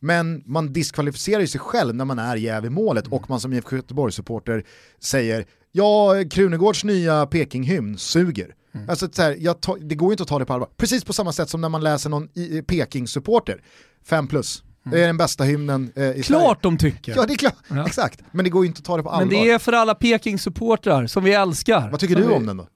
Men 0.00 0.42
man 0.46 0.72
diskvalificerar 0.72 1.40
ju 1.40 1.46
sig 1.46 1.60
själv 1.60 1.94
när 1.94 2.04
man 2.04 2.18
är 2.18 2.36
jäv 2.36 2.64
i 2.64 2.70
målet 2.70 3.06
och 3.06 3.30
man 3.30 3.40
som 3.40 3.52
IFK 3.52 3.76
Göteborg-supporter 3.76 4.64
säger 5.00 5.46
ja, 5.72 6.14
Krunegårds 6.30 6.84
nya 6.84 7.26
Peking-hymn 7.26 7.96
suger. 7.96 8.54
Alltså, 8.88 9.08
så 9.12 9.22
här, 9.22 9.36
jag 9.40 9.60
ta, 9.60 9.76
det 9.76 9.94
går 9.94 10.08
ju 10.08 10.12
inte 10.12 10.22
att 10.22 10.28
ta 10.28 10.38
det 10.38 10.44
på 10.44 10.52
allvar. 10.52 10.68
Precis 10.76 11.04
på 11.04 11.12
samma 11.12 11.32
sätt 11.32 11.50
som 11.50 11.60
när 11.60 11.68
man 11.68 11.82
läser 11.84 12.10
någon 12.10 12.28
Peking-supporter, 12.66 13.62
5 14.04 14.26
plus. 14.26 14.62
Det 14.90 15.02
är 15.02 15.06
den 15.06 15.16
bästa 15.16 15.44
hymnen 15.44 15.92
eh, 15.96 16.02
i 16.02 16.08
Sverige. 16.10 16.22
Klart 16.22 16.62
de 16.62 16.78
tycker. 16.78 17.16
Ja 17.16 17.26
det 17.26 17.32
är 17.32 17.36
klart, 17.36 17.54
Ja. 17.68 17.86
exakt. 17.86 18.20
Men 18.32 18.44
det 18.44 18.50
går 18.50 18.64
ju 18.64 18.68
inte 18.68 18.78
att 18.78 18.84
ta 18.84 18.96
det 18.96 19.02
på 19.02 19.10
allvar. 19.10 19.26
Men 19.36 19.44
det 19.44 19.50
är 19.50 19.58
för 19.58 19.72
alla 19.72 19.94
Peking-supportrar 19.94 21.06
som 21.06 21.24
vi 21.24 21.32
älskar. 21.32 21.90
Vad 21.90 22.00
tycker 22.00 22.16
du 22.16 22.22
vi- 22.26 22.34
om 22.34 22.46
den 22.46 22.56
då? 22.56 22.66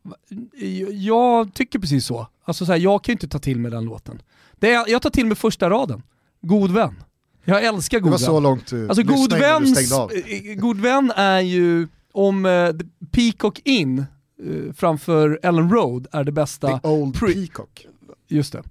Jag 0.93 1.55
tycker 1.55 1.79
precis 1.79 2.07
så. 2.07 2.27
Alltså 2.45 2.67
så 2.67 2.73
här, 2.73 2.79
jag 2.79 3.05
kan 3.05 3.13
ju 3.13 3.15
inte 3.15 3.29
ta 3.29 3.39
till 3.39 3.59
mig 3.61 3.71
den 3.71 3.85
låten. 3.85 4.23
Det 4.59 4.73
är, 4.73 4.89
jag 4.91 5.03
tar 5.03 5.11
till 5.11 5.27
mig 5.27 5.37
första 5.37 5.71
raden. 5.71 6.03
God 6.43 6.71
vän. 6.71 7.03
Jag 7.45 7.65
älskar 7.65 7.99
Det 7.99 8.03
god 8.03 8.11
var 8.11 8.19
vän. 8.19 8.27
så 8.27 8.41
långt 8.41 8.67
du 8.67 8.89
Alltså 8.89 9.03
god, 9.03 9.31
du 9.31 9.37
väns, 9.39 9.71
stängde 9.87 10.03
av. 10.03 10.13
eh, 10.13 10.55
god 10.55 10.81
vän 10.81 11.13
är 11.17 11.41
ju, 11.41 11.89
om 12.13 12.47
eh, 12.47 12.71
Peacock 13.11 13.61
In 13.65 13.99
eh, 13.99 14.73
framför 14.77 15.41
Ellen 15.43 15.71
Road 15.71 16.07
är 16.13 16.25
det 16.25 16.33
bästa, 16.33 16.79
The 16.79 16.89
Old 16.89 17.17
pre- 17.17 17.35
Peacock. 17.35 17.87
just 18.29 18.53
det. 18.53 18.63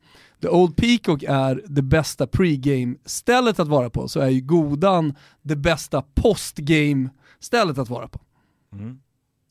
The 0.42 0.48
Old 0.48 0.76
Peacock 0.78 1.24
är 1.24 1.62
det 1.66 1.82
bästa 1.82 2.28
pregame-stället 2.28 3.60
att 3.60 3.68
vara 3.68 3.90
på, 3.90 4.08
så 4.08 4.20
är 4.20 4.30
ju 4.30 4.42
Godan 4.42 5.16
det 5.42 5.56
bästa 5.56 6.04
postgame-stället 6.16 7.78
att 7.78 7.90
vara 7.90 8.08
på. 8.08 8.20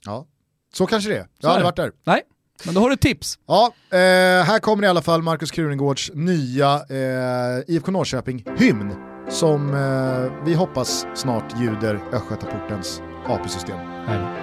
Ja, 0.05 0.27
så 0.75 0.87
kanske 0.87 1.11
det 1.11 1.19
är. 1.19 1.29
Jag 1.39 1.53
är 1.53 1.59
det. 1.59 1.65
varit 1.65 1.77
där. 1.77 1.93
Nej, 2.05 2.23
men 2.65 2.75
då 2.75 2.81
har 2.81 2.89
du 2.89 2.95
ett 2.95 3.01
tips. 3.01 3.39
Ja, 3.47 3.73
eh, 3.91 3.99
här 4.45 4.59
kommer 4.59 4.85
i 4.85 4.87
alla 4.87 5.03
fall 5.03 5.23
Markus 5.23 5.51
Krunegårds 5.51 6.11
nya 6.15 6.75
eh, 6.75 7.75
IFK 7.75 7.91
Norrköping-hymn 7.93 8.95
som 9.31 9.75
eh, 9.75 10.45
vi 10.45 10.55
hoppas 10.55 11.07
snart 11.15 11.61
ljuder 11.61 12.01
Östgötaportens 12.13 13.03
AP-system. 13.27 13.79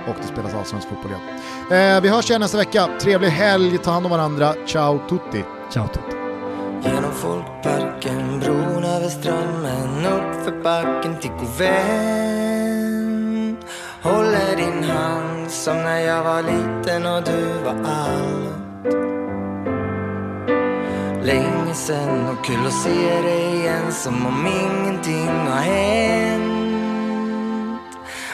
Och 0.07 0.15
det 0.21 0.27
spelas 0.27 0.53
allsvensk 0.53 0.87
fotboll 0.89 1.11
igen. 1.11 1.95
Eh, 1.95 2.01
vi 2.01 2.09
hörs 2.09 2.29
igen 2.29 2.41
nästa 2.41 2.57
vecka. 2.57 2.89
Trevlig 3.01 3.29
helg, 3.29 3.77
ta 3.77 3.91
hand 3.91 4.05
om 4.05 4.11
varandra. 4.11 4.53
Ciao 4.67 4.99
tutti! 5.09 5.43
Ciao 5.71 5.87
Tutti. 5.87 6.14
Genom 6.85 7.11
folkparken, 7.11 8.39
bron 8.39 8.83
över 8.83 9.09
strömmen 9.09 10.05
uppför 10.05 10.63
backen 10.63 11.19
till 11.19 11.31
Govän 11.31 12.75
Håller 14.01 14.55
din 14.55 14.83
hand 14.83 15.51
som 15.51 15.77
när 15.77 15.99
jag 15.99 16.23
var 16.23 16.41
liten 16.41 17.05
och 17.05 17.23
du 17.23 17.53
var 17.63 17.75
allt. 17.85 18.55
Länge 21.25 21.73
sen 21.73 22.27
och 22.27 22.45
kul 22.45 22.65
att 22.67 22.73
se 22.73 23.21
dig 23.21 23.55
igen 23.55 23.91
som 23.91 24.25
om 24.25 24.47
ingenting 24.47 25.27
har 25.27 25.61
hänt. 25.61 26.51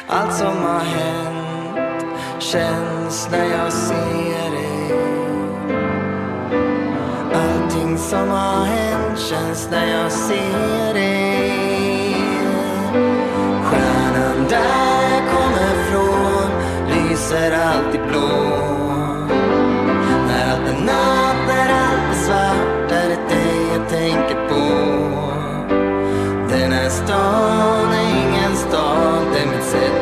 Allt 0.08 0.34
som 0.34 0.58
har 0.64 0.80
hänt 0.80 2.06
känns 2.40 3.30
när 3.32 3.46
jag 3.46 3.74
ser 3.74 4.52
dig 4.52 4.61
som 8.02 8.30
har 8.30 8.66
hänt 8.66 9.20
känns 9.20 9.70
när 9.72 9.88
jag 9.88 10.12
ser 10.12 10.94
dig 10.94 12.16
Stjärnan 13.64 14.48
där 14.50 15.02
jag 15.12 15.24
kommer 15.30 15.84
från 15.90 16.52
lyser 16.90 17.52
alltid 17.52 18.02
blå. 18.02 18.28
När 20.28 20.52
allt 20.52 20.70
är 20.70 20.86
natt, 20.86 21.36
när 21.48 21.70
allt 21.70 22.16
är 22.16 22.24
svart 22.26 22.92
är 22.92 23.10
det 23.10 23.36
dig 23.36 23.68
jag 23.74 23.90
tänker 23.90 24.48
på. 24.50 24.92
Den 26.50 26.72
här 26.72 26.90
stan 26.90 27.94
är 27.94 28.10
ingen 28.10 28.56
stad, 28.56 29.26
det 29.34 29.40
är 29.40 29.46
mitt 29.46 29.66
sätt 29.66 30.01